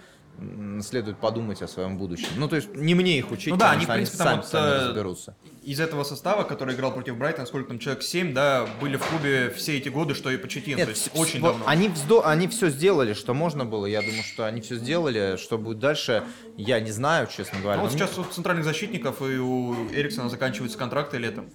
следует 0.83 1.18
подумать 1.18 1.62
о 1.62 1.68
своем 1.68 1.99
будущем. 1.99 2.29
Ну, 2.37 2.49
то 2.49 2.57
есть 2.57 2.75
не 2.75 2.95
мне 2.95 3.18
их 3.18 3.31
учить, 3.31 3.49
Ну 3.51 3.57
да, 3.57 3.73
они, 3.73 3.85
в 3.85 3.88
принципе, 3.88 4.18
сами, 4.18 4.29
там 4.29 4.37
вот, 4.38 4.47
сами 4.47 4.88
разберутся. 4.88 5.37
Из 5.62 5.79
этого 5.79 6.03
состава, 6.03 6.42
который 6.42 6.75
играл 6.75 6.92
против 6.92 7.16
Брайтона, 7.16 7.47
сколько 7.47 7.68
там, 7.68 7.79
человек 7.79 8.03
7, 8.03 8.35
да, 8.35 8.66
были 8.81 8.97
в 8.97 9.07
клубе 9.07 9.51
все 9.51 9.79
эти 9.79 9.88
годы, 9.88 10.14
что 10.14 10.31
и 10.31 10.37
Почетин. 10.37 10.77
Нет, 10.77 10.87
то 10.87 10.90
есть 10.90 11.11
очень 11.14 11.40
вот 11.40 11.53
давно. 11.53 11.64
Они, 11.68 11.88
вздо- 11.88 12.23
они 12.25 12.49
все 12.49 12.71
сделали, 12.71 13.12
что 13.12 13.35
можно 13.35 13.64
было. 13.64 13.87
Я 13.87 14.01
думаю, 14.01 14.23
что 14.25 14.47
они 14.47 14.61
все 14.61 14.77
сделали. 14.77 15.37
Что 15.37 15.59
будет 15.59 15.79
дальше, 15.79 16.25
я 16.57 16.81
не 16.81 16.90
знаю, 16.90 17.29
честно 17.29 17.61
говоря. 17.61 17.77
Ну, 17.79 17.85
вот 17.85 17.92
сейчас 17.92 18.18
у 18.18 18.25
центральных 18.25 18.64
защитников 18.64 19.23
и 19.23 19.37
у 19.38 19.75
Эриксона 19.92 20.29
заканчиваются 20.29 20.79
контракты 20.79 21.18
летом. 21.18 21.51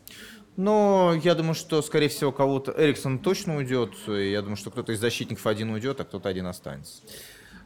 Но 0.55 1.13
я 1.23 1.35
думаю, 1.35 1.53
что, 1.53 1.81
скорее 1.83 2.09
всего, 2.09 2.31
кого-то 2.31 2.73
Эриксон 2.75 3.19
точно 3.19 3.57
уйдет. 3.57 3.91
И 4.07 4.31
я 4.31 4.41
думаю, 4.41 4.57
что 4.57 4.71
кто-то 4.71 4.91
из 4.91 4.99
защитников 4.99 5.45
один 5.45 5.69
уйдет, 5.69 5.99
а 6.01 6.03
кто-то 6.03 6.29
один 6.29 6.47
останется. 6.47 7.03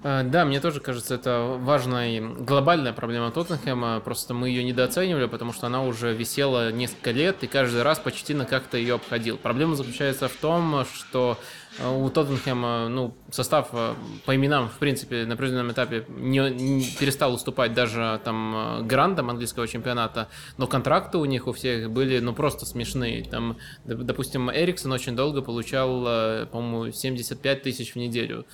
Э, 0.04 0.24
Да, 0.24 0.46
мне 0.46 0.60
тоже 0.60 0.80
кажется, 0.80 1.16
это 1.16 1.58
важная 1.60 2.22
глобальная 2.22 2.94
проблема 2.94 3.32
Тоттенхэма. 3.32 4.00
Просто 4.00 4.34
мы 4.34 4.50
ее 4.50 4.64
недооценивали, 4.64 5.28
потому 5.28 5.54
что 5.54 5.68
она 5.68 5.84
уже 5.84 6.14
висела 6.14 6.72
несколько 6.72 7.12
лет, 7.12 7.44
и 7.44 7.48
каждый 7.48 7.84
раз 7.84 8.00
почти 8.00 8.34
на 8.34 8.46
как-то 8.46 8.78
ее 8.78 8.96
обходил. 8.96 9.38
Проблема 9.38 9.76
заключается 9.76 10.28
в 10.28 10.36
том, 10.36 10.86
что 10.92 11.38
э, 11.78 11.88
у 11.88 12.10
Тоттенхэма 12.10 12.88
ну, 12.90 13.16
состав 13.30 13.70
э, 13.74 13.94
по 14.26 14.36
именам, 14.36 14.70
в 14.70 14.80
принципе, 14.80 15.26
на 15.26 15.36
определенном 15.36 15.72
этапе 15.72 16.06
не, 16.10 16.40
не 16.50 16.84
перестал 17.00 17.34
уступать 17.36 17.74
даже 17.76 18.20
там 18.24 18.80
э, 18.80 18.82
грандам 18.84 19.30
английского 19.30 19.68
чемпионата, 19.68 20.30
но 20.58 20.66
контракты 20.66 21.20
у 21.20 21.26
них 21.26 21.46
у 21.46 21.52
всех 21.52 21.92
были 21.92 22.18
ну 22.20 22.34
просто 22.34 22.66
смешные. 22.66 23.24
Там, 23.26 23.58
доп- 23.86 24.04
допустим, 24.04 24.50
Эриксон 24.50 24.92
очень 24.94 25.16
долго 25.16 25.44
получал, 25.44 26.48
по-моему, 26.48 26.92
75 26.92 27.62
тысяч 27.62 27.94
в 27.94 27.98
неделю. 27.98 28.46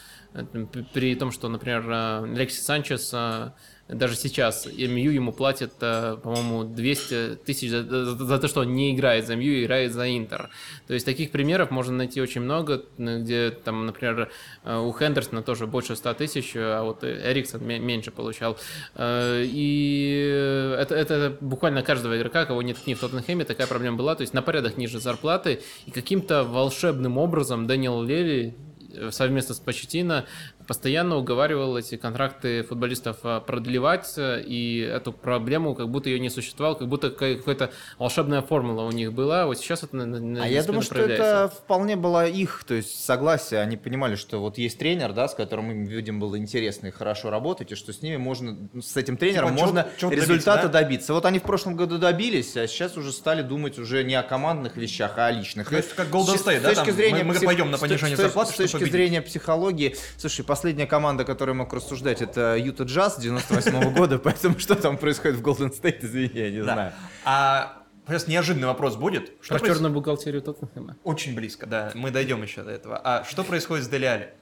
П- 0.44 0.86
При 0.94 1.16
том, 1.16 1.32
что, 1.32 1.50
например, 1.50 1.84
э, 1.90 2.26
Лекси 2.36 2.60
Санчес 2.62 3.12
э, 3.14 3.52
даже 3.88 4.16
сейчас 4.16 4.66
МЮ 4.68 5.12
ему 5.12 5.32
платят, 5.32 5.74
э, 5.82 6.18
по-моему, 6.22 6.64
200 6.66 7.36
тысяч 7.46 7.70
за, 7.70 7.84
за- 7.84 8.26
за 8.26 8.38
то, 8.38 8.48
что 8.50 8.62
он 8.62 8.74
не 8.74 8.94
играет 8.94 9.26
за 9.26 9.36
МЮ, 9.36 9.64
играет 9.64 9.94
за 9.94 10.10
Интер. 10.18 10.50
То 10.88 10.94
есть 10.94 11.06
таких 11.06 11.32
примеров 11.32 11.72
можно 11.72 11.96
найти 11.96 12.22
очень 12.22 12.42
много, 12.42 12.84
где 12.98 13.50
там, 13.52 13.86
например, 13.86 14.30
э, 14.66 14.78
у 14.78 14.92
Хендерсона 14.92 15.42
тоже 15.42 15.68
больше 15.68 15.96
100 15.96 16.14
тысяч, 16.16 16.52
а 16.56 16.84
вот 16.84 17.04
Эриксон 17.04 17.66
ме- 17.66 17.80
меньше 17.80 18.12
получал. 18.12 18.58
Э, 18.96 19.44
И 19.46 20.76
это, 20.78 20.96
это 20.96 21.38
буквально 21.42 21.82
каждого 21.82 22.18
игрока, 22.18 22.46
кого 22.46 22.62
не 22.62 22.74
ткни 22.74 22.94
в 22.94 23.00
Тоттенхэме, 23.00 23.46
такая 23.46 23.68
проблема 23.68 23.98
была. 23.98 24.16
То 24.16 24.22
есть 24.22 24.34
на 24.34 24.42
порядок 24.42 24.78
ниже 24.78 25.00
зарплаты, 25.00 25.62
и 25.86 25.92
каким-то 25.92 26.44
волшебным 26.44 27.18
образом 27.18 27.68
Дэниел 27.68 28.02
Леви 28.04 28.48
э, 28.50 28.67
совместно 29.12 29.56
с 29.56 29.60
Почетино 29.60 30.26
постоянно 30.68 31.16
уговаривал 31.18 31.78
эти 31.78 31.96
контракты 31.96 32.62
футболистов 32.64 33.18
а, 33.24 33.40
продлевать, 33.40 34.14
э, 34.18 34.44
и 34.46 34.80
эту 34.82 35.14
проблему 35.14 35.74
как 35.76 35.90
будто 35.90 36.10
ее 36.10 36.20
не 36.20 36.30
существовало, 36.30 36.76
как 36.76 36.88
будто 36.90 37.10
какая-то 37.10 37.72
волшебная 37.98 38.42
формула 38.42 38.84
у 38.84 38.92
них 38.92 39.14
была. 39.14 39.46
Вот 39.46 39.58
сейчас 39.58 39.84
это 39.84 39.96
на, 39.96 40.44
А 40.44 40.48
я 40.48 40.64
думаю, 40.64 40.82
что 40.84 41.00
это 41.00 41.52
вполне 41.56 41.96
было 41.96 42.28
их, 42.28 42.64
то 42.68 42.74
есть 42.74 43.04
согласие. 43.04 43.62
Они 43.62 43.78
понимали, 43.78 44.16
что 44.16 44.40
вот 44.40 44.58
есть 44.58 44.78
тренер, 44.78 45.14
да, 45.14 45.28
с 45.28 45.34
которым 45.36 45.72
им, 45.72 45.86
видим, 45.86 46.20
было 46.20 46.38
интересно 46.38 46.88
и 46.88 46.92
хорошо 46.92 47.30
работать, 47.30 47.72
и 47.72 47.76
что 47.76 47.94
с 47.94 48.02
ними 48.02 48.18
можно, 48.18 48.58
с 48.82 48.98
этим 48.98 49.16
тренером 49.18 49.52
Типа, 49.56 49.66
можно 49.66 49.88
чё- 49.98 50.10
результата 50.10 50.64
добиться, 50.64 50.72
да? 50.74 50.82
добиться. 50.82 51.14
Вот 51.14 51.26
они 51.26 51.40
в 51.40 51.44
прошлом 51.44 51.76
году 51.78 51.98
добились, 51.98 52.58
а 52.58 52.68
сейчас 52.68 52.98
уже 52.98 53.12
стали 53.14 53.42
думать 53.42 53.80
уже 53.80 54.04
не 54.04 54.16
о 54.16 54.24
командных 54.24 54.76
вещах, 54.76 55.14
а 55.18 55.28
о 55.28 55.32
личных. 55.32 55.70
То 55.70 55.78
есть 55.78 55.94
как 55.96 56.10
Golden 56.10 56.38
С- 56.38 56.46
State, 56.46 56.60
с 56.60 56.64
да, 56.64 56.70
точки 56.70 56.86
там 56.88 56.96
зрения 56.96 57.24
мы- 57.24 57.34
мы 57.34 57.40
пойдем 57.40 57.72
на 57.72 57.78
с 57.78 57.80
понижение 57.80 58.16
с 58.16 58.20
точки- 58.20 58.22
зарплаты, 58.22 58.50
С 58.52 58.54
чтобы 58.54 58.64
точки 58.68 58.78
победить. 58.80 58.92
зрения 58.94 59.22
психологии, 59.22 59.96
слушай, 60.18 60.44
последняя 60.58 60.88
команда, 60.88 61.24
которую 61.24 61.56
я 61.56 61.60
мог 61.64 61.72
рассуждать, 61.74 62.22
это 62.24 62.58
Юта 62.58 62.84
Джаз 62.84 63.20
98 63.20 63.94
года, 63.94 64.18
поэтому 64.24 64.58
что 64.58 64.74
там 64.76 64.98
происходит 64.98 65.38
в 65.38 65.44
Golden 65.44 65.70
State, 65.72 66.00
извини, 66.02 66.32
я 66.34 66.50
не 66.50 66.58
Да. 66.64 66.74
знаю. 66.74 66.94
А 67.26 67.84
сейчас 68.08 68.28
неожиданный 68.28 68.68
вопрос 68.68 68.96
будет. 68.96 69.34
Что 69.42 69.56
Про 69.56 69.64
проис- 69.64 69.68
черную 69.74 69.94
бухгалтерию 69.94 70.42
Тоттенхэма. 70.42 70.96
Очень 71.04 71.36
близко, 71.36 71.68
да. 71.68 71.92
Мы 71.94 72.10
дойдем 72.10 72.42
еще 72.42 72.64
до 72.64 72.72
этого. 72.72 73.00
А 73.04 73.24
что 73.24 73.44
происходит 73.44 73.86
с 73.86 73.88
Делиали? 73.88 74.34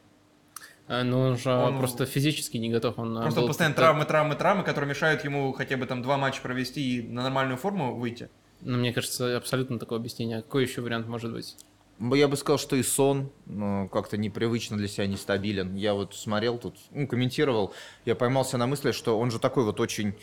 А, 0.88 1.03
Ну, 1.03 1.20
он 1.20 1.38
же 1.38 1.49
Он- 1.51 1.80
просто 1.80 2.05
физически 2.05 2.55
не 2.57 2.70
готов. 2.70 2.97
Он 2.97 3.18
а, 3.18 3.22
Просто 3.24 3.41
был 3.41 3.47
постоянно 3.49 3.76
так- 3.76 3.84
травмы, 3.84 4.05
травмы, 4.05 4.36
травмы, 4.36 4.63
которые 4.63 4.89
мешают 4.89 5.26
ему 5.26 5.51
хотя 5.51 5.76
бы 5.76 5.86
там 5.86 6.01
два 6.01 6.18
матча 6.18 6.41
провести 6.41 6.97
и 6.99 7.01
на 7.01 7.24
нормальную 7.24 7.57
форму 7.57 7.95
выйти. 7.95 8.30
Ну, 8.61 8.78
мне 8.78 8.93
кажется, 8.93 9.36
абсолютно 9.36 9.80
такое 9.80 9.99
объяснение. 9.99 10.41
Какой 10.43 10.63
еще 10.63 10.80
вариант 10.82 11.07
может 11.07 11.34
быть? 11.34 11.57
Я 11.99 12.27
бы 12.27 12.35
сказал, 12.35 12.57
что 12.57 12.75
и 12.75 12.83
сон 12.83 13.31
ну, 13.45 13.87
как-то 13.87 14.17
непривычно 14.17 14.75
для 14.77 14.87
себя 14.87 15.07
нестабилен. 15.07 15.75
Я 15.75 15.93
вот 15.93 16.13
смотрел 16.13 16.57
тут, 16.57 16.75
ну, 16.91 17.07
комментировал, 17.07 17.73
я 18.03 18.15
поймался 18.15 18.57
на 18.57 18.67
мысли, 18.67 18.91
что 18.91 19.17
он 19.17 19.31
же 19.31 19.39
такой 19.39 19.63
вот 19.63 19.79
очень 19.79 20.15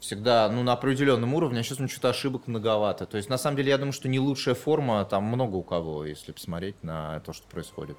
всегда, 0.00 0.48
ну, 0.48 0.62
на 0.62 0.72
определенном 0.72 1.34
уровне, 1.34 1.60
а 1.60 1.62
сейчас 1.62 1.78
него 1.78 1.88
что-то 1.88 2.10
ошибок 2.10 2.46
многовато. 2.46 3.04
То 3.04 3.16
есть, 3.16 3.28
на 3.28 3.36
самом 3.36 3.56
деле, 3.56 3.70
я 3.70 3.78
думаю, 3.78 3.92
что 3.92 4.08
не 4.08 4.18
лучшая 4.18 4.54
форма, 4.54 5.04
там 5.04 5.24
много 5.24 5.56
у 5.56 5.62
кого, 5.62 6.04
если 6.04 6.32
посмотреть 6.32 6.82
на 6.82 7.20
то, 7.20 7.32
что 7.32 7.46
происходит. 7.48 7.98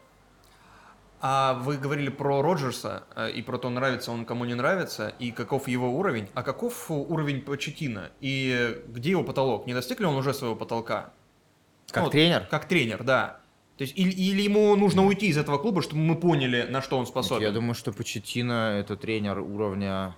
А 1.21 1.55
вы 1.55 1.77
говорили 1.77 2.09
про 2.09 2.41
Роджерса 2.41 3.03
э, 3.13 3.32
и 3.32 3.41
про 3.41 3.57
то, 3.57 3.69
нравится 3.69 4.11
он 4.11 4.25
кому 4.25 4.45
не 4.45 4.55
нравится, 4.55 5.13
и 5.19 5.32
каков 5.32 5.67
его 5.67 5.89
уровень. 5.97 6.30
А 6.34 6.43
каков 6.43 6.89
уровень 6.89 7.41
Почетина? 7.41 8.11
И 8.21 8.82
где 8.88 9.11
его 9.11 9.23
потолок? 9.25 9.67
Не 9.67 9.73
достиг 9.73 9.99
ли 9.99 10.05
он 10.05 10.15
уже 10.15 10.34
своего 10.34 10.55
потолка? 10.55 11.11
Как 11.92 12.04
Ну, 12.06 12.10
тренер? 12.10 12.48
Как 12.50 12.68
тренер, 12.68 13.04
да. 13.04 13.40
То 13.78 13.84
есть 13.84 13.98
или, 13.98 14.12
или 14.12 14.42
ему 14.42 14.76
нужно 14.76 15.06
уйти 15.06 15.28
из 15.28 15.38
этого 15.38 15.58
клуба, 15.58 15.82
чтобы 15.82 16.02
мы 16.02 16.16
поняли, 16.16 16.68
на 16.70 16.82
что 16.82 16.98
он 16.98 17.08
способен? 17.08 17.44
Я 17.44 17.52
думаю, 17.52 17.76
что 17.76 17.94
Почетина 17.94 18.78
это 18.78 18.98
тренер 18.98 19.40
уровня, 19.40 20.16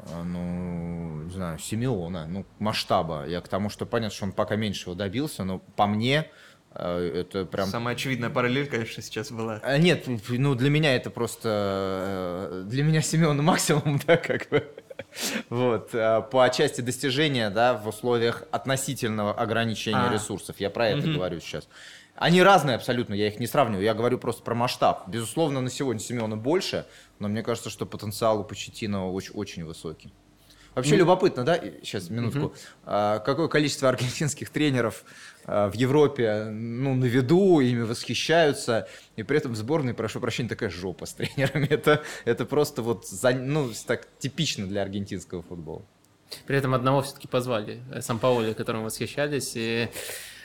э, 0.00 0.22
ну, 0.24 1.22
не 1.22 1.30
знаю, 1.30 1.58
Симеона, 1.60 2.26
ну, 2.26 2.44
масштаба. 2.58 3.26
Я 3.28 3.40
к 3.40 3.48
тому, 3.48 3.70
что 3.70 3.86
понятно, 3.86 4.14
что 4.14 4.24
он 4.24 4.32
пока 4.32 4.56
меньшего 4.56 4.96
добился, 4.96 5.44
но 5.44 5.60
по 5.76 5.86
мне 5.86 6.28
э, 6.74 7.12
это 7.14 7.44
прям 7.44 7.68
Самая 7.68 7.94
очевидная 7.94 8.30
параллель, 8.30 8.66
конечно, 8.66 9.02
сейчас 9.04 9.30
была. 9.30 9.60
А, 9.62 9.78
Нет, 9.78 10.06
ну 10.28 10.56
для 10.56 10.68
меня 10.70 10.96
это 10.96 11.10
просто... 11.10 11.48
э, 12.50 12.64
Для 12.66 12.82
меня 12.82 13.02
Семен 13.02 13.40
максимум, 13.42 14.00
да, 14.06 14.16
как 14.16 14.48
бы. 14.50 14.66
Вот. 15.50 15.90
а 15.94 16.20
По 16.22 16.48
части 16.50 16.80
достижения, 16.80 17.50
да, 17.50 17.74
в 17.74 17.88
условиях 17.88 18.44
относительного 18.50 19.32
ограничения 19.32 20.08
А. 20.08 20.12
ресурсов. 20.12 20.56
Я 20.60 20.70
про 20.70 20.88
это 20.88 21.06
Мгм. 21.06 21.14
говорю 21.16 21.40
сейчас. 21.40 21.68
Они 22.16 22.42
разные 22.42 22.76
абсолютно, 22.76 23.14
я 23.14 23.26
их 23.26 23.40
не 23.40 23.46
сравниваю. 23.46 23.82
Я 23.84 23.92
говорю 23.94 24.18
просто 24.18 24.42
про 24.42 24.54
масштаб. 24.54 25.08
Безусловно, 25.08 25.60
на 25.60 25.70
сегодня 25.70 26.00
Семена 26.00 26.36
больше, 26.36 26.86
но 27.18 27.26
мне 27.28 27.42
кажется, 27.42 27.70
что 27.70 27.86
потенциал 27.86 28.40
у 28.40 28.44
Почетина 28.44 29.10
очень, 29.10 29.32
очень 29.34 29.64
высокий. 29.64 30.12
Вообще 30.76 30.96
любопытно, 30.96 31.44
да, 31.44 31.56
сейчас, 31.84 32.10
минутку, 32.10 32.52
а, 32.84 33.20
какое 33.20 33.46
количество 33.46 33.88
аргентинских 33.88 34.50
тренеров 34.50 35.04
в 35.46 35.72
Европе, 35.74 36.44
ну, 36.50 36.94
на 36.94 37.04
виду, 37.04 37.60
ими 37.60 37.82
восхищаются, 37.82 38.88
и 39.16 39.22
при 39.22 39.38
этом 39.38 39.52
в 39.52 39.56
сборной, 39.56 39.94
прошу 39.94 40.20
прощения, 40.20 40.48
такая 40.48 40.70
жопа 40.70 41.06
с 41.06 41.14
тренерами. 41.14 41.66
Это, 41.70 42.02
это 42.24 42.46
просто 42.46 42.82
вот, 42.82 43.06
ну, 43.22 43.70
так 43.86 44.06
типично 44.18 44.66
для 44.66 44.82
аргентинского 44.82 45.42
футбола. 45.42 45.82
При 46.46 46.56
этом 46.56 46.74
одного 46.74 47.02
все-таки 47.02 47.28
позвали, 47.28 47.82
э, 47.92 48.00
сам 48.00 48.18
Паули, 48.18 48.52
которым 48.52 48.84
восхищались, 48.84 49.52
и 49.56 49.60
э, 49.60 49.88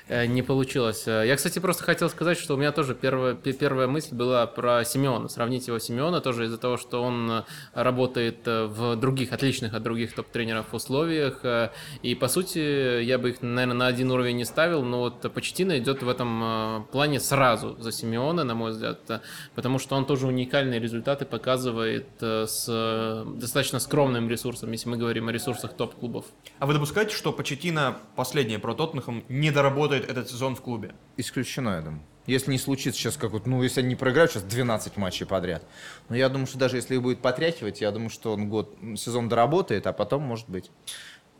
не 0.10 0.41
получилось. 0.41 1.07
Э, 1.07 1.24
Я, 1.28 1.36
кстати, 1.36 1.60
просто 1.60 1.84
хотел 1.84 2.10
сказать, 2.10 2.38
что 2.38 2.55
у 2.55 2.57
меня 2.57 2.72
тоже 2.72 2.95
первая, 2.95 3.36
пе- 3.36 3.53
первая 3.53 3.88
мысль 3.88 4.16
была 4.16 4.45
про 4.47 4.84
Симеона, 4.84 5.30
сравнить 5.30 5.68
его 5.68 5.78
с 5.80 5.84
Симеона, 5.84 6.20
тоже 6.22 6.45
из-за 6.45 6.57
того, 6.57 6.78
что 6.78 7.01
он 7.03 7.30
э, 7.32 7.43
работает 7.74 8.47
э, 8.47 8.66
в 8.66 8.95
других, 8.95 9.32
отличных 9.34 9.74
от 9.74 9.84
других 9.84 10.14
топ-тренеров 10.16 10.74
условиях, 10.74 11.39
э, 11.43 11.70
и, 12.01 12.16
по 12.16 12.28
сути, 12.28 13.01
я 13.03 13.18
бы 13.20 13.30
их, 13.30 13.41
наверное, 13.41 13.76
на 13.78 13.88
один 13.88 14.12
уровень 14.12 14.38
не 14.38 14.45
ставил, 14.45 14.84
но 14.84 14.99
вот 14.99 15.32
Почтина 15.34 15.78
идет 15.80 16.01
в 16.01 16.10
этом 16.10 16.41
э, 16.43 16.82
плане 16.91 17.20
сразу 17.20 17.76
за 17.80 17.91
Симеона, 17.91 18.43
на 18.43 18.55
мой 18.55 18.72
взгляд, 18.72 18.99
э, 19.10 19.20
потому 19.55 19.80
что 19.80 19.95
он 19.95 20.05
тоже 20.05 20.26
уникальные 20.28 20.80
результаты 20.80 21.26
показывает 21.26 22.07
э, 22.22 22.45
с 22.47 22.66
э, 22.68 23.26
достаточно 23.36 23.80
скромным 23.80 24.30
ресурсом, 24.30 24.72
если 24.72 24.89
мы 24.89 24.97
говорим 24.97 25.28
о 25.28 25.32
ресурсах 25.32 25.74
топ-клубов. 25.74 26.26
А 26.60 26.66
вы 26.66 26.74
допускаете, 26.74 27.16
что 27.16 27.32
Почетина, 27.32 27.97
последнее 28.16 28.60
про 28.60 28.74
Тоттенхэм, 28.74 29.24
не 29.30 29.51
доработает 29.51 29.99
этот 30.06 30.30
сезон 30.30 30.56
в 30.56 30.62
клубе? 30.62 30.93
Исключено, 31.18 31.70
я 31.76 31.82
думаю. 31.82 32.02
Если 32.26 32.52
не 32.52 32.60
случится 32.60 33.00
сейчас 33.00 33.18
как 33.18 33.32
вот, 33.32 33.47
ну, 33.47 33.64
если 33.64 33.80
они 33.80 33.89
не 33.89 33.95
проиграют 33.95 34.32
сейчас 34.32 34.43
12 34.43 34.97
матчей 34.97 35.26
подряд. 35.26 35.66
Но 36.10 36.16
я 36.16 36.30
думаю, 36.30 36.45
что 36.45 36.60
даже 36.60 36.76
если 36.76 36.95
их 36.95 37.02
будет 37.02 37.22
потряхивать, 37.22 37.82
я 37.82 37.91
думаю, 37.91 38.10
что 38.12 38.34
он 38.34 38.50
год, 38.50 38.78
сезон 38.97 39.30
доработает, 39.30 39.88
а 39.88 39.93
потом, 39.93 40.22
может 40.24 40.47
быть. 40.47 40.70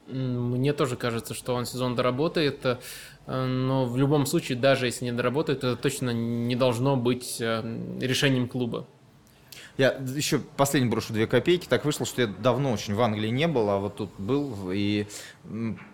Мне 0.07 0.74
тоже 0.74 0.95
кажется, 0.95 1.36
что 1.36 1.53
он 1.53 1.68
сезон 1.68 1.95
доработает, 1.95 2.66
э, 2.66 2.78
но 3.28 3.86
в 3.86 3.95
любом 3.97 4.26
случае, 4.26 4.57
даже 4.57 4.88
если 4.88 5.05
не 5.05 5.12
доработает, 5.12 5.60
это 5.60 5.76
точно 5.76 6.10
не 6.10 6.55
должно 6.55 6.95
быть 6.95 7.38
э, 7.39 7.62
решением 8.01 8.47
клуба. 8.47 8.88
Я 9.80 9.95
еще 10.13 10.39
последний 10.39 10.89
брошу 10.89 11.13
две 11.13 11.25
копейки. 11.25 11.65
Так 11.65 11.86
вышло, 11.86 12.05
что 12.05 12.21
я 12.21 12.27
давно 12.27 12.73
очень 12.73 12.95
в 12.95 13.01
Англии 13.01 13.30
не 13.30 13.47
был, 13.47 13.69
а 13.69 13.77
вот 13.77 13.95
тут 13.95 14.11
был. 14.17 14.71
И 14.73 15.07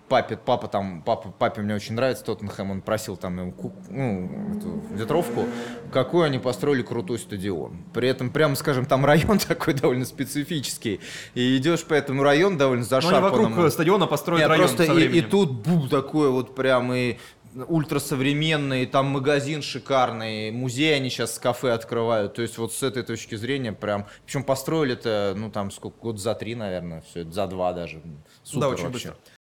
папе, 0.09 0.37
папа 0.43 0.67
там, 0.67 1.03
папа, 1.03 1.29
папе 1.29 1.61
мне 1.61 1.75
очень 1.75 1.93
нравится 1.93 2.25
Тоттенхэм, 2.25 2.71
он 2.71 2.81
просил 2.81 3.15
там 3.15 3.39
ему 3.39 3.53
ну, 3.89 4.55
эту 4.55 4.81
ветровку, 4.95 5.45
какой 5.91 6.25
они 6.25 6.39
построили 6.39 6.81
крутой 6.81 7.19
стадион. 7.19 7.77
При 7.93 8.09
этом, 8.09 8.31
прямо 8.31 8.55
скажем, 8.55 8.87
там 8.87 9.05
район 9.05 9.37
такой 9.47 9.75
довольно 9.75 10.05
специфический. 10.05 10.99
И 11.35 11.55
идешь 11.55 11.83
по 11.83 11.93
этому 11.93 12.23
району 12.23 12.57
довольно 12.57 12.85
Но 12.89 12.97
они 12.97 13.07
зашарпанному. 13.07 13.55
вокруг 13.55 13.71
стадиона 13.71 14.07
построят 14.07 14.41
Нет, 14.41 14.49
район 14.49 14.67
просто 14.67 14.93
и, 14.93 15.19
и 15.19 15.21
тут 15.21 15.51
бу, 15.51 15.87
такое 15.87 16.31
вот 16.31 16.55
прям 16.55 16.91
и 16.91 17.17
ультрасовременный, 17.55 18.85
там 18.85 19.07
магазин 19.07 19.61
шикарный, 19.61 20.51
музей 20.51 20.95
они 20.95 21.09
сейчас 21.09 21.35
с 21.35 21.39
кафе 21.39 21.71
открывают. 21.71 22.33
То 22.33 22.41
есть 22.41 22.57
вот 22.57 22.73
с 22.73 22.83
этой 22.83 23.03
точки 23.03 23.35
зрения 23.35 23.71
прям... 23.71 24.07
Причем 24.25 24.43
построили 24.43 24.93
это, 24.93 25.33
ну 25.37 25.49
там 25.49 25.71
сколько, 25.71 25.97
год 25.99 26.19
за 26.19 26.35
три, 26.35 26.55
наверное, 26.55 27.01
все 27.09 27.23
за 27.23 27.47
два 27.47 27.73
даже. 27.73 28.01
Супер 28.43 28.61
да, 28.61 28.69
очень 28.69 28.83
вообще. 28.85 29.09
быстро. 29.09 29.34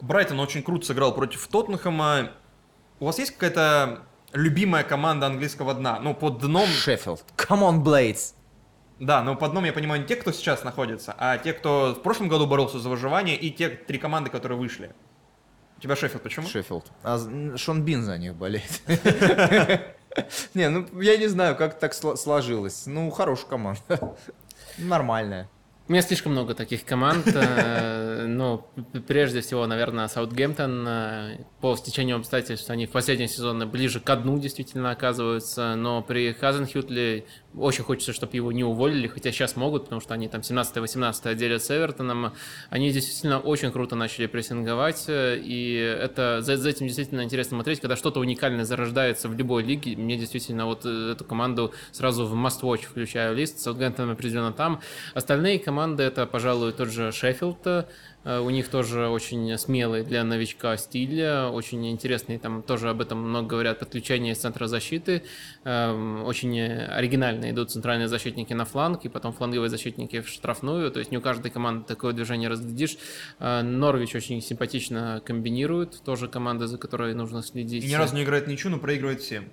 Брайтон 0.00 0.40
очень 0.40 0.62
круто 0.62 0.86
сыграл 0.86 1.14
против 1.14 1.46
Тоттенхэма. 1.48 2.30
У 3.00 3.06
вас 3.06 3.18
есть 3.18 3.32
какая-то 3.32 4.02
любимая 4.32 4.84
команда 4.84 5.26
английского 5.26 5.74
дна? 5.74 5.98
Ну, 6.00 6.14
под 6.14 6.38
дном... 6.38 6.66
Шеффилд. 6.66 7.24
Come 7.36 7.60
on, 7.62 7.82
Blades. 7.82 8.34
Да, 8.98 9.22
но 9.22 9.36
под 9.36 9.52
дном 9.52 9.64
я 9.64 9.72
понимаю 9.72 10.00
не 10.02 10.06
те, 10.06 10.16
кто 10.16 10.32
сейчас 10.32 10.64
находится, 10.64 11.14
а 11.18 11.38
те, 11.38 11.52
кто 11.52 11.94
в 11.96 12.02
прошлом 12.02 12.28
году 12.28 12.46
боролся 12.46 12.80
за 12.80 12.88
выживание, 12.88 13.36
и 13.36 13.50
те 13.50 13.68
три 13.68 13.98
команды, 13.98 14.28
которые 14.30 14.58
вышли. 14.58 14.92
У 15.76 15.80
тебя 15.80 15.94
Шеффилд 15.94 16.22
почему? 16.22 16.48
Шеффилд. 16.48 16.86
А 17.04 17.18
Шон 17.56 17.82
Бин 17.82 18.02
за 18.02 18.18
них 18.18 18.34
болеет. 18.34 18.82
Не, 20.54 20.68
ну 20.68 21.00
я 21.00 21.16
не 21.16 21.28
знаю, 21.28 21.54
как 21.54 21.78
так 21.78 21.92
сло- 21.92 22.16
сложилось. 22.16 22.86
Ну, 22.86 23.08
хорошая 23.10 23.48
команда. 23.50 24.16
Нормальная. 24.78 25.48
У 25.88 25.92
меня 25.92 26.02
слишком 26.02 26.32
много 26.32 26.54
таких 26.54 26.84
команд, 26.84 27.26
э, 27.34 28.26
но 28.26 28.70
прежде 29.06 29.40
всего, 29.40 29.66
наверное, 29.66 30.06
Саутгемптон 30.08 30.84
э, 30.86 31.38
по 31.62 31.74
стечению 31.76 32.18
обстоятельств 32.18 32.68
они 32.68 32.84
в 32.84 32.90
последние 32.90 33.26
сезоны 33.26 33.64
ближе 33.64 33.98
к 33.98 34.16
дну 34.16 34.38
действительно 34.38 34.90
оказываются, 34.90 35.76
но 35.76 36.02
при 36.02 36.34
Хазенхютле 36.34 37.24
очень 37.56 37.84
хочется, 37.84 38.12
чтобы 38.12 38.36
его 38.36 38.52
не 38.52 38.64
уволили, 38.64 39.06
хотя 39.06 39.32
сейчас 39.32 39.56
могут, 39.56 39.84
потому 39.84 40.02
что 40.02 40.12
они 40.12 40.28
там 40.28 40.42
17-18 40.42 41.34
делят 41.36 41.64
с 41.64 41.70
Эвертоном. 41.70 42.34
Они 42.68 42.92
действительно 42.92 43.38
очень 43.38 43.72
круто 43.72 43.96
начали 43.96 44.26
прессинговать, 44.26 45.06
э, 45.08 45.38
и 45.42 45.72
это 45.72 46.42
за, 46.42 46.58
за 46.58 46.68
этим 46.68 46.86
действительно 46.86 47.22
интересно 47.22 47.56
смотреть, 47.56 47.80
когда 47.80 47.96
что-то 47.96 48.20
уникальное 48.20 48.66
зарождается 48.66 49.30
в 49.30 49.34
любой 49.34 49.62
лиге. 49.62 49.96
Мне 49.96 50.18
действительно 50.18 50.66
вот 50.66 50.84
эту 50.84 51.24
команду 51.24 51.72
сразу 51.92 52.26
в 52.26 52.34
must-watch 52.34 52.82
включаю 52.90 53.34
лист. 53.34 53.60
Саутгемптон 53.60 54.10
определенно 54.10 54.52
там. 54.52 54.82
Остальные 55.14 55.58
команды 55.60 55.77
команды 55.78 56.02
это, 56.02 56.26
пожалуй, 56.26 56.72
тот 56.72 56.90
же 56.90 57.12
Шеффилд. 57.12 57.66
Э, 58.24 58.40
у 58.40 58.50
них 58.50 58.68
тоже 58.68 59.06
очень 59.06 59.56
смелый 59.58 60.02
для 60.02 60.24
новичка 60.24 60.76
стиль, 60.76 61.22
очень 61.52 61.88
интересный, 61.88 62.38
там 62.38 62.62
тоже 62.62 62.90
об 62.90 63.00
этом 63.00 63.18
много 63.18 63.50
говорят, 63.50 63.78
подключение 63.78 64.32
из 64.32 64.38
центра 64.38 64.66
защиты. 64.66 65.22
Эм, 65.62 66.24
очень 66.24 66.60
оригинально 66.60 67.52
идут 67.52 67.70
центральные 67.70 68.08
защитники 68.08 68.54
на 68.54 68.64
фланг, 68.64 69.04
и 69.04 69.08
потом 69.08 69.32
фланговые 69.32 69.70
защитники 69.70 70.20
в 70.20 70.28
штрафную, 70.28 70.90
то 70.90 70.98
есть 70.98 71.12
не 71.12 71.18
у 71.18 71.20
каждой 71.20 71.52
команды 71.52 71.84
такое 71.86 72.12
движение 72.12 72.48
разглядишь. 72.48 72.98
Э, 73.38 73.62
Норвич 73.62 74.16
очень 74.16 74.42
симпатично 74.42 75.22
комбинирует, 75.24 76.02
тоже 76.04 76.26
команда, 76.26 76.66
за 76.66 76.76
которой 76.76 77.14
нужно 77.14 77.42
следить. 77.42 77.84
И 77.84 77.88
ни 77.88 77.94
разу 77.94 78.16
не 78.16 78.24
играет 78.24 78.48
ничью, 78.48 78.72
но 78.72 78.78
проигрывает 78.78 79.20
всем. 79.20 79.44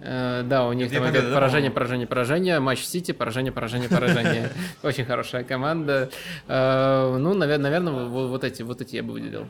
Э, 0.00 0.42
да, 0.44 0.66
у 0.66 0.72
них 0.72 0.90
там 0.90 1.02
победы, 1.02 1.18
идет 1.18 1.34
поражение, 1.34 1.70
поражение, 1.70 2.06
поражение, 2.06 2.60
матч 2.60 2.84
Сити, 2.84 3.12
поражение, 3.12 3.52
поражение, 3.52 3.88
поражение. 3.88 4.50
Очень 4.82 5.04
хорошая 5.04 5.44
команда. 5.44 6.10
Э, 6.46 7.16
ну, 7.18 7.34
наверное, 7.34 8.06
вот 8.06 8.44
эти, 8.44 8.62
вот 8.62 8.80
эти 8.80 8.96
я 8.96 9.02
бы 9.02 9.12
выделил. 9.14 9.46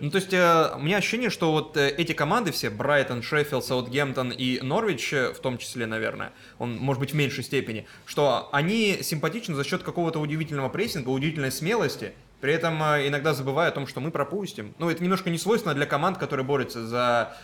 Ну, 0.00 0.10
то 0.10 0.16
есть, 0.16 0.32
э, 0.32 0.70
у 0.74 0.80
меня 0.80 0.96
ощущение, 0.96 1.28
что 1.28 1.52
вот 1.52 1.76
эти 1.76 2.12
команды 2.12 2.50
все, 2.50 2.70
Брайтон, 2.70 3.22
Шеффилд, 3.22 3.64
Саутгемптон 3.64 4.30
и 4.30 4.60
Норвич, 4.60 5.12
в 5.12 5.38
том 5.40 5.58
числе, 5.58 5.86
наверное, 5.86 6.32
он, 6.58 6.76
может 6.76 7.00
быть, 7.00 7.12
в 7.12 7.14
меньшей 7.14 7.44
степени, 7.44 7.86
что 8.06 8.48
они 8.52 8.98
симпатичны 9.02 9.54
за 9.54 9.64
счет 9.64 9.82
какого-то 9.82 10.18
удивительного 10.18 10.70
прессинга, 10.70 11.10
удивительной 11.10 11.52
смелости, 11.52 12.14
при 12.40 12.54
этом 12.54 12.76
иногда 12.82 13.34
забывая 13.34 13.68
о 13.68 13.72
том, 13.72 13.86
что 13.86 14.00
мы 14.00 14.10
пропустим. 14.10 14.74
Ну, 14.78 14.88
это 14.90 15.02
немножко 15.02 15.30
не 15.30 15.38
свойственно 15.38 15.74
для 15.74 15.86
команд, 15.86 16.18
которые 16.18 16.44
борются 16.44 16.86
за 16.86 17.36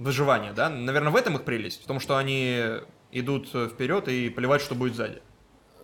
выживания, 0.00 0.52
да? 0.52 0.68
Наверное, 0.68 1.10
в 1.10 1.16
этом 1.16 1.36
их 1.36 1.44
прелесть, 1.44 1.84
в 1.84 1.86
том, 1.86 2.00
что 2.00 2.16
они 2.16 2.60
идут 3.12 3.48
вперед 3.48 4.08
и 4.08 4.30
плевать, 4.30 4.62
что 4.62 4.74
будет 4.74 4.96
сзади. 4.96 5.20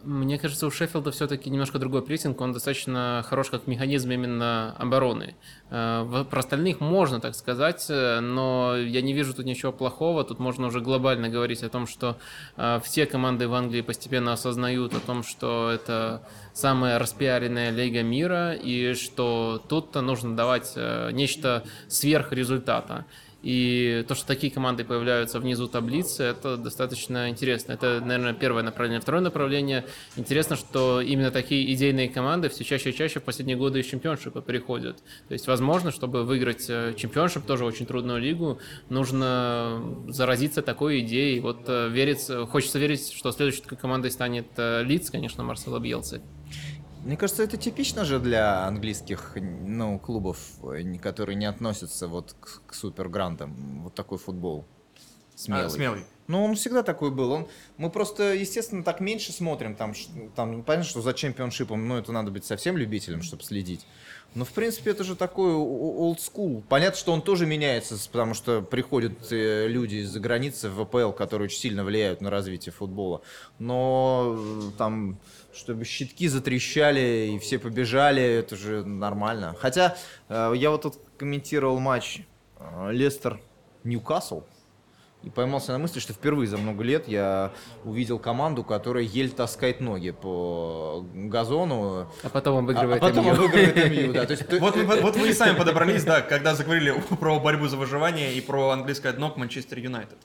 Мне 0.06 0.38
кажется, 0.38 0.68
у 0.68 0.70
Шеффилда 0.70 1.10
все-таки 1.10 1.50
немножко 1.50 1.80
другой 1.80 2.00
прессинг, 2.00 2.40
он 2.40 2.52
достаточно 2.52 3.24
хорош 3.26 3.50
как 3.50 3.66
механизм 3.66 4.12
именно 4.12 4.72
обороны. 4.78 5.34
Э, 5.70 6.24
про 6.30 6.38
остальных 6.38 6.78
можно 6.78 7.18
так 7.18 7.34
сказать, 7.34 7.86
э, 7.88 8.20
но 8.20 8.76
я 8.76 9.02
не 9.02 9.14
вижу 9.14 9.34
тут 9.34 9.46
ничего 9.46 9.72
плохого. 9.72 10.22
Тут 10.22 10.38
можно 10.38 10.68
уже 10.68 10.80
глобально 10.80 11.28
говорить 11.28 11.64
о 11.64 11.68
том, 11.68 11.88
что 11.88 12.18
э, 12.56 12.78
все 12.84 13.06
команды 13.06 13.48
в 13.48 13.54
Англии 13.54 13.80
постепенно 13.80 14.32
осознают 14.32 14.94
о 14.94 15.00
том, 15.00 15.24
что 15.24 15.72
это 15.72 16.22
самая 16.52 17.00
распиаренная 17.00 17.70
лига 17.70 18.04
мира, 18.04 18.52
и 18.52 18.94
что 18.94 19.60
тут 19.68 19.92
нужно 19.96 20.36
давать 20.36 20.74
нечто 21.12 21.64
сверх 21.88 22.32
результата. 22.32 23.06
И 23.46 24.04
то, 24.08 24.16
что 24.16 24.26
такие 24.26 24.52
команды 24.52 24.82
появляются 24.82 25.38
внизу 25.38 25.68
таблицы, 25.68 26.24
это 26.24 26.56
достаточно 26.56 27.30
интересно. 27.30 27.74
Это, 27.74 28.00
наверное, 28.00 28.34
первое 28.34 28.64
направление. 28.64 29.00
Второе 29.00 29.22
направление. 29.22 29.84
Интересно, 30.16 30.56
что 30.56 31.00
именно 31.00 31.30
такие 31.30 31.72
идейные 31.72 32.08
команды 32.08 32.48
все 32.48 32.64
чаще 32.64 32.90
и 32.90 32.92
чаще 32.92 33.20
в 33.20 33.22
последние 33.22 33.56
годы 33.56 33.78
из 33.78 33.86
чемпионшипа 33.86 34.42
переходят. 34.42 34.96
То 35.28 35.34
есть, 35.34 35.46
возможно, 35.46 35.92
чтобы 35.92 36.24
выиграть 36.24 36.68
э, 36.68 36.94
чемпионшип, 36.96 37.46
тоже 37.46 37.64
очень 37.64 37.86
трудную 37.86 38.20
лигу, 38.20 38.58
нужно 38.88 39.80
заразиться 40.08 40.60
такой 40.60 41.02
идеей. 41.02 41.38
Вот 41.38 41.68
э, 41.68 41.88
верится, 41.88 42.46
хочется 42.46 42.80
верить, 42.80 43.12
что 43.12 43.30
следующей 43.30 43.62
командой 43.62 44.10
станет 44.10 44.48
э, 44.56 44.82
Лиц, 44.82 45.08
конечно, 45.08 45.44
Марсела 45.44 45.78
Бьелцы. 45.78 46.20
Мне 47.06 47.16
кажется, 47.16 47.44
это 47.44 47.56
типично 47.56 48.04
же 48.04 48.18
для 48.18 48.66
английских 48.66 49.36
ну, 49.36 49.96
клубов, 50.00 50.38
э, 50.64 50.98
которые 50.98 51.36
не 51.36 51.46
относятся 51.46 52.08
вот 52.08 52.34
к, 52.40 52.62
к 52.66 52.74
супергрантам. 52.74 53.84
Вот 53.84 53.94
такой 53.94 54.18
футбол. 54.18 54.64
Смелый. 55.36 55.66
А, 55.66 55.70
смелый. 55.70 56.04
Ну, 56.26 56.44
он 56.44 56.56
всегда 56.56 56.82
такой 56.82 57.12
был. 57.12 57.30
Он, 57.30 57.46
мы 57.76 57.90
просто, 57.90 58.34
естественно, 58.34 58.82
так 58.82 58.98
меньше 58.98 59.30
смотрим. 59.30 59.76
Там, 59.76 59.94
там 60.34 60.64
понятно, 60.64 60.90
что 60.90 61.00
за 61.00 61.14
чемпионшипом, 61.14 61.86
ну, 61.86 61.96
это 61.96 62.10
надо 62.10 62.32
быть 62.32 62.44
совсем 62.44 62.76
любителем, 62.76 63.22
чтобы 63.22 63.44
следить. 63.44 63.86
Но, 64.34 64.44
в 64.44 64.50
принципе, 64.50 64.90
это 64.90 65.04
же 65.04 65.14
такой 65.14 65.52
old 65.52 66.18
school. 66.18 66.64
Понятно, 66.68 66.98
что 66.98 67.12
он 67.12 67.22
тоже 67.22 67.46
меняется, 67.46 67.96
потому 68.10 68.34
что 68.34 68.62
приходят 68.62 69.30
э, 69.30 69.68
люди 69.68 69.96
из-за 69.96 70.18
границы 70.18 70.68
в 70.68 70.84
ВПЛ, 70.84 71.12
которые 71.12 71.46
очень 71.46 71.60
сильно 71.60 71.84
влияют 71.84 72.20
на 72.20 72.30
развитие 72.30 72.72
футбола. 72.72 73.22
Но 73.58 74.34
э, 74.36 74.76
там 74.76 75.18
чтобы 75.56 75.84
щитки 75.84 76.28
затрещали 76.28 77.32
и 77.34 77.38
все 77.38 77.58
побежали, 77.58 78.22
это 78.22 78.56
же 78.56 78.84
нормально. 78.84 79.56
Хотя 79.58 79.96
э, 80.28 80.52
я 80.56 80.70
вот 80.70 80.82
тут 80.82 80.98
комментировал 81.16 81.78
матч 81.78 82.20
э, 82.58 82.92
Лестер-Ньюкасл 82.92 84.42
и 85.22 85.30
поймался 85.30 85.72
на 85.72 85.78
мысли, 85.78 85.98
что 85.98 86.12
впервые 86.12 86.46
за 86.46 86.56
много 86.56 86.84
лет 86.84 87.08
я 87.08 87.52
увидел 87.84 88.18
команду, 88.18 88.62
которая 88.62 89.02
еле 89.02 89.30
таскает 89.30 89.80
ноги 89.80 90.10
по 90.10 91.04
газону. 91.12 92.08
А 92.22 92.28
потом 92.28 92.58
обыгрывает 92.58 93.02
а, 93.02 93.06
а 93.06 93.08
потом 93.08 93.28
обыгрывает 93.28 93.90
МЮ, 93.90 94.12
да. 94.12 94.26
То 94.26 94.32
есть, 94.32 94.44
вот, 94.60 94.76
вот, 94.76 95.00
вот 95.00 95.16
вы 95.16 95.30
и 95.30 95.32
сами 95.32 95.56
подобрались, 95.56 96.04
да, 96.04 96.20
когда 96.20 96.54
заговорили 96.54 96.94
про 97.20 97.40
борьбу 97.40 97.66
за 97.66 97.76
выживание 97.76 98.34
и 98.34 98.40
про 98.40 98.70
английское 98.70 99.12
дно 99.12 99.30
к 99.30 99.36
Манчестер 99.36 99.78
Юнайтед. 99.78 100.18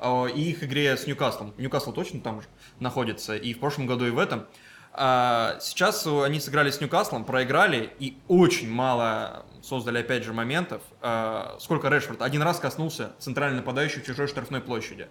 И 0.00 0.50
их 0.50 0.62
игре 0.62 0.96
с 0.96 1.06
Ньюкаслом. 1.06 1.54
Ньюкасл 1.58 1.92
точно 1.92 2.20
там 2.20 2.40
же 2.42 2.48
находится, 2.78 3.36
и 3.36 3.52
в 3.52 3.60
прошлом 3.60 3.86
году, 3.86 4.06
и 4.06 4.10
в 4.10 4.18
этом. 4.18 4.46
А 4.92 5.58
сейчас 5.60 6.06
они 6.06 6.40
сыграли 6.40 6.70
с 6.70 6.80
Ньюкаслом, 6.80 7.24
проиграли 7.24 7.92
и 7.98 8.18
очень 8.26 8.70
мало 8.70 9.44
создали, 9.62 9.98
опять 9.98 10.24
же, 10.24 10.32
моментов. 10.32 10.82
А, 11.00 11.56
сколько 11.60 11.88
Решфорд? 11.88 12.22
Один 12.22 12.42
раз 12.42 12.58
коснулся 12.58 13.12
центральный 13.18 13.58
нападающий 13.58 14.00
в 14.00 14.06
чужой 14.06 14.28
штрафной 14.28 14.60
площади. 14.60 15.08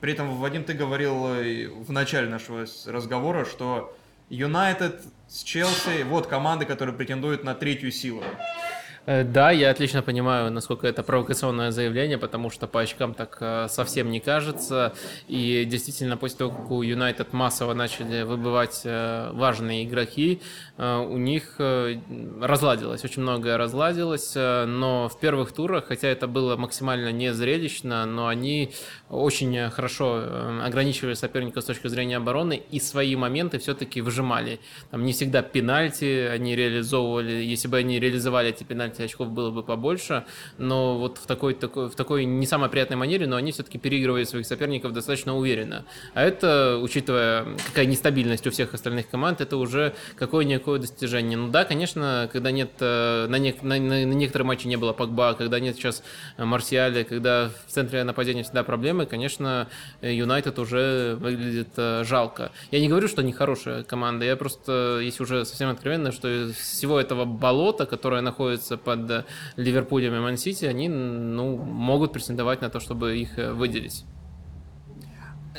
При 0.00 0.12
этом, 0.12 0.36
Вадим, 0.36 0.64
ты 0.64 0.74
говорил 0.74 1.26
э, 1.34 1.68
в 1.68 1.90
начале 1.90 2.28
нашего 2.28 2.66
разговора, 2.86 3.44
что 3.44 3.96
Юнайтед 4.28 5.02
с 5.26 5.42
Челси, 5.42 6.04
вот 6.04 6.26
команды, 6.28 6.66
которые 6.66 6.94
претендуют 6.94 7.42
на 7.42 7.54
третью 7.54 7.90
силу. 7.90 8.22
Э, 9.08 9.24
да, 9.24 9.50
я 9.50 9.70
отлично 9.70 10.02
понимаю, 10.02 10.52
насколько 10.52 10.86
это 10.86 11.02
провокационное 11.02 11.70
заявление, 11.70 12.18
потому 12.18 12.50
что 12.50 12.66
по 12.66 12.82
очкам 12.82 13.14
так 13.14 13.38
э, 13.40 13.66
совсем 13.70 14.10
не 14.10 14.20
кажется. 14.20 14.92
И 15.28 15.64
действительно, 15.64 16.18
после 16.18 16.36
того, 16.36 16.50
как 16.50 16.70
у 16.70 16.82
Юнайтед 16.82 17.32
массово 17.32 17.72
начали 17.72 18.20
выбывать 18.22 18.82
э, 18.84 19.30
важные 19.32 19.84
игроки, 19.84 20.42
у 20.76 21.18
них 21.18 21.56
разладилось, 21.58 23.04
очень 23.04 23.22
многое 23.22 23.56
разладилось. 23.56 24.36
Но 24.36 25.08
в 25.08 25.18
первых 25.18 25.50
турах, 25.50 25.86
хотя 25.88 26.06
это 26.06 26.28
было 26.28 26.56
максимально 26.56 27.10
не 27.10 27.34
зрелищно, 27.34 28.06
но 28.06 28.28
они 28.28 28.72
очень 29.10 29.70
хорошо 29.70 30.22
ограничивали 30.62 31.14
соперника 31.14 31.62
с 31.62 31.64
точки 31.64 31.88
зрения 31.88 32.18
обороны 32.18 32.62
и 32.70 32.78
свои 32.78 33.16
моменты 33.16 33.58
все-таки 33.58 34.00
выжимали. 34.00 34.60
Там 34.92 35.04
не 35.04 35.12
всегда 35.12 35.42
пенальти 35.42 36.28
они 36.32 36.54
реализовывали. 36.54 37.32
Если 37.32 37.66
бы 37.66 37.78
они 37.78 37.98
реализовали 37.98 38.50
эти 38.50 38.62
пенальти, 38.62 38.97
кстати, 38.98 39.12
очков 39.12 39.30
было 39.30 39.50
бы 39.50 39.62
побольше, 39.62 40.24
но 40.58 40.98
вот 40.98 41.18
в 41.18 41.26
такой, 41.26 41.54
такой, 41.54 41.88
в 41.88 41.94
такой 41.94 42.24
не 42.24 42.46
самой 42.46 42.68
приятной 42.68 42.96
манере, 42.96 43.26
но 43.26 43.36
они 43.36 43.52
все-таки 43.52 43.78
переигрывали 43.78 44.24
своих 44.24 44.46
соперников 44.46 44.92
достаточно 44.92 45.36
уверенно. 45.36 45.84
А 46.14 46.24
это, 46.24 46.78
учитывая, 46.82 47.46
какая 47.68 47.86
нестабильность 47.86 48.46
у 48.46 48.50
всех 48.50 48.74
остальных 48.74 49.08
команд, 49.08 49.40
это 49.40 49.56
уже 49.56 49.94
какое-никакое 50.16 50.80
достижение. 50.80 51.38
Ну 51.38 51.48
да, 51.50 51.64
конечно, 51.64 52.28
когда 52.32 52.50
нет, 52.50 52.72
э, 52.80 53.26
на, 53.28 53.38
не, 53.38 53.54
на, 53.62 53.78
на, 53.78 54.06
на 54.06 54.12
некоторые 54.14 54.46
матчи 54.46 54.66
не 54.66 54.76
было 54.76 54.92
Погба, 54.92 55.34
когда 55.34 55.60
нет 55.60 55.76
сейчас 55.76 56.02
Марсиаля, 56.36 57.04
когда 57.04 57.50
в 57.66 57.70
центре 57.70 58.02
нападения 58.02 58.42
всегда 58.42 58.64
проблемы, 58.64 59.06
конечно, 59.06 59.68
Юнайтед 60.02 60.58
уже 60.58 61.16
выглядит 61.20 61.68
э, 61.76 62.02
жалко. 62.04 62.50
Я 62.72 62.80
не 62.80 62.88
говорю, 62.88 63.06
что 63.06 63.20
они 63.20 63.32
хорошая 63.32 63.84
команда, 63.84 64.24
я 64.24 64.36
просто, 64.36 64.98
если 65.02 65.22
уже 65.22 65.44
совсем 65.44 65.70
откровенно, 65.70 66.10
что 66.10 66.28
из 66.28 66.56
всего 66.56 66.98
этого 66.98 67.24
болота, 67.24 67.86
которое 67.86 68.22
находится 68.22 68.76
под 68.88 69.10
э, 69.10 69.24
Ливерпулем 69.56 70.14
и 70.14 70.20
Ман-Сити, 70.20 70.64
они 70.64 70.88
ну, 70.88 71.56
могут 71.58 72.14
претендовать 72.14 72.62
на 72.62 72.70
то, 72.70 72.80
чтобы 72.80 73.18
их 73.18 73.38
э, 73.38 73.52
выделить. 73.52 74.04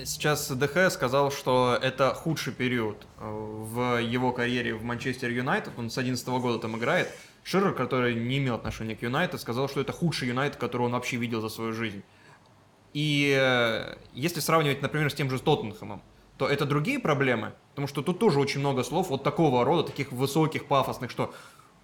Сейчас 0.04 0.50
ДХ 0.50 0.90
сказал, 0.90 1.32
что 1.32 1.78
это 1.80 2.14
худший 2.16 2.54
период 2.54 3.06
э, 3.20 3.30
в 3.30 4.02
его 4.02 4.32
карьере 4.32 4.74
в 4.74 4.84
Манчестер 4.84 5.30
Юнайтед. 5.30 5.74
Он 5.78 5.92
с 5.92 5.94
2011 5.94 6.28
года 6.42 6.58
там 6.58 6.76
играет. 6.76 7.10
Ширер, 7.44 7.74
который 7.74 8.16
не 8.16 8.40
имел 8.40 8.56
отношения 8.56 8.96
к 8.96 9.04
Юнайтед, 9.04 9.40
сказал, 9.40 9.70
что 9.70 9.80
это 9.82 9.94
худший 9.94 10.30
Юнайтед, 10.30 10.58
который 10.58 10.84
он 10.84 10.94
вообще 10.94 11.18
видел 11.18 11.42
за 11.42 11.50
свою 11.50 11.74
жизнь. 11.74 12.02
И 12.94 13.38
если 14.14 14.40
сравнивать, 14.40 14.82
например, 14.82 15.12
с 15.12 15.14
тем 15.14 15.30
же 15.30 15.40
Тоттенхэмом, 15.40 16.02
то 16.38 16.48
это 16.48 16.66
другие 16.66 17.00
проблемы. 17.00 17.54
Потому 17.70 17.88
что 17.88 18.02
тут 18.02 18.20
тоже 18.20 18.40
очень 18.40 18.60
много 18.60 18.84
слов 18.84 19.10
вот 19.10 19.24
такого 19.24 19.64
рода, 19.64 19.84
таких 19.84 20.12
высоких, 20.12 20.66
пафосных, 20.66 21.12
что 21.12 21.34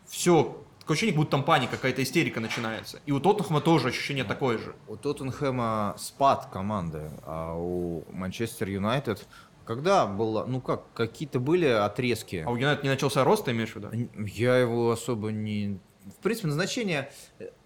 все, 0.08 0.65
такое 0.86 0.94
ощущение, 0.94 1.16
будто 1.16 1.32
там 1.32 1.44
паника, 1.44 1.72
какая-то 1.78 2.04
истерика 2.04 2.40
начинается. 2.40 3.00
И 3.08 3.12
у 3.12 3.20
Тоттенхэма 3.20 3.60
тоже 3.60 3.88
ощущение 3.88 4.24
такое 4.24 4.60
же. 4.60 4.76
У 4.88 4.96
Тоттенхэма 4.96 5.96
спад 5.98 6.50
команды, 6.54 7.10
а 7.26 7.56
у 7.56 8.04
Манчестер 8.12 8.70
Юнайтед 8.70 9.28
когда 9.66 10.06
было, 10.06 10.46
ну 10.46 10.62
как, 10.62 10.94
какие-то 10.94 11.40
были 11.40 11.66
отрезки. 11.66 12.44
А 12.46 12.52
у 12.52 12.56
Юнайтед 12.56 12.84
не 12.84 12.90
начался 12.92 13.24
рост, 13.24 13.46
ты 13.46 13.52
имеешь 13.52 13.72
в 13.72 13.78
виду? 13.78 13.90
Я 14.28 14.58
его 14.58 14.92
особо 14.92 15.32
не... 15.32 15.80
В 16.06 16.22
принципе, 16.22 16.50
назначение, 16.50 17.12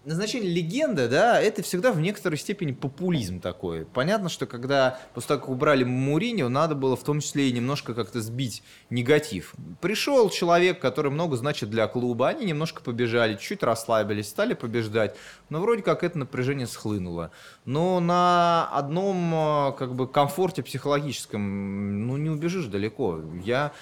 назначение 0.04 0.50
легенды, 0.50 1.08
да, 1.08 1.40
это 1.40 1.62
всегда 1.62 1.92
в 1.92 2.00
некоторой 2.00 2.38
степени 2.38 2.72
популизм 2.72 3.40
такой. 3.40 3.84
Понятно, 3.84 4.28
что 4.28 4.46
когда 4.46 4.98
после 5.14 5.28
того, 5.28 5.40
как 5.40 5.48
убрали 5.50 5.84
Муриньо, 5.84 6.48
надо 6.48 6.74
было 6.74 6.96
в 6.96 7.04
том 7.04 7.20
числе 7.20 7.48
и 7.48 7.52
немножко 7.52 7.94
как-то 7.94 8.20
сбить 8.20 8.62
негатив. 8.88 9.54
Пришел 9.80 10.30
человек, 10.30 10.80
который 10.80 11.10
много 11.10 11.36
значит 11.36 11.70
для 11.70 11.86
клуба, 11.86 12.28
они 12.28 12.46
немножко 12.46 12.82
побежали, 12.82 13.36
чуть 13.36 13.62
расслабились, 13.62 14.28
стали 14.28 14.54
побеждать, 14.54 15.16
но 15.50 15.60
вроде 15.60 15.82
как 15.82 16.02
это 16.02 16.18
напряжение 16.18 16.66
схлынуло. 16.66 17.30
Но 17.66 18.00
на 18.00 18.68
одном 18.72 19.34
э, 19.34 19.72
как 19.78 19.94
бы 19.94 20.08
комфорте 20.08 20.62
психологическом, 20.62 22.06
ну 22.06 22.16
не 22.16 22.30
убежишь 22.30 22.66
далеко. 22.66 23.20
Я 23.44 23.72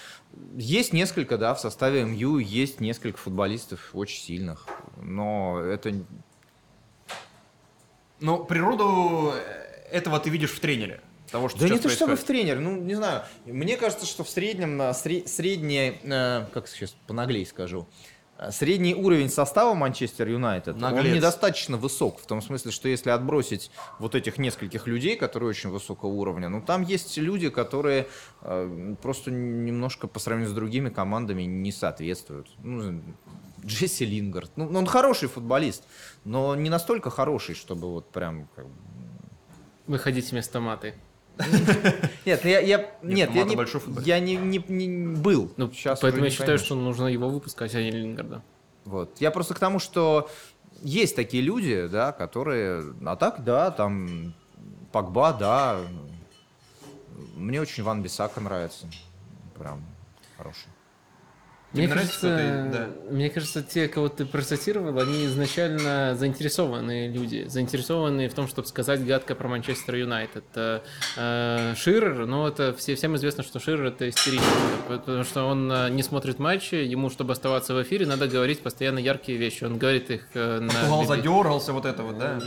есть 0.56 0.92
несколько, 0.92 1.38
да, 1.38 1.54
в 1.54 1.60
составе 1.60 2.04
МЮ 2.04 2.38
есть 2.38 2.80
несколько 2.80 3.18
футболистов 3.18 3.90
очень 3.92 4.20
сильных, 4.20 4.66
но 5.00 5.60
это... 5.60 5.92
Но 8.20 8.38
природу 8.38 9.32
этого 9.90 10.18
ты 10.18 10.30
видишь 10.30 10.50
в 10.50 10.60
тренере. 10.60 11.00
Того, 11.30 11.48
что 11.48 11.58
да 11.60 11.68
не 11.68 11.78
то 11.78 11.88
чтобы 11.90 12.16
в 12.16 12.24
тренере, 12.24 12.58
ну 12.58 12.76
не 12.76 12.94
знаю. 12.94 13.22
Мне 13.44 13.76
кажется, 13.76 14.06
что 14.06 14.24
в 14.24 14.30
среднем, 14.30 14.80
э, 14.80 14.90
сре- 14.92 15.26
средний, 15.26 15.98
э, 16.02 16.46
как 16.54 16.66
сейчас 16.68 16.96
понаглей 17.06 17.44
скажу, 17.44 17.86
э, 18.38 18.50
средний 18.50 18.94
уровень 18.94 19.28
состава 19.28 19.74
Манчестер 19.74 20.26
Юнайтед, 20.28 20.76
он 20.88 21.04
недостаточно 21.16 21.76
высок. 21.76 22.18
В 22.18 22.26
том 22.26 22.40
смысле, 22.40 22.70
что 22.70 22.88
если 22.88 23.10
отбросить 23.10 23.70
вот 23.98 24.14
этих 24.14 24.38
нескольких 24.38 24.86
людей, 24.86 25.16
которые 25.16 25.50
очень 25.50 25.68
высокого 25.68 26.08
уровня, 26.08 26.48
ну 26.48 26.62
там 26.62 26.80
есть 26.82 27.18
люди, 27.18 27.50
которые 27.50 28.06
э, 28.40 28.94
просто 29.02 29.30
немножко 29.30 30.08
по 30.08 30.18
сравнению 30.20 30.50
с 30.50 30.54
другими 30.54 30.88
командами 30.88 31.42
не 31.42 31.72
соответствуют. 31.72 32.48
Ну, 32.62 33.02
Джесси 33.68 34.04
Лингард. 34.04 34.50
Ну, 34.56 34.70
он 34.76 34.86
хороший 34.86 35.28
футболист, 35.28 35.84
но 36.24 36.54
не 36.54 36.70
настолько 36.70 37.10
хороший, 37.10 37.54
чтобы 37.54 37.88
вот 37.92 38.10
прям 38.10 38.48
как 38.54 38.66
Выходить 39.86 40.30
вместо 40.32 40.60
маты. 40.60 40.94
Нет, 42.26 42.44
я, 42.44 42.60
я, 42.60 42.90
нет, 43.02 43.30
я 43.32 43.44
не, 43.44 43.56
большой 43.56 43.80
футболист. 43.80 44.06
я 44.06 44.20
не, 44.20 44.36
не, 44.36 44.58
не 44.68 45.16
был. 45.16 45.50
Ну, 45.56 45.70
Сейчас 45.70 46.00
поэтому 46.00 46.24
я 46.24 46.30
считаю, 46.30 46.58
что 46.58 46.74
нужно 46.74 47.06
его 47.06 47.28
выпускать, 47.30 47.74
а 47.74 47.82
не 47.82 47.90
Лингарда. 47.90 48.42
Вот. 48.84 49.16
Я 49.20 49.30
просто 49.30 49.54
к 49.54 49.58
тому, 49.58 49.78
что 49.78 50.28
есть 50.82 51.16
такие 51.16 51.42
люди, 51.42 51.86
да, 51.86 52.12
которые... 52.12 52.92
А 53.04 53.16
так, 53.16 53.44
да, 53.44 53.70
там... 53.70 54.34
Погба, 54.92 55.32
да. 55.32 55.80
Мне 57.34 57.60
очень 57.60 57.82
Ван 57.82 58.02
Бисака 58.02 58.40
нравится. 58.40 58.86
Прям 59.56 59.82
хороший. 60.36 60.68
Мне 61.74 61.86
нравится, 61.86 62.20
кажется, 62.20 62.88
ты- 63.08 63.12
мне 63.14 63.28
кажется, 63.28 63.62
те, 63.62 63.88
кого 63.88 64.08
ты 64.08 64.24
процитировал, 64.24 64.98
они 65.00 65.26
изначально 65.26 66.16
заинтересованные 66.18 67.10
люди, 67.10 67.44
заинтересованные 67.46 68.30
в 68.30 68.34
том, 68.34 68.48
чтобы 68.48 68.66
сказать 68.68 69.04
гадко 69.04 69.34
про 69.34 69.48
Манчестер 69.48 69.96
Юнайтед. 69.96 70.44
Э, 70.54 70.80
э, 71.18 71.74
Ширер, 71.76 72.24
ну 72.26 72.46
это 72.46 72.72
все, 72.72 72.94
всем 72.94 73.16
известно, 73.16 73.42
что 73.42 73.60
Ширер 73.60 73.84
это 73.86 74.08
истеричный, 74.08 74.46
потому 74.88 75.24
что 75.24 75.44
он 75.44 75.70
э, 75.70 75.90
не 75.90 76.02
смотрит 76.02 76.38
матчи, 76.38 76.74
ему, 76.76 77.10
чтобы 77.10 77.32
оставаться 77.34 77.74
в 77.74 77.82
эфире, 77.82 78.06
надо 78.06 78.28
говорить 78.28 78.60
постоянно 78.60 78.98
яркие 78.98 79.36
вещи. 79.36 79.64
Он 79.64 79.76
говорит 79.76 80.10
их 80.10 80.22
э, 80.32 80.60
на... 80.60 80.70
BBC. 80.70 81.06
задергался, 81.06 81.74
вот 81.74 81.84
это 81.84 82.02
вот, 82.02 82.18
да? 82.18 82.40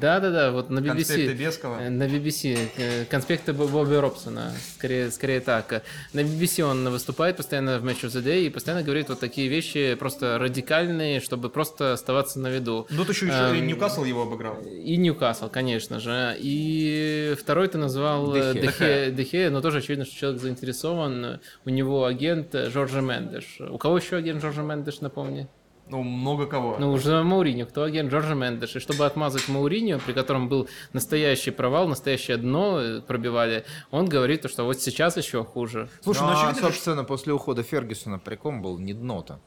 Да-да-да, 0.00 0.52
вот 0.52 0.70
на 0.70 0.78
BBC. 0.78 0.94
Конспекты 0.94 1.32
Бескова. 1.34 1.78
На 1.90 2.04
BBC. 2.06 3.06
Конспекты 3.10 3.52
Бо- 3.52 3.68
Бобби 3.68 3.94
Робсона. 3.96 4.52
Скорее, 4.76 5.10
скорее 5.10 5.40
так. 5.40 5.82
На 6.14 6.20
BBC 6.20 6.62
он 6.62 6.88
выступает 6.88 7.36
постоянно 7.36 7.78
в 7.78 7.84
Match 7.84 8.04
of 8.04 8.08
the 8.08 8.22
Day 8.24 8.46
и 8.46 8.50
постоянно 8.54 8.63
говорит 8.66 9.08
вот 9.08 9.20
такие 9.20 9.48
вещи 9.48 9.94
просто 9.94 10.38
радикальные, 10.38 11.20
чтобы 11.20 11.50
просто 11.50 11.92
оставаться 11.92 12.38
на 12.40 12.48
виду. 12.48 12.86
Ну, 12.90 13.04
тут 13.04 13.10
еще, 13.14 13.26
еще 13.26 13.36
Эм, 13.36 13.54
и 13.56 13.60
Ньюкасл 13.60 14.04
его 14.04 14.22
обыграл. 14.22 14.60
И 14.62 14.96
Ньюкасл, 14.96 15.48
конечно 15.48 16.00
же. 16.00 16.36
И 16.38 17.34
второй 17.38 17.68
ты 17.68 17.78
назвал 17.78 18.32
Дехе. 18.32 18.48
э, 18.48 18.60
Дехе, 18.60 19.10
Дехе, 19.10 19.50
но 19.50 19.60
тоже 19.60 19.78
очевидно, 19.78 20.04
что 20.04 20.16
человек 20.16 20.40
заинтересован. 20.40 21.40
У 21.64 21.70
него 21.70 22.04
агент 22.04 22.54
Жоржа 22.54 23.00
Мендеш. 23.00 23.58
У 23.60 23.78
кого 23.78 23.98
еще 23.98 24.16
агент 24.16 24.40
Жоржа 24.40 24.62
Мендеш, 24.62 25.00
напомни? 25.00 25.48
Ну, 25.94 26.02
много 26.02 26.46
кого. 26.46 26.76
Ну, 26.80 26.90
уже 26.92 27.22
Мауриньо, 27.22 27.66
кто 27.66 27.84
агент 27.84 28.10
Джорджа 28.10 28.34
Мендеш. 28.34 28.74
И 28.74 28.80
чтобы 28.80 29.06
отмазать 29.06 29.48
Мауриньо, 29.48 30.00
при 30.04 30.12
котором 30.12 30.48
был 30.48 30.68
настоящий 30.92 31.52
провал, 31.52 31.86
настоящее 31.86 32.36
дно 32.36 32.80
э, 32.80 33.00
пробивали, 33.00 33.64
он 33.92 34.06
говорит, 34.06 34.42
то, 34.42 34.48
что 34.48 34.64
вот 34.64 34.80
сейчас 34.80 35.16
еще 35.16 35.44
хуже. 35.44 35.88
Слушай, 36.02 36.22
ну, 36.22 36.26
ну, 36.26 36.32
а, 36.32 36.36
очевидно, 36.40 36.58
что- 36.58 36.66
собственно, 36.72 37.04
после 37.04 37.32
ухода 37.32 37.62
Фергюсона 37.62 38.18
приком 38.18 38.60
был 38.60 38.78
не 38.78 38.92
дно-то. 38.92 39.38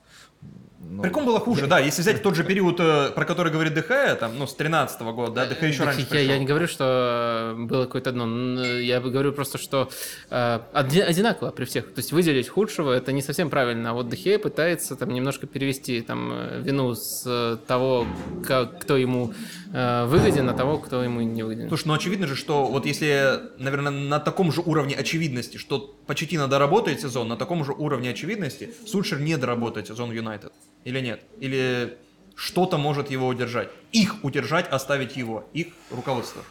Ну, 0.80 1.02
Приком 1.02 1.26
было 1.26 1.40
хуже, 1.40 1.66
да. 1.66 1.80
Если 1.80 2.02
взять 2.02 2.22
тот 2.22 2.36
же 2.36 2.44
период, 2.44 2.80
э, 2.80 3.10
про 3.14 3.26
который 3.26 3.52
говорит 3.52 3.74
ДХ, 3.74 4.18
там, 4.20 4.38
ну, 4.38 4.46
с 4.46 4.54
13 4.54 5.02
года, 5.02 5.32
да, 5.32 5.46
ДХ 5.48 5.64
еще 5.64 5.84
раньше 5.84 6.02
я, 6.02 6.06
пришел. 6.08 6.28
я 6.28 6.38
не 6.38 6.46
говорю, 6.46 6.68
что 6.68 7.56
было 7.58 7.86
какое-то 7.86 8.12
дно. 8.12 8.64
Я 8.64 9.00
говорю 9.00 9.34
просто, 9.34 9.58
что 9.58 9.90
э, 10.30 10.60
оди- 10.74 11.02
одинаково 11.02 11.52
при 11.52 11.66
всех. 11.66 11.88
То 11.94 12.00
есть 12.00 12.12
выделить 12.12 12.48
худшего 12.48 12.92
это 12.92 13.12
не 13.12 13.24
совсем 13.24 13.50
правильно. 13.50 13.90
А 13.90 13.94
вот 13.94 14.10
Дехе 14.10 14.38
пытается 14.38 14.96
там 14.96 15.10
немножко 15.10 15.48
перевести 15.48 16.02
там 16.02 16.32
э, 16.32 16.62
вину 16.62 16.94
с 16.94 17.24
э, 17.26 17.58
того, 17.66 18.06
как, 18.46 18.80
кто 18.82 18.98
ему 18.98 19.34
э, 19.74 20.06
выгоден, 20.06 20.46
на 20.46 20.54
того, 20.54 20.78
кто 20.78 21.04
ему 21.04 21.22
не 21.22 21.42
выгоден. 21.42 21.70
Слушай, 21.70 21.88
ну 21.88 21.94
очевидно 21.96 22.28
же, 22.28 22.36
что 22.36 22.66
вот 22.66 22.86
если, 22.86 23.40
наверное, 23.58 23.92
на 23.92 24.20
таком 24.20 24.52
же 24.52 24.62
уровне 24.62 24.96
очевидности, 24.96 25.58
что 25.58 25.96
Почетина 26.06 26.48
доработает 26.48 27.02
сезон, 27.02 27.28
на 27.28 27.36
таком 27.36 27.66
же 27.66 27.74
уровне 27.74 28.12
очевидности 28.12 28.74
Сульшер 28.86 29.20
не 29.20 29.38
доработает 29.38 29.88
сезон 29.88 30.12
Юнайтед. 30.12 30.54
Или 30.88 31.02
нет? 31.02 31.22
Или 31.42 31.98
что-то 32.38 32.78
может 32.78 33.12
его 33.12 33.28
удержать? 33.28 33.68
Их 33.92 34.24
удержать, 34.24 34.70
оставить 34.70 35.18
его. 35.18 35.44
Их 35.52 35.68
руководство. 35.92 36.42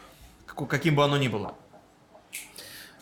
Как- 0.45 0.67
Каким 0.67 0.93
бы 0.95 1.03
оно 1.03 1.17
ни 1.17 1.27
было. 1.27 1.55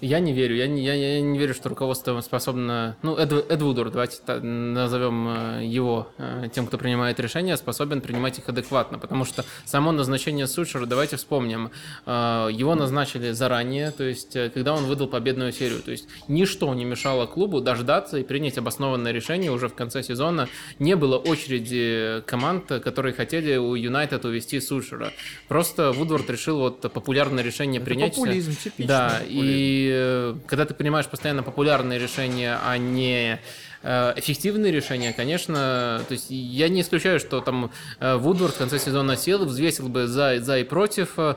Я 0.02 0.20
не 0.20 0.34
верю. 0.34 0.56
Я 0.56 0.68
не, 0.68 0.84
я, 0.84 0.94
я 0.94 1.22
не 1.22 1.40
верю, 1.40 1.54
что 1.54 1.70
руководство 1.70 2.20
способно... 2.20 2.98
Ну, 3.02 3.16
Эд, 3.16 3.32
Эд 3.32 3.62
Вудор, 3.62 3.90
давайте 3.92 4.18
назовем 4.42 5.28
э, 5.30 5.66
его 5.66 6.10
э, 6.18 6.50
тем, 6.54 6.68
кто 6.68 6.78
принимает 6.78 7.20
решения, 7.20 7.56
способен 7.56 8.02
принимать 8.02 8.38
их 8.38 8.50
адекватно. 8.50 9.00
Потому 9.00 9.24
что 9.24 9.46
само 9.64 9.94
назначение 9.94 10.48
Сульшера, 10.48 10.86
давайте 10.86 11.16
вспомним, 11.16 11.72
э, 12.06 12.50
его 12.52 12.76
назначили 12.76 13.32
заранее, 13.32 13.92
то 13.92 14.04
есть 14.04 14.34
когда 14.54 14.74
он 14.74 14.84
выдал 14.86 15.08
победную 15.08 15.54
серию. 15.54 15.82
То 15.82 15.92
есть 15.92 16.08
ничто 16.28 16.74
не 16.74 16.84
мешало 16.84 17.26
клубу 17.26 17.62
дождаться 17.62 18.18
и 18.18 18.24
принять 18.24 18.58
обоснованное 18.58 19.14
решение 19.14 19.52
уже 19.52 19.70
в 19.70 19.76
конце 19.76 20.04
сезона. 20.04 20.50
Не 20.78 20.96
было 20.96 21.18
очереди 21.18 22.22
команд, 22.26 22.68
которые 22.68 23.14
хотели 23.14 23.56
у 23.56 23.76
Юнайтед 23.76 24.26
увести 24.26 24.60
Сульшера. 24.60 25.14
Просто 25.48 25.94
Вудворд 25.94 26.30
решил 26.30 26.60
вот 26.60 26.82
популярное 26.82 27.44
решение 27.44 27.80
Это 27.80 27.86
принять. 27.86 28.16
популизм, 28.16 28.52
типичный 28.56 28.88
Да, 28.88 29.10
популизм. 29.20 29.32
и 29.32 29.85
э, 29.92 30.36
когда 30.48 30.66
ты 30.66 30.74
принимаешь 30.74 31.08
постоянно 31.08 31.44
популярные 31.44 32.00
решения, 32.00 32.58
а 32.64 32.78
не 32.78 33.40
эффективные 33.86 34.72
решения, 34.72 35.14
конечно, 35.14 36.02
то 36.08 36.12
есть 36.12 36.28
я 36.30 36.70
не 36.70 36.82
исключаю, 36.82 37.20
что 37.20 37.40
там 37.42 37.72
э, 38.00 38.16
Вудворд 38.16 38.56
в 38.56 38.58
конце 38.58 38.80
сезона 38.80 39.16
сел, 39.16 39.46
взвесил 39.46 39.90
бы 39.90 40.08
за, 40.08 40.40
за 40.40 40.60
и 40.60 40.64
против, 40.64 41.14
э, 41.18 41.36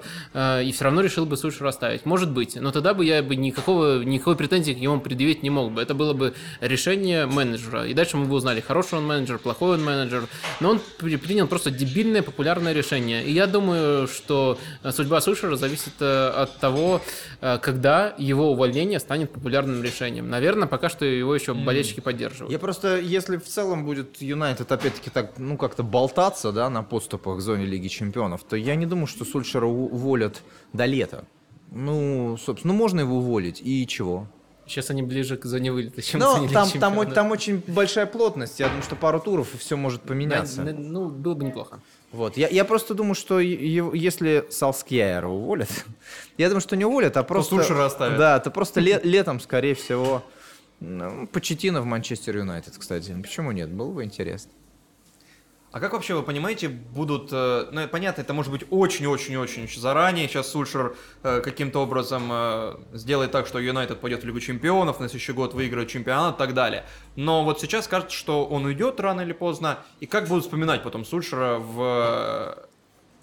и 0.65 0.73
все 0.73 0.85
равно 0.85 1.03
решил 1.03 1.27
бы 1.27 1.37
Сульшера 1.37 1.69
оставить. 1.69 2.07
Может 2.07 2.31
быть, 2.31 2.57
но 2.57 2.71
тогда 2.73 2.95
бы 2.95 3.05
я 3.05 3.23
бы 3.23 3.37
никакого, 3.37 4.03
никакой 4.03 4.37
претензии 4.37 4.73
к 4.73 4.81
нему 4.81 4.99
предъявить 5.01 5.43
не 5.43 5.51
мог 5.51 5.73
бы. 5.73 5.83
Это 5.83 5.95
было 5.95 6.15
бы 6.15 6.33
решение 6.61 7.27
менеджера. 7.27 7.87
И 7.87 7.93
дальше 7.93 8.17
мы 8.17 8.25
бы 8.27 8.35
узнали, 8.35 8.61
хороший 8.61 8.99
он 8.99 9.07
менеджер, 9.07 9.39
плохой 9.39 9.77
он 9.77 9.85
менеджер. 9.85 10.27
Но 10.61 10.71
он 10.71 10.81
при- 10.99 11.17
принял 11.17 11.47
просто 11.47 11.71
дебильное 11.71 12.23
популярное 12.23 12.73
решение. 12.73 13.25
И 13.25 13.33
я 13.33 13.47
думаю, 13.47 14.09
что 14.09 14.59
э, 14.83 14.91
судьба 14.93 15.21
Сульшера 15.21 15.57
зависит 15.57 15.93
э, 16.01 16.29
от 16.29 16.57
того, 16.59 17.03
э, 17.41 17.59
когда 17.61 18.15
его 18.17 18.53
увольнение 18.53 19.01
станет 19.01 19.33
популярным 19.33 19.83
решением. 19.83 20.31
Наверное, 20.31 20.67
пока 20.67 20.89
что 20.89 21.05
его 21.05 21.35
еще 21.35 21.53
болельщики 21.53 22.01
поддерживают. 22.01 22.38
Я 22.49 22.59
просто, 22.59 22.99
если 22.99 23.37
в 23.37 23.45
целом 23.47 23.85
будет 23.85 24.21
Юнайтед 24.23 24.71
опять-таки 24.71 25.11
так, 25.11 25.39
ну, 25.39 25.57
как-то 25.57 25.83
болтаться, 25.83 26.53
да, 26.53 26.71
на 26.71 26.83
подступах 26.83 27.39
к 27.39 27.41
зоне 27.41 27.65
Лиги 27.67 27.89
Чемпионов, 27.89 28.45
то 28.45 28.57
я 28.57 28.75
не 28.75 28.87
думаю, 28.87 29.07
что 29.07 29.25
Сульшера 29.25 29.67
уволят 29.67 30.43
до 30.73 30.85
лета. 30.85 31.25
Ну, 31.71 32.37
собственно, 32.43 32.73
ну, 32.73 32.79
можно 32.79 33.01
его 33.01 33.17
уволить, 33.17 33.61
и 33.63 33.87
чего? 33.87 34.27
Сейчас 34.67 34.91
они 34.91 35.03
ближе 35.03 35.39
к 35.39 35.47
зоне 35.47 35.73
вылета, 35.73 36.03
чем 36.03 36.21
к 36.21 36.25
Но 36.25 36.37
зоне 36.37 36.49
там, 36.51 36.71
там, 36.71 37.11
там 37.13 37.31
очень 37.31 37.63
большая 37.67 38.05
плотность. 38.05 38.61
Я 38.61 38.67
думаю, 38.69 38.83
что 38.83 38.97
пару 38.97 39.19
туров 39.19 39.55
и 39.55 39.59
все 39.59 39.77
может 39.77 40.03
поменяться. 40.03 40.63
да, 40.63 40.73
Ну, 40.75 41.09
было 41.09 41.35
бы 41.35 41.45
неплохо. 41.45 41.81
Вот. 42.13 42.37
Я, 42.37 42.49
я 42.49 42.65
просто 42.67 42.95
думаю, 42.95 43.15
что 43.15 43.41
е- 43.41 43.55
е- 43.55 43.91
если 43.95 44.47
Салскьяера 44.51 45.27
уволят, 45.29 45.71
я 46.39 46.49
думаю, 46.49 46.61
что 46.61 46.77
не 46.77 46.85
уволят, 46.85 47.17
а 47.17 47.23
просто... 47.23 47.57
Сульшера 47.57 47.87
оставят. 47.87 48.19
Да, 48.19 48.39
то 48.41 48.51
просто 48.51 48.81
ле- 48.81 49.01
летом, 49.03 49.41
скорее 49.41 49.75
всего, 49.75 50.23
ну, 50.81 51.27
Почетина 51.27 51.81
в 51.81 51.85
Манчестер 51.85 52.37
Юнайтед, 52.37 52.77
кстати. 52.79 53.17
Почему 53.21 53.53
нет? 53.53 53.71
Было 53.71 53.93
бы 53.93 54.05
интересно. 54.05 54.53
А 55.71 55.81
как 55.81 55.93
вообще 55.93 56.15
вы 56.15 56.23
понимаете, 56.23 56.69
будут, 56.69 57.29
э, 57.31 57.67
ну 57.71 57.87
понятно, 57.89 58.23
это 58.23 58.33
может 58.33 58.51
быть 58.51 58.65
очень-очень-очень 58.71 59.69
заранее, 59.79 60.27
сейчас 60.27 60.51
Сульшер 60.51 60.97
э, 61.23 61.43
каким-то 61.43 61.81
образом 61.81 62.29
э, 62.31 62.77
сделает 62.95 63.33
так, 63.33 63.47
что 63.47 63.59
Юнайтед 63.59 64.01
пойдет 64.01 64.23
в 64.23 64.27
Лигу 64.27 64.41
Чемпионов, 64.41 64.99
на 64.99 65.09
следующий 65.09 65.33
год 65.33 65.53
выиграет 65.53 65.89
чемпионат 65.89 66.37
и 66.37 66.39
так 66.39 66.55
далее. 66.55 66.87
Но 67.17 67.45
вот 67.45 67.61
сейчас 67.61 67.87
кажется, 67.87 68.17
что 68.17 68.47
он 68.47 68.65
уйдет 68.65 68.99
рано 68.99 69.21
или 69.21 69.33
поздно, 69.33 69.81
и 70.01 70.07
как 70.07 70.27
будут 70.27 70.45
вспоминать 70.45 70.83
потом 70.83 71.05
Сульшера 71.05 71.59
в, 71.59 72.68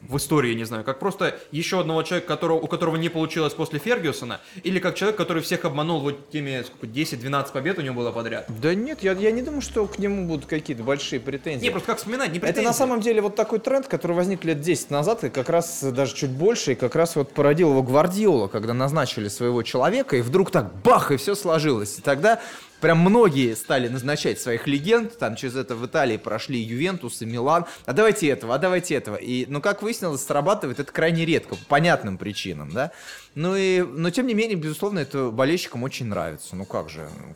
в 0.10 0.18
истории, 0.18 0.54
не 0.54 0.64
знаю, 0.64 0.84
как 0.84 1.00
просто 1.00 1.38
еще 1.52 1.80
одного 1.80 2.04
человека, 2.04 2.28
которого, 2.28 2.60
у 2.60 2.68
которого 2.68 2.96
не 2.96 3.10
получилось 3.10 3.54
после 3.54 3.80
Фергюсона, 3.80 4.42
или 4.64 4.80
как 4.80 4.96
человек, 4.96 5.18
который 5.18 5.42
всех 5.42 5.66
обманул 5.66 6.00
вот 6.00 6.30
теми, 6.30 6.64
сколько, 6.66 6.88
10-12 6.88 7.52
побед 7.52 7.78
у 7.80 7.82
него 7.82 7.96
было 7.96 8.12
подряд. 8.12 8.46
Да 8.62 8.74
нет, 8.74 9.04
я, 9.04 9.14
я 9.14 9.32
не 9.32 9.42
думаю, 9.42 9.62
что 9.62 9.86
к 9.88 10.00
нему 10.00 10.28
будут 10.28 10.46
какие-то 10.46 10.84
большие 10.84 11.20
претензии. 11.20 11.64
Не, 11.66 11.72
просто 11.72 11.88
как 11.88 11.98
вспоминать, 11.98 12.32
не 12.32 12.38
Это 12.38 12.48
претензии. 12.48 12.68
на 12.68 12.74
самом 12.74 13.02
деле 13.02 13.22
вот 13.22 13.36
такой 13.36 13.60
тренд, 13.60 13.88
который 13.88 14.14
возник 14.14 14.44
лет 14.44 14.62
10 14.62 14.90
назад, 14.92 15.24
и 15.24 15.30
как 15.30 15.50
раз 15.50 15.84
даже 15.84 16.16
чуть 16.16 16.32
больше, 16.32 16.74
и 16.74 16.76
как 16.76 16.96
раз 16.96 17.16
вот 17.16 17.32
породил 17.32 17.72
его 17.72 17.84
Гвардиола, 17.84 18.48
когда 18.48 18.74
назначили 18.74 19.28
своего 19.28 19.64
человека, 19.64 20.18
и 20.18 20.22
вдруг 20.22 20.52
так 20.52 20.74
бах, 20.84 21.12
и 21.12 21.18
все 21.18 21.36
сложилось. 21.36 22.00
И 22.00 22.02
тогда 22.02 22.42
прям 22.82 23.00
многие 23.00 23.56
стали 23.56 23.88
назначать 23.88 24.40
своих 24.40 24.68
легенд, 24.68 25.18
там 25.18 25.36
через 25.36 25.56
это 25.56 25.76
в 25.76 25.86
Италии 25.86 26.18
прошли 26.18 26.60
Ювентус 26.60 27.22
и 27.22 27.26
Милан, 27.26 27.66
а 27.86 27.94
давайте 27.94 28.28
этого, 28.28 28.56
а 28.56 28.58
давайте 28.58 28.96
этого. 28.96 29.16
И, 29.16 29.46
ну, 29.48 29.62
как 29.62 29.82
выяснилось, 29.82 30.24
срабатывает 30.24 30.80
это 30.80 30.92
крайне 30.92 31.26
редко, 31.26 31.56
по 31.56 31.66
понятным 31.66 32.18
причинам, 32.18 32.72
да. 32.72 32.92
Ну 33.34 33.56
и, 33.56 33.82
но 33.82 34.10
тем 34.10 34.28
не 34.28 34.34
менее, 34.34 34.56
безусловно, 34.56 35.00
это 35.00 35.30
болельщикам 35.30 35.84
очень 35.84 36.08
нравится. 36.08 36.56
Ну 36.56 36.66
как 36.66 36.90
же, 36.90 37.08
ну, 37.20 37.36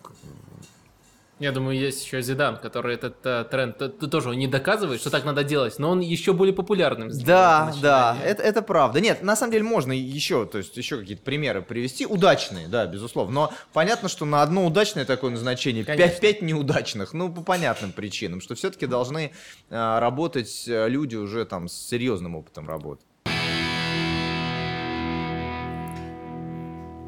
Я 1.40 1.54
думаю, 1.54 1.80
есть 1.80 2.04
еще 2.06 2.22
Зидан, 2.22 2.58
который 2.58 2.96
этот 2.96 3.26
э, 3.26 3.46
тренд 3.50 3.78
т- 3.78 3.88
т- 3.88 4.08
тоже 4.08 4.36
не 4.36 4.46
доказывает, 4.48 5.00
что 5.00 5.10
так 5.10 5.24
надо 5.24 5.46
делать, 5.46 5.80
но 5.80 5.92
он 5.92 6.02
еще 6.02 6.34
более 6.34 6.54
популярным 6.54 7.12
сделал 7.12 7.28
Да, 7.28 7.74
да, 7.82 8.18
это, 8.26 8.44
это 8.44 8.62
правда. 8.62 9.00
Нет, 9.00 9.24
на 9.24 9.38
самом 9.38 9.54
деле 9.54 9.64
можно 9.64 9.94
еще, 9.94 10.46
то 10.46 10.58
есть 10.58 10.76
еще 10.76 10.98
какие-то 10.98 11.24
примеры 11.24 11.62
привести. 11.62 12.06
Удачные, 12.06 12.68
да, 12.68 12.86
безусловно. 12.88 13.34
Но 13.34 13.54
понятно, 13.72 14.10
что 14.10 14.26
на 14.26 14.42
одно 14.42 14.66
удачное 14.66 15.06
такое 15.06 15.32
назначение 15.32 15.86
Конечно. 15.86 16.14
5-5 16.22 16.44
неудачных. 16.44 17.14
Ну, 17.14 17.32
по 17.32 17.42
понятным 17.42 17.94
причинам, 17.94 18.42
что 18.42 18.56
все-таки 18.56 18.86
должны 18.86 19.32
э, 19.70 20.00
работать 20.00 20.66
э, 20.68 20.90
люди 20.90 21.16
уже 21.16 21.46
там 21.46 21.70
с 21.70 21.74
серьезным 21.74 22.36
опытом 22.36 22.68
работы. 22.68 23.06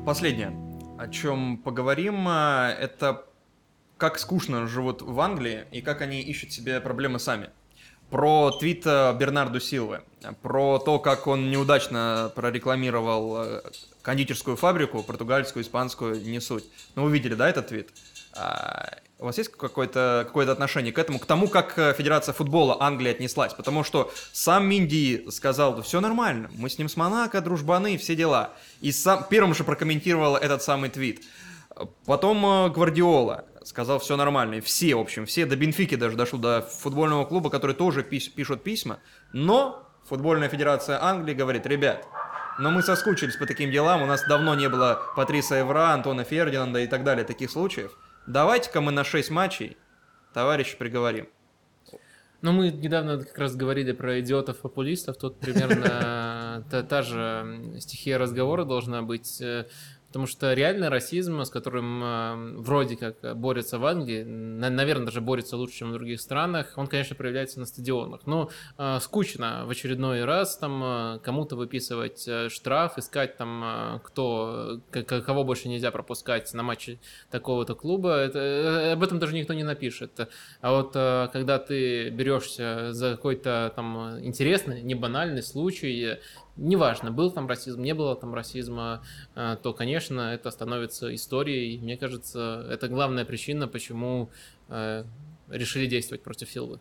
Последнее, 0.05 0.53
о 0.97 1.09
чем 1.09 1.57
поговорим, 1.57 2.25
а, 2.29 2.71
это 2.71 3.25
как 4.01 4.17
скучно 4.17 4.65
живут 4.65 5.03
в 5.03 5.19
Англии 5.19 5.65
и 5.71 5.79
как 5.81 6.01
они 6.01 6.21
ищут 6.21 6.51
себе 6.51 6.81
проблемы 6.81 7.19
сами. 7.19 7.51
Про 8.09 8.49
твит 8.49 8.81
э, 8.87 9.15
Бернарду 9.15 9.59
Силвы, 9.59 10.01
про 10.41 10.79
то, 10.79 10.97
как 10.97 11.27
он 11.27 11.51
неудачно 11.51 12.31
прорекламировал 12.35 13.43
э, 13.43 13.61
кондитерскую 14.01 14.57
фабрику, 14.57 15.03
португальскую, 15.03 15.61
испанскую, 15.63 16.19
не 16.19 16.41
суть. 16.41 16.63
Ну, 16.95 17.03
вы 17.03 17.11
видели, 17.11 17.35
да, 17.35 17.47
этот 17.47 17.67
твит? 17.67 17.89
А, 18.35 18.97
У 19.19 19.25
вас 19.25 19.37
есть 19.37 19.51
какое-то 19.51 20.23
какое 20.25 20.51
отношение 20.51 20.91
к 20.91 20.97
этому, 20.97 21.19
к 21.19 21.27
тому, 21.27 21.47
как 21.47 21.77
э, 21.77 21.93
Федерация 21.95 22.33
футбола 22.33 22.77
Англии 22.79 23.11
отнеслась? 23.11 23.53
Потому 23.53 23.83
что 23.83 24.11
сам 24.33 24.67
Минди 24.67 25.27
сказал, 25.29 25.79
все 25.83 26.01
нормально, 26.01 26.49
мы 26.57 26.71
с 26.71 26.79
ним 26.79 26.89
с 26.89 26.97
Монако, 26.97 27.39
дружбаны, 27.39 27.99
все 27.99 28.15
дела. 28.15 28.49
И 28.81 28.91
сам 28.91 29.27
первым 29.29 29.53
же 29.53 29.63
прокомментировал 29.63 30.37
этот 30.37 30.63
самый 30.63 30.89
твит. 30.89 31.23
Потом 32.05 32.45
э, 32.45 32.69
Гвардиола 32.69 33.45
сказал, 33.63 33.99
все 33.99 34.17
нормально. 34.17 34.55
И 34.55 34.59
все, 34.61 34.95
в 34.95 34.99
общем, 34.99 35.25
все 35.25 35.45
до 35.45 35.55
Бенфики 35.55 35.95
даже 35.95 36.17
дошло 36.17 36.39
до 36.39 36.61
футбольного 36.61 37.25
клуба, 37.25 37.49
который 37.49 37.75
тоже 37.75 38.01
пис- 38.01 38.29
пишут 38.29 38.63
письма. 38.63 38.99
Но 39.34 39.88
футбольная 40.07 40.49
федерация 40.49 41.03
Англии 41.03 41.34
говорит, 41.34 41.65
ребят, 41.65 42.07
но 42.59 42.71
мы 42.71 42.82
соскучились 42.82 43.36
по 43.38 43.45
таким 43.45 43.71
делам, 43.71 44.01
у 44.01 44.05
нас 44.05 44.23
давно 44.27 44.55
не 44.55 44.69
было 44.69 45.01
Патриса 45.15 45.55
Евра, 45.55 45.93
Антона 45.93 46.23
Фердинанда 46.23 46.79
и 46.79 46.88
так 46.88 47.03
далее, 47.03 47.23
таких 47.23 47.49
случаев. 47.49 47.97
Давайте-ка 48.27 48.82
мы 48.82 48.91
на 48.91 49.03
6 49.03 49.29
матчей, 49.32 49.77
товарищи, 50.34 50.77
приговорим. 50.77 51.27
Ну, 52.41 52.53
мы 52.53 52.71
недавно 52.71 53.23
как 53.23 53.38
раз 53.38 53.55
говорили 53.55 53.91
про 53.91 54.19
идиотов-популистов. 54.19 55.15
Тут 55.17 55.39
примерно 55.39 56.65
та, 56.71 56.82
та 56.82 57.01
же 57.03 57.61
стихия 57.79 58.17
разговора 58.17 58.65
должна 58.65 59.03
быть. 59.03 59.41
Э, 60.12 60.22
Потому 60.22 60.28
что 60.28 60.53
реальный 60.53 60.89
расизм, 60.89 61.41
с 61.41 61.49
которым 61.49 62.03
э, 62.03 62.36
вроде 62.57 62.97
как 62.97 63.38
борется 63.38 63.80
в 63.80 63.86
Англии, 63.86 64.24
на- 64.24 64.70
наверное, 64.70 65.05
даже 65.05 65.22
борется 65.22 65.55
лучше, 65.57 65.78
чем 65.78 65.89
в 65.91 65.93
других 65.93 66.20
странах, 66.20 66.74
он, 66.76 66.88
конечно, 66.88 67.16
проявляется 67.16 67.59
на 67.59 67.66
стадионах. 67.66 68.22
Но 68.26 68.49
э, 68.78 68.99
скучно 69.01 69.64
в 69.66 69.70
очередной 69.70 70.26
раз 70.26 70.57
там 70.57 70.84
э, 70.84 71.20
кому-то 71.24 71.55
выписывать 71.55 72.28
э, 72.28 72.49
штраф, 72.49 72.97
искать 72.97 73.38
там, 73.38 73.64
э, 73.64 73.99
кто, 74.03 74.82
кого 74.91 75.43
больше 75.43 75.70
нельзя 75.70 75.91
пропускать 75.91 76.53
на 76.53 76.64
матче 76.64 76.99
такого-то 77.30 77.76
клуба. 77.76 78.18
Это, 78.18 78.39
э, 78.39 78.91
об 78.93 79.03
этом 79.03 79.20
даже 79.20 79.34
никто 79.34 79.53
не 79.53 79.64
напишет. 79.64 80.30
А 80.62 80.72
вот 80.72 80.91
э, 80.95 81.30
когда 81.32 81.57
ты 81.57 82.09
берешься 82.09 82.91
за 82.91 83.12
какой-то 83.12 83.72
там 83.76 84.16
э, 84.18 84.26
интересный, 84.26 84.82
не 84.82 84.95
банальный 84.95 85.41
случай, 85.43 86.03
э, 86.03 86.20
неважно, 86.57 87.11
был 87.11 87.31
там 87.31 87.47
расизм, 87.47 87.81
не 87.81 87.93
было 87.93 88.15
там 88.15 88.33
расизма, 88.33 89.03
э, 89.35 89.57
то, 89.61 89.73
конечно, 89.73 90.33
это 90.33 90.51
становится 90.51 91.13
историей. 91.13 91.79
Мне 91.79 91.97
кажется, 91.97 92.65
это 92.69 92.87
главная 92.87 93.25
причина, 93.25 93.67
почему 93.67 94.29
э, 94.69 95.03
решили 95.49 95.85
действовать 95.85 96.23
против 96.23 96.49
Силвы. 96.49 96.79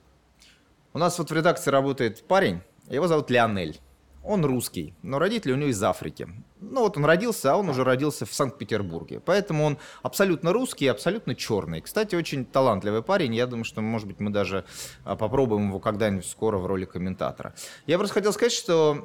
У 0.93 0.99
нас 0.99 1.19
вот 1.19 1.31
в 1.31 1.35
редакции 1.35 1.71
работает 1.71 2.25
парень, 2.27 2.61
его 2.89 3.07
зовут 3.07 3.31
Леонель. 3.31 3.81
Он 4.25 4.45
русский, 4.45 4.95
но 5.03 5.19
родители 5.19 5.53
у 5.53 5.57
него 5.57 5.71
из 5.71 5.83
Африки. 5.83 6.29
Ну 6.61 6.83
вот 6.83 6.97
он 6.97 7.05
родился, 7.05 7.53
а 7.53 7.57
он 7.57 7.69
уже 7.69 7.85
родился 7.85 8.27
в 8.27 8.35
Санкт-Петербурге. 8.35 9.21
Поэтому 9.25 9.65
он 9.65 9.79
абсолютно 10.03 10.53
русский 10.53 10.85
и 10.85 10.89
абсолютно 10.89 11.35
черный. 11.35 11.81
Кстати, 11.81 12.15
очень 12.15 12.45
талантливый 12.45 13.03
парень. 13.03 13.35
Я 13.35 13.47
думаю, 13.47 13.65
что, 13.65 13.81
может 13.81 14.07
быть, 14.07 14.21
мы 14.21 14.31
даже 14.31 14.65
а, 15.05 15.17
попробуем 15.17 15.69
его 15.69 15.81
когда-нибудь 15.81 16.27
скоро 16.27 16.59
в 16.59 16.67
роли 16.67 16.85
комментатора. 16.85 17.55
Я 17.87 17.97
просто 17.97 18.15
хотел 18.15 18.33
сказать, 18.33 18.53
что 18.53 18.99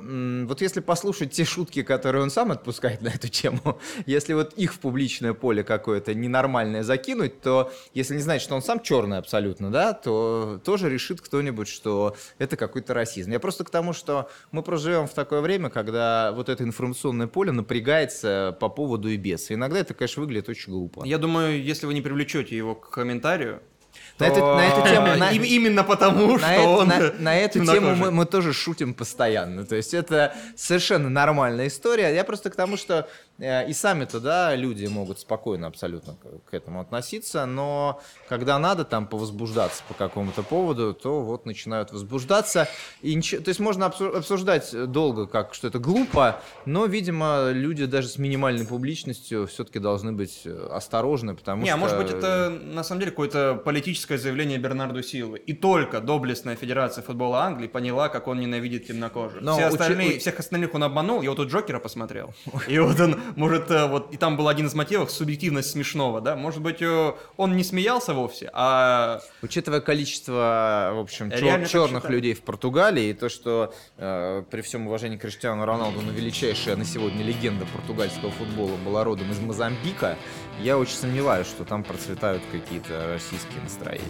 вот 0.45 0.62
если 0.62 0.82
послушать 0.82 1.32
те 1.32 1.45
шутки, 1.45 1.82
которые 1.82 2.24
он 2.24 2.30
сам 2.30 2.51
отпускает 2.51 3.01
на 3.01 3.10
эту 3.10 3.30
тему, 3.30 3.80
если 4.06 4.34
вот 4.34 4.53
их 4.53 4.74
в 4.74 4.80
публичное 4.80 5.34
поле 5.34 5.64
какое-то 5.64 6.14
ненормальное 6.14 6.84
закинуть, 6.84 7.41
то 7.41 7.72
если 7.93 8.16
не 8.16 8.22
знать, 8.22 8.41
что 8.41 8.56
он 8.56 8.62
сам 8.62 8.82
черный 8.82 9.18
абсолютно, 9.18 9.72
да, 9.72 9.93
то 9.93 10.60
тоже 10.64 10.89
решит 10.89 11.22
кто-нибудь, 11.22 11.70
что 11.70 12.16
это 12.38 12.58
какой-то 12.58 12.93
расизм. 12.93 13.32
Я 13.32 13.39
просто 13.39 13.64
к 13.64 13.70
тому, 13.70 13.93
что 13.93 14.30
мы 14.51 14.62
проживем 14.62 15.08
в 15.08 15.14
такое 15.14 15.41
время, 15.41 15.70
когда 15.70 16.34
вот 16.34 16.49
это 16.49 16.64
информационное 16.64 17.28
поле 17.28 17.45
напрягается 17.52 18.56
по 18.60 18.70
поводу 18.70 19.10
и 19.10 19.18
без. 19.18 19.52
Иногда 19.52 19.80
это, 19.80 19.93
конечно, 19.93 20.22
выглядит 20.22 20.50
очень 20.50 20.72
глупо. 20.74 21.04
Я 21.06 21.18
думаю, 21.18 21.62
если 21.64 21.86
вы 21.86 21.93
не 21.93 22.02
привлечете 22.02 22.56
его 22.58 22.76
к 22.76 22.89
комментарию, 22.89 23.62
На 24.20 24.28
то, 24.28 24.34
эту- 24.34 24.46
на 24.46 24.68
эту 24.68 24.82
тему- 24.89 25.16
на- 25.18 25.32
им- 25.32 25.43
именно 25.43 25.84
потому, 25.84 26.34
на, 26.34 26.39
что 26.39 26.48
это- 26.48 26.68
он 26.68 26.88
на- 26.88 27.12
на 27.20 27.38
эту 27.38 27.66
тему 27.66 27.96
мы, 27.96 28.12
мы 28.12 28.26
тоже 28.26 28.54
шутим 28.54 28.93
постоянно. 28.93 29.66
То 29.66 29.76
есть 29.76 29.93
это 29.93 30.36
совершенно 30.56 31.10
нормальная 31.10 31.68
история. 31.68 32.14
Я 32.14 32.24
просто 32.24 32.50
к 32.50 32.56
тому, 32.56 32.76
что 32.78 33.08
и 33.38 33.74
сами-то, 33.74 34.20
да, 34.22 34.56
люди 34.56 34.86
могут 34.86 35.20
спокойно 35.20 35.68
абсолютно 35.68 36.16
к, 36.50 36.54
этому 36.54 36.80
относиться, 36.80 37.46
но 37.46 38.02
когда 38.30 38.58
надо 38.60 38.86
там 38.86 39.08
повозбуждаться 39.08 39.84
по 39.90 39.94
какому-то 39.94 40.42
поводу, 40.42 40.94
то 40.94 41.22
вот 41.22 41.46
начинают 41.46 41.92
возбуждаться. 41.92 42.70
И 43.02 43.14
ничего, 43.14 43.42
то 43.42 43.50
есть 43.50 43.60
можно 43.60 43.86
обсу- 43.86 44.18
обсуждать 44.18 44.74
долго, 44.90 45.28
как 45.28 45.54
что 45.54 45.68
это 45.68 45.80
глупо, 45.80 46.42
но, 46.66 46.86
видимо, 46.86 47.50
люди 47.52 47.86
даже 47.86 48.08
с 48.08 48.18
минимальной 48.18 48.66
публичностью 48.66 49.48
все-таки 49.48 49.80
должны 49.80 50.14
быть 50.14 50.44
э, 50.46 50.70
осторожны, 50.72 51.36
потому 51.36 51.64
Не, 51.64 51.68
что... 51.68 51.76
а 51.76 51.78
может 51.78 51.98
быть 51.98 52.12
это 52.12 52.50
на 52.50 52.84
самом 52.86 53.02
деле 53.02 53.12
какое-то 53.12 53.62
политическое 53.66 54.18
заявление 54.18 54.58
Бернарду 54.60 55.04
Силвы. 55.04 55.40
И 55.40 55.52
только 55.54 56.00
доблестная 56.00 56.56
Федерация 56.56 57.04
футбола 57.04 57.44
Англии 57.44 57.68
поняла, 57.68 58.08
как 58.08 58.28
он 58.28 58.40
ненавидит 58.40 58.88
темнокожих. 58.88 59.42
Но 59.42 59.56
Все 59.58 59.66
остальные, 59.66 60.16
у- 60.16 60.20
всех 60.20 60.40
остальных 60.40 60.74
он 60.74 60.84
обманул, 60.84 61.22
я 61.22 61.30
вот 61.32 61.36
тут 61.36 61.50
Джокера 61.50 61.80
посмотрел. 61.80 62.34
И 62.68 62.80
вот 62.80 62.98
он, 63.00 63.20
может, 63.36 63.72
э, 63.72 63.88
вот, 63.88 64.14
и 64.14 64.18
там 64.18 64.38
был 64.38 64.48
один 64.48 64.68
из 64.68 64.74
мотивов, 64.74 65.12
субъективность 65.12 65.72
смешного, 65.72 66.22
да, 66.22 66.36
может 66.36 66.62
быть, 66.62 66.82
э, 66.82 67.14
он 67.38 67.56
не 67.56 67.64
смеялся 67.64 68.14
вовсе, 68.14 68.50
а... 68.54 69.22
Учитывая 69.42 69.82
количество, 69.82 70.92
в 70.94 71.00
общем, 71.00 71.30
чер- 71.30 71.68
черных 71.68 72.10
людей 72.10 72.34
в 72.34 72.42
Португалии, 72.42 73.10
и 73.10 73.14
то, 73.14 73.30
что 73.30 73.74
э, 73.98 74.44
при 74.50 74.62
всем 74.62 74.88
уважении 74.88 75.18
к 75.18 75.22
Криштиану 75.22 75.66
Роналду, 75.66 76.02
но 76.02 76.12
величайшая 76.12 76.76
на 76.76 76.86
сегодня 76.86 77.24
легенда 77.24 77.66
португальского 77.66 78.32
футбола 78.32 78.76
была 78.86 79.04
родом 79.04 79.32
из 79.32 79.40
Мозамбика, 79.40 80.18
я 80.62 80.78
очень 80.78 80.96
сомневаюсь, 80.96 81.48
что 81.48 81.66
там 81.66 81.84
процветают 81.84 82.44
какие-то 82.52 83.08
российские 83.14 83.62
настроения. 83.62 84.06